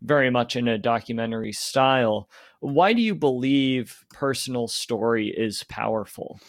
very 0.02 0.30
much 0.30 0.56
in 0.56 0.68
a 0.68 0.78
documentary 0.78 1.52
style. 1.52 2.28
Why 2.60 2.92
do 2.92 3.02
you 3.02 3.14
believe 3.14 4.04
personal 4.10 4.68
story 4.68 5.28
is 5.28 5.64
powerful 5.64 6.40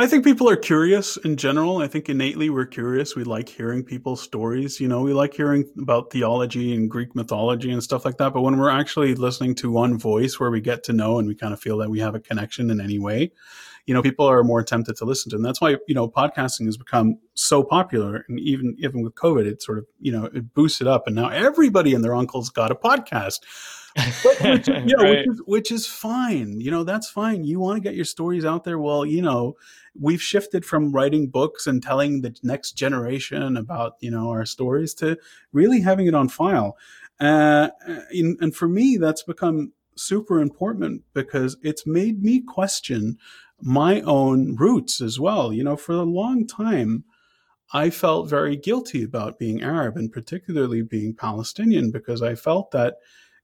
I 0.00 0.06
think 0.06 0.24
people 0.24 0.48
are 0.48 0.56
curious 0.56 1.18
in 1.18 1.36
general. 1.36 1.78
I 1.78 1.86
think 1.86 2.08
innately 2.08 2.48
we're 2.48 2.64
curious. 2.64 3.14
We 3.14 3.24
like 3.24 3.50
hearing 3.50 3.84
people's 3.84 4.22
stories. 4.22 4.80
You 4.80 4.88
know, 4.88 5.02
we 5.02 5.12
like 5.12 5.34
hearing 5.34 5.68
about 5.78 6.10
theology 6.10 6.74
and 6.74 6.90
Greek 6.90 7.14
mythology 7.14 7.70
and 7.70 7.82
stuff 7.82 8.06
like 8.06 8.16
that. 8.16 8.32
But 8.32 8.40
when 8.40 8.56
we're 8.56 8.70
actually 8.70 9.14
listening 9.14 9.54
to 9.56 9.70
one 9.70 9.98
voice 9.98 10.40
where 10.40 10.50
we 10.50 10.62
get 10.62 10.84
to 10.84 10.94
know 10.94 11.18
and 11.18 11.28
we 11.28 11.34
kind 11.34 11.52
of 11.52 11.60
feel 11.60 11.76
that 11.78 11.90
we 11.90 12.00
have 12.00 12.14
a 12.14 12.20
connection 12.20 12.70
in 12.70 12.80
any 12.80 12.98
way, 12.98 13.32
you 13.84 13.92
know, 13.92 14.00
people 14.00 14.24
are 14.24 14.42
more 14.42 14.62
tempted 14.62 14.96
to 14.96 15.04
listen 15.04 15.28
to. 15.30 15.36
And 15.36 15.44
that's 15.44 15.60
why, 15.60 15.76
you 15.86 15.94
know, 15.94 16.08
podcasting 16.08 16.64
has 16.64 16.78
become 16.78 17.18
so 17.34 17.62
popular. 17.62 18.24
And 18.26 18.40
even, 18.40 18.76
even 18.78 19.02
with 19.02 19.14
COVID, 19.16 19.44
it 19.44 19.60
sort 19.60 19.76
of, 19.76 19.86
you 19.98 20.12
know, 20.12 20.26
it 20.26 20.54
boosted 20.54 20.86
up. 20.86 21.08
And 21.08 21.16
now 21.16 21.28
everybody 21.28 21.94
and 21.94 22.02
their 22.02 22.14
uncle's 22.14 22.48
got 22.48 22.70
a 22.70 22.74
podcast 22.74 23.40
which, 24.40 24.68
you 24.68 24.96
know, 24.96 25.02
right. 25.02 25.18
which, 25.18 25.28
is, 25.28 25.42
which 25.46 25.72
is 25.72 25.86
fine. 25.86 26.60
You 26.60 26.70
know, 26.70 26.84
that's 26.84 27.10
fine. 27.10 27.44
You 27.44 27.58
want 27.58 27.76
to 27.76 27.88
get 27.88 27.96
your 27.96 28.04
stories 28.04 28.44
out 28.44 28.64
there. 28.64 28.78
Well, 28.78 29.04
you 29.04 29.22
know, 29.22 29.56
we've 29.98 30.22
shifted 30.22 30.64
from 30.64 30.92
writing 30.92 31.28
books 31.28 31.66
and 31.66 31.82
telling 31.82 32.20
the 32.20 32.34
next 32.42 32.72
generation 32.72 33.56
about, 33.56 33.94
you 34.00 34.10
know, 34.10 34.30
our 34.30 34.44
stories 34.46 34.94
to 34.94 35.18
really 35.52 35.80
having 35.80 36.06
it 36.06 36.14
on 36.14 36.28
file. 36.28 36.76
Uh, 37.18 37.70
and, 38.10 38.38
and 38.40 38.54
for 38.54 38.68
me, 38.68 38.96
that's 38.96 39.22
become 39.22 39.72
super 39.96 40.40
important 40.40 41.02
because 41.12 41.56
it's 41.62 41.86
made 41.86 42.22
me 42.22 42.40
question 42.40 43.18
my 43.60 44.00
own 44.02 44.56
roots 44.56 45.00
as 45.00 45.20
well. 45.20 45.52
You 45.52 45.64
know, 45.64 45.76
for 45.76 45.92
a 45.92 46.02
long 46.02 46.46
time, 46.46 47.04
I 47.72 47.90
felt 47.90 48.28
very 48.28 48.56
guilty 48.56 49.04
about 49.04 49.38
being 49.38 49.62
Arab 49.62 49.96
and 49.96 50.10
particularly 50.10 50.82
being 50.82 51.14
Palestinian 51.14 51.90
because 51.90 52.22
I 52.22 52.34
felt 52.34 52.70
that 52.72 52.96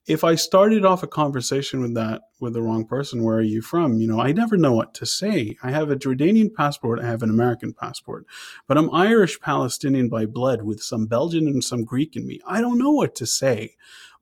if 0.07 0.23
I 0.23 0.37
started 0.37 0.85
off 0.85 1.03
a 1.03 1.09
conversation 1.09 1.81
with 1.81 1.95
that 1.95 2.23
with 2.39 2.53
the 2.53 2.63
wrong 2.63 2.87
person, 2.87 3.25
where 3.25 3.39
are 3.39 3.43
you 3.43 3.61
from? 3.61 3.99
You 3.99 4.07
know, 4.07 4.21
I 4.21 4.31
never 4.31 4.57
know 4.57 4.73
what 4.73 4.95
to 4.95 5.07
say. 5.07 5.57
I 5.65 5.73
have 5.73 5.91
a 5.91 5.97
Jordanian 5.97 6.55
passport, 6.55 7.01
I 7.01 7.07
have 7.07 7.25
an 7.25 7.31
American 7.31 7.73
passport, 7.73 8.25
but 8.69 8.79
I'm 8.79 8.93
Irish 8.95 9.41
Palestinian 9.41 10.09
by 10.09 10.27
blood 10.27 10.63
with 10.63 10.81
some 10.81 11.07
Belgian 11.07 11.49
and 11.49 11.63
some 11.63 11.85
Greek 11.85 12.15
in 12.15 12.27
me. 12.27 12.41
I 12.47 12.61
don't 12.61 12.79
know 12.79 12.93
what 12.93 13.17
to 13.17 13.27
say, 13.27 13.75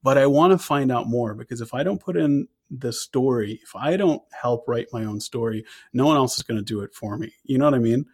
but 0.03 0.17
I 0.17 0.27
want 0.27 0.53
to 0.53 0.59
find 0.59 0.91
out 0.91 1.07
more 1.07 1.35
because 1.35 1.61
if 1.61 1.75
I 1.75 1.83
don't 1.83 2.01
put 2.01 2.17
in 2.17 2.49
the 2.71 2.93
story, 2.93 3.61
if 3.63 3.77
I 3.77 3.99
don't 3.99 4.23
help 4.33 4.65
write 4.67 4.89
my 4.91 5.05
own 5.05 5.21
story, 5.21 5.67
no 5.93 6.07
one 6.07 6.17
else 6.17 6.39
is 6.39 6.43
going 6.43 6.59
to 6.59 6.65
do 6.65 6.81
it 6.81 6.95
for 6.95 7.19
me. 7.19 7.35
You 7.45 7.59
know 7.59 7.67
what 7.67 7.75
I 7.75 7.79
mean? 7.79 8.07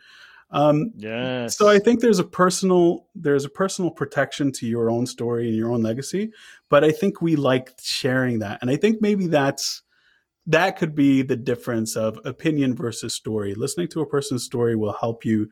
Um, 0.52 0.92
yes. 0.96 1.56
So 1.56 1.68
I 1.68 1.78
think 1.78 2.00
there's 2.00 2.18
a 2.18 2.24
personal 2.24 3.06
there's 3.14 3.44
a 3.44 3.50
personal 3.50 3.90
protection 3.90 4.50
to 4.52 4.66
your 4.66 4.90
own 4.90 5.06
story 5.06 5.48
and 5.48 5.56
your 5.56 5.72
own 5.72 5.82
legacy, 5.82 6.32
but 6.68 6.82
I 6.82 6.90
think 6.90 7.22
we 7.22 7.36
like 7.36 7.72
sharing 7.80 8.40
that, 8.40 8.58
and 8.60 8.70
I 8.70 8.76
think 8.76 9.00
maybe 9.00 9.26
that's 9.26 9.82
that 10.46 10.76
could 10.76 10.94
be 10.94 11.22
the 11.22 11.36
difference 11.36 11.96
of 11.96 12.18
opinion 12.24 12.74
versus 12.74 13.14
story. 13.14 13.54
Listening 13.54 13.88
to 13.88 14.00
a 14.00 14.06
person's 14.06 14.44
story 14.44 14.74
will 14.74 14.96
help 15.00 15.24
you 15.24 15.48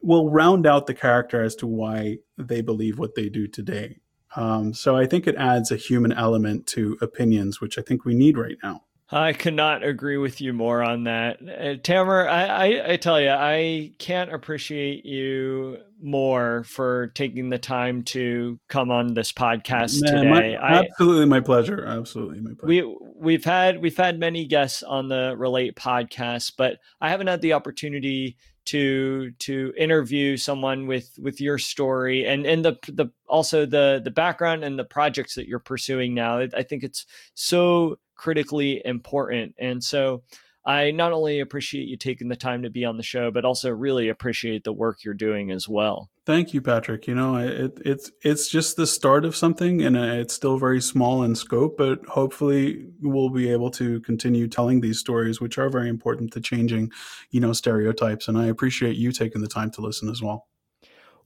will 0.00 0.30
round 0.30 0.66
out 0.66 0.86
the 0.86 0.94
character 0.94 1.42
as 1.42 1.56
to 1.56 1.66
why 1.66 2.18
they 2.36 2.60
believe 2.60 2.98
what 2.98 3.16
they 3.16 3.28
do 3.28 3.48
today. 3.48 3.98
Um, 4.36 4.72
so 4.74 4.96
I 4.96 5.06
think 5.06 5.26
it 5.26 5.34
adds 5.36 5.72
a 5.72 5.76
human 5.76 6.12
element 6.12 6.66
to 6.68 6.96
opinions, 7.00 7.60
which 7.60 7.78
I 7.78 7.82
think 7.82 8.04
we 8.04 8.14
need 8.14 8.36
right 8.36 8.58
now. 8.62 8.84
I 9.10 9.32
cannot 9.32 9.82
agree 9.82 10.18
with 10.18 10.40
you 10.40 10.52
more 10.52 10.82
on 10.82 11.04
that. 11.04 11.38
Uh, 11.40 11.80
Tamer, 11.82 12.28
I, 12.28 12.44
I, 12.44 12.92
I, 12.92 12.96
tell 12.96 13.18
you, 13.18 13.30
I 13.30 13.92
can't 13.98 14.32
appreciate 14.32 15.06
you 15.06 15.78
more 16.02 16.64
for 16.64 17.06
taking 17.08 17.48
the 17.48 17.58
time 17.58 18.02
to 18.02 18.60
come 18.68 18.90
on 18.90 19.14
this 19.14 19.32
podcast 19.32 20.02
Man, 20.02 20.24
today. 20.26 20.58
My, 20.60 20.78
absolutely 20.80 21.24
my 21.24 21.40
pleasure. 21.40 21.86
Absolutely 21.86 22.40
my 22.40 22.52
pleasure. 22.52 22.66
We 22.66 22.96
we've 23.16 23.44
had 23.44 23.80
we've 23.80 23.96
had 23.96 24.18
many 24.18 24.44
guests 24.44 24.82
on 24.82 25.08
the 25.08 25.34
Relate 25.38 25.74
podcast, 25.74 26.52
but 26.58 26.78
I 27.00 27.08
haven't 27.08 27.28
had 27.28 27.40
the 27.40 27.54
opportunity 27.54 28.36
to 28.66 29.30
to 29.38 29.72
interview 29.78 30.36
someone 30.36 30.86
with 30.86 31.18
with 31.18 31.40
your 31.40 31.56
story 31.56 32.26
and 32.26 32.44
and 32.44 32.62
the 32.62 32.76
the 32.88 33.06
also 33.26 33.64
the 33.64 34.02
the 34.04 34.10
background 34.10 34.62
and 34.62 34.78
the 34.78 34.84
projects 34.84 35.34
that 35.36 35.48
you're 35.48 35.58
pursuing 35.58 36.12
now. 36.12 36.40
I 36.40 36.62
think 36.62 36.84
it's 36.84 37.06
so 37.32 37.96
critically 38.18 38.82
important. 38.84 39.54
And 39.58 39.82
so 39.82 40.22
I 40.68 40.90
not 40.90 41.12
only 41.12 41.40
appreciate 41.40 41.88
you 41.88 41.96
taking 41.96 42.28
the 42.28 42.36
time 42.36 42.62
to 42.62 42.68
be 42.68 42.84
on 42.84 42.98
the 42.98 43.02
show, 43.02 43.30
but 43.30 43.46
also 43.46 43.70
really 43.70 44.10
appreciate 44.10 44.64
the 44.64 44.72
work 44.72 45.02
you're 45.02 45.14
doing 45.14 45.50
as 45.50 45.66
well. 45.66 46.10
Thank 46.26 46.52
you, 46.52 46.60
Patrick. 46.60 47.06
You 47.06 47.14
know, 47.14 47.36
it, 47.36 47.80
it's 47.86 48.10
it's 48.22 48.50
just 48.50 48.76
the 48.76 48.86
start 48.86 49.24
of 49.24 49.34
something, 49.34 49.80
and 49.80 49.96
uh, 49.96 50.02
it's 50.20 50.34
still 50.34 50.58
very 50.58 50.82
small 50.82 51.22
in 51.22 51.34
scope. 51.34 51.78
But 51.78 52.04
hopefully, 52.04 52.86
we'll 53.00 53.30
be 53.30 53.50
able 53.50 53.70
to 53.72 54.00
continue 54.00 54.46
telling 54.46 54.82
these 54.82 54.98
stories, 54.98 55.40
which 55.40 55.56
are 55.56 55.70
very 55.70 55.88
important 55.88 56.34
to 56.34 56.40
changing, 56.42 56.92
you 57.30 57.40
know, 57.40 57.54
stereotypes. 57.54 58.28
And 58.28 58.36
I 58.36 58.48
appreciate 58.48 58.96
you 58.96 59.10
taking 59.10 59.40
the 59.40 59.48
time 59.48 59.70
to 59.70 59.80
listen 59.80 60.10
as 60.10 60.20
well. 60.20 60.48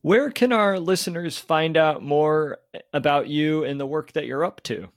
Where 0.03 0.31
can 0.31 0.53
our 0.53 0.79
listeners 0.79 1.37
find 1.37 1.77
out 1.77 2.01
more 2.01 2.59
about 2.93 3.27
you 3.27 3.65
and 3.65 3.81
the 3.81 3.87
work 3.87 4.13
that 4.13 4.27
you're 4.27 4.45
up 4.45 4.63
to? 4.65 4.89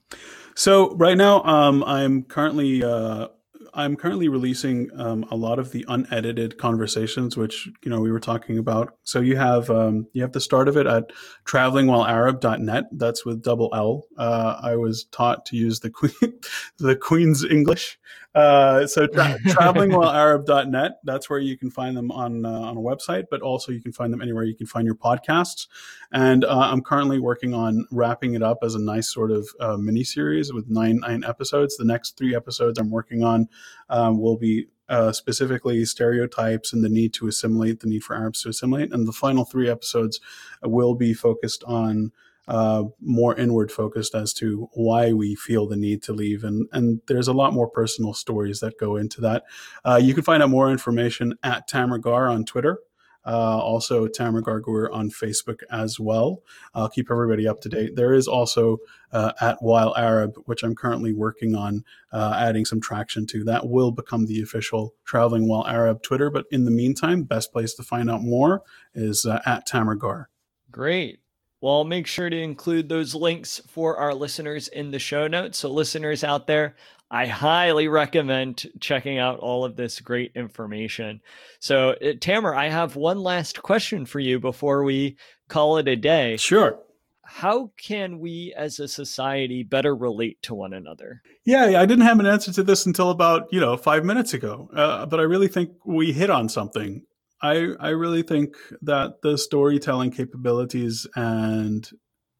So 0.56 0.94
right 0.96 1.18
now, 1.18 1.42
um, 1.44 1.84
I'm 1.84 2.22
currently 2.22 2.82
uh, 2.82 3.28
I'm 3.74 3.94
currently 3.94 4.28
releasing 4.28 4.88
um, 4.98 5.26
a 5.30 5.36
lot 5.36 5.58
of 5.58 5.70
the 5.70 5.84
unedited 5.86 6.56
conversations, 6.56 7.36
which 7.36 7.68
you 7.84 7.90
know 7.90 8.00
we 8.00 8.10
were 8.10 8.18
talking 8.18 8.56
about. 8.56 8.96
So 9.02 9.20
you 9.20 9.36
have 9.36 9.68
um, 9.68 10.06
you 10.14 10.22
have 10.22 10.32
the 10.32 10.40
start 10.40 10.68
of 10.68 10.78
it 10.78 10.86
at 10.86 11.12
travelingwhilearab.net. 11.44 12.84
That's 12.92 13.26
with 13.26 13.42
double 13.42 13.68
L. 13.74 14.06
Uh, 14.16 14.58
I 14.62 14.76
was 14.76 15.04
taught 15.04 15.44
to 15.46 15.56
use 15.56 15.80
the 15.80 15.90
queen 15.90 16.12
the 16.78 16.96
Queen's 16.96 17.44
English. 17.44 17.98
Uh, 18.36 18.86
so 18.86 19.06
tra- 19.06 19.38
travelingwhilearab.net. 19.46 21.00
That's 21.04 21.30
where 21.30 21.38
you 21.38 21.56
can 21.56 21.70
find 21.70 21.96
them 21.96 22.10
on 22.10 22.44
uh, 22.44 22.50
on 22.50 22.76
a 22.76 22.80
website, 22.80 23.24
but 23.30 23.40
also 23.40 23.72
you 23.72 23.80
can 23.80 23.92
find 23.92 24.12
them 24.12 24.20
anywhere 24.20 24.44
you 24.44 24.54
can 24.54 24.66
find 24.66 24.84
your 24.84 24.94
podcasts. 24.94 25.68
And 26.12 26.44
uh, 26.44 26.58
I'm 26.70 26.82
currently 26.82 27.18
working 27.18 27.54
on 27.54 27.86
wrapping 27.90 28.34
it 28.34 28.42
up 28.42 28.58
as 28.62 28.74
a 28.74 28.78
nice 28.78 29.10
sort 29.10 29.30
of 29.30 29.48
uh, 29.58 29.78
mini 29.78 30.04
series 30.04 30.52
with 30.52 30.68
nine 30.68 30.98
nine 30.98 31.24
episodes. 31.24 31.78
The 31.78 31.86
next 31.86 32.18
three 32.18 32.36
episodes 32.36 32.78
I'm 32.78 32.90
working 32.90 33.24
on 33.24 33.48
um, 33.88 34.20
will 34.20 34.36
be 34.36 34.66
uh, 34.90 35.12
specifically 35.12 35.84
stereotypes 35.86 36.74
and 36.74 36.84
the 36.84 36.90
need 36.90 37.14
to 37.14 37.28
assimilate, 37.28 37.80
the 37.80 37.88
need 37.88 38.04
for 38.04 38.14
Arabs 38.14 38.42
to 38.42 38.50
assimilate. 38.50 38.92
And 38.92 39.08
the 39.08 39.12
final 39.12 39.46
three 39.46 39.70
episodes 39.70 40.20
will 40.62 40.94
be 40.94 41.14
focused 41.14 41.64
on 41.64 42.12
uh, 42.48 42.84
more 43.00 43.34
inward 43.34 43.70
focused 43.72 44.14
as 44.14 44.32
to 44.34 44.68
why 44.72 45.12
we 45.12 45.34
feel 45.34 45.66
the 45.66 45.76
need 45.76 46.02
to 46.04 46.12
leave. 46.12 46.44
And, 46.44 46.68
and 46.72 47.00
there's 47.06 47.28
a 47.28 47.32
lot 47.32 47.52
more 47.52 47.68
personal 47.68 48.14
stories 48.14 48.60
that 48.60 48.78
go 48.78 48.96
into 48.96 49.20
that. 49.22 49.44
Uh, 49.84 50.00
you 50.02 50.14
can 50.14 50.22
find 50.22 50.42
out 50.42 50.50
more 50.50 50.70
information 50.70 51.34
at 51.42 51.66
Tamer 51.68 51.98
Gar 51.98 52.28
on 52.28 52.44
Twitter. 52.44 52.78
Uh, 53.26 53.58
also, 53.58 54.06
Tamer 54.06 54.40
Gargour 54.40 54.88
on 54.92 55.10
Facebook 55.10 55.62
as 55.68 55.98
well. 55.98 56.44
I'll 56.74 56.88
keep 56.88 57.10
everybody 57.10 57.48
up 57.48 57.60
to 57.62 57.68
date. 57.68 57.96
There 57.96 58.14
is 58.14 58.28
also 58.28 58.78
uh, 59.10 59.32
at 59.40 59.60
While 59.60 59.96
Arab, 59.96 60.36
which 60.44 60.62
I'm 60.62 60.76
currently 60.76 61.12
working 61.12 61.56
on 61.56 61.82
uh, 62.12 62.34
adding 62.36 62.64
some 62.64 62.80
traction 62.80 63.26
to. 63.26 63.42
That 63.42 63.68
will 63.68 63.90
become 63.90 64.26
the 64.26 64.40
official 64.40 64.94
Traveling 65.04 65.48
While 65.48 65.66
Arab 65.66 66.02
Twitter. 66.02 66.30
But 66.30 66.46
in 66.52 66.66
the 66.66 66.70
meantime, 66.70 67.24
best 67.24 67.52
place 67.52 67.74
to 67.74 67.82
find 67.82 68.08
out 68.08 68.22
more 68.22 68.62
is 68.94 69.26
uh, 69.26 69.40
at 69.44 69.66
Tamer 69.66 69.96
Gar. 69.96 70.30
Great. 70.70 71.18
Well, 71.60 71.76
I'll 71.76 71.84
make 71.84 72.06
sure 72.06 72.28
to 72.28 72.38
include 72.38 72.88
those 72.88 73.14
links 73.14 73.60
for 73.68 73.96
our 73.96 74.14
listeners 74.14 74.68
in 74.68 74.90
the 74.90 74.98
show 74.98 75.26
notes. 75.26 75.58
So, 75.58 75.70
listeners 75.70 76.22
out 76.22 76.46
there, 76.46 76.76
I 77.10 77.26
highly 77.26 77.88
recommend 77.88 78.66
checking 78.80 79.18
out 79.18 79.38
all 79.38 79.64
of 79.64 79.76
this 79.76 80.00
great 80.00 80.32
information. 80.34 81.20
So, 81.60 81.90
uh, 81.90 82.12
Tamer, 82.20 82.54
I 82.54 82.68
have 82.68 82.96
one 82.96 83.22
last 83.22 83.62
question 83.62 84.04
for 84.06 84.20
you 84.20 84.40
before 84.40 84.82
we 84.82 85.16
call 85.48 85.78
it 85.78 85.88
a 85.88 85.96
day. 85.96 86.36
Sure. 86.36 86.78
How 87.22 87.72
can 87.76 88.18
we 88.18 88.54
as 88.56 88.78
a 88.78 88.86
society 88.86 89.62
better 89.62 89.94
relate 89.96 90.40
to 90.42 90.54
one 90.54 90.72
another? 90.72 91.22
Yeah, 91.44 91.80
I 91.80 91.86
didn't 91.86 92.06
have 92.06 92.20
an 92.20 92.26
answer 92.26 92.52
to 92.52 92.62
this 92.62 92.86
until 92.86 93.10
about, 93.10 93.48
you 93.52 93.60
know, 93.60 93.76
five 93.76 94.04
minutes 94.04 94.34
ago. 94.34 94.68
Uh, 94.74 95.06
but 95.06 95.20
I 95.20 95.24
really 95.24 95.48
think 95.48 95.70
we 95.84 96.12
hit 96.12 96.30
on 96.30 96.48
something. 96.48 97.02
I, 97.42 97.68
I 97.78 97.90
really 97.90 98.22
think 98.22 98.56
that 98.82 99.22
the 99.22 99.36
storytelling 99.36 100.10
capabilities 100.10 101.06
and 101.14 101.88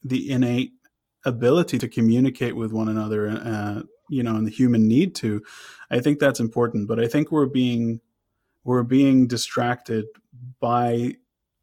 the 0.02 0.30
innate 0.30 0.72
ability 1.24 1.78
to 1.78 1.88
communicate 1.88 2.56
with 2.56 2.72
one 2.72 2.88
another 2.88 3.28
uh, 3.28 3.82
you 4.08 4.22
know, 4.22 4.36
and 4.36 4.46
the 4.46 4.50
human 4.50 4.86
need 4.86 5.14
to. 5.16 5.42
I 5.90 6.00
think 6.00 6.18
that's 6.18 6.40
important, 6.40 6.88
but 6.88 7.00
I 7.00 7.06
think 7.06 7.30
we're 7.30 7.46
being 7.46 8.00
we're 8.64 8.82
being 8.82 9.26
distracted 9.26 10.06
by 10.60 11.14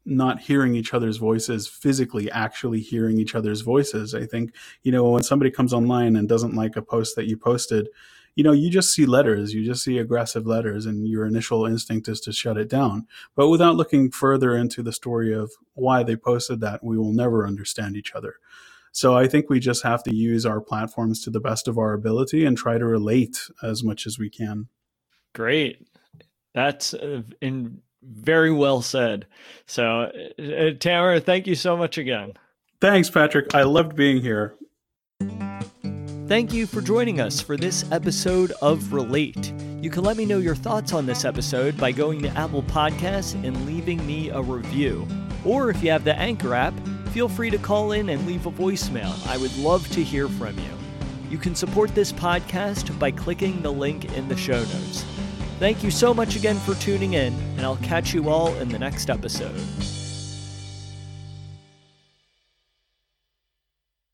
not 0.06 0.40
hearing 0.40 0.74
each 0.74 0.92
other's 0.92 1.16
voices 1.16 1.66
physically 1.66 2.30
actually 2.30 2.80
hearing 2.80 3.18
each 3.18 3.34
other's 3.34 3.62
voices 3.62 4.14
i 4.14 4.26
think 4.26 4.54
you 4.82 4.92
know 4.92 5.08
when 5.08 5.22
somebody 5.22 5.50
comes 5.50 5.72
online 5.72 6.14
and 6.14 6.28
doesn't 6.28 6.54
like 6.54 6.76
a 6.76 6.82
post 6.82 7.16
that 7.16 7.26
you 7.26 7.38
posted 7.38 7.88
you 8.36 8.44
know 8.44 8.52
you 8.52 8.70
just 8.70 8.92
see 8.92 9.06
letters 9.06 9.54
you 9.54 9.64
just 9.64 9.84
see 9.84 9.98
aggressive 9.98 10.46
letters 10.46 10.86
and 10.86 11.06
your 11.08 11.26
initial 11.26 11.66
instinct 11.66 12.08
is 12.08 12.20
to 12.20 12.32
shut 12.32 12.56
it 12.56 12.68
down 12.68 13.06
but 13.34 13.48
without 13.48 13.76
looking 13.76 14.10
further 14.10 14.56
into 14.56 14.82
the 14.82 14.92
story 14.92 15.32
of 15.32 15.52
why 15.74 16.02
they 16.02 16.16
posted 16.16 16.60
that 16.60 16.82
we 16.82 16.98
will 16.98 17.12
never 17.12 17.46
understand 17.46 17.96
each 17.96 18.12
other 18.14 18.36
so 18.94 19.16
I 19.16 19.26
think 19.26 19.50
we 19.50 19.58
just 19.58 19.82
have 19.82 20.04
to 20.04 20.14
use 20.14 20.46
our 20.46 20.60
platforms 20.60 21.20
to 21.24 21.30
the 21.30 21.40
best 21.40 21.66
of 21.66 21.78
our 21.78 21.94
ability 21.94 22.44
and 22.44 22.56
try 22.56 22.78
to 22.78 22.86
relate 22.86 23.50
as 23.60 23.82
much 23.82 24.06
as 24.06 24.20
we 24.20 24.30
can. 24.30 24.68
Great. 25.32 25.84
That's 26.54 26.94
uh, 26.94 27.22
in 27.40 27.82
very 28.04 28.52
well 28.52 28.82
said. 28.82 29.26
So, 29.66 30.12
uh, 30.38 30.86
uh 30.86 31.20
thank 31.20 31.48
you 31.48 31.56
so 31.56 31.76
much 31.76 31.98
again. 31.98 32.34
Thanks, 32.80 33.10
Patrick. 33.10 33.52
I 33.52 33.64
loved 33.64 33.96
being 33.96 34.22
here. 34.22 34.54
Thank 36.26 36.54
you 36.54 36.66
for 36.66 36.80
joining 36.80 37.20
us 37.20 37.42
for 37.42 37.54
this 37.54 37.84
episode 37.92 38.50
of 38.62 38.94
Relate. 38.94 39.52
You 39.82 39.90
can 39.90 40.04
let 40.04 40.16
me 40.16 40.24
know 40.24 40.38
your 40.38 40.54
thoughts 40.54 40.94
on 40.94 41.04
this 41.04 41.22
episode 41.26 41.76
by 41.76 41.92
going 41.92 42.22
to 42.22 42.28
Apple 42.30 42.62
Podcasts 42.62 43.34
and 43.34 43.66
leaving 43.66 44.04
me 44.06 44.30
a 44.30 44.40
review. 44.40 45.06
Or 45.44 45.68
if 45.68 45.82
you 45.82 45.90
have 45.90 46.02
the 46.02 46.18
Anchor 46.18 46.54
app, 46.54 46.72
feel 47.10 47.28
free 47.28 47.50
to 47.50 47.58
call 47.58 47.92
in 47.92 48.08
and 48.08 48.26
leave 48.26 48.46
a 48.46 48.50
voicemail. 48.50 49.14
I 49.28 49.36
would 49.36 49.54
love 49.58 49.86
to 49.90 50.02
hear 50.02 50.30
from 50.30 50.58
you. 50.58 50.70
You 51.28 51.36
can 51.36 51.54
support 51.54 51.94
this 51.94 52.10
podcast 52.10 52.98
by 52.98 53.10
clicking 53.10 53.60
the 53.60 53.72
link 53.72 54.16
in 54.16 54.26
the 54.26 54.36
show 54.36 54.60
notes. 54.60 55.04
Thank 55.58 55.84
you 55.84 55.90
so 55.90 56.14
much 56.14 56.36
again 56.36 56.56
for 56.60 56.74
tuning 56.76 57.12
in, 57.12 57.34
and 57.58 57.66
I'll 57.66 57.76
catch 57.76 58.14
you 58.14 58.30
all 58.30 58.48
in 58.54 58.70
the 58.70 58.78
next 58.78 59.10
episode. 59.10 59.60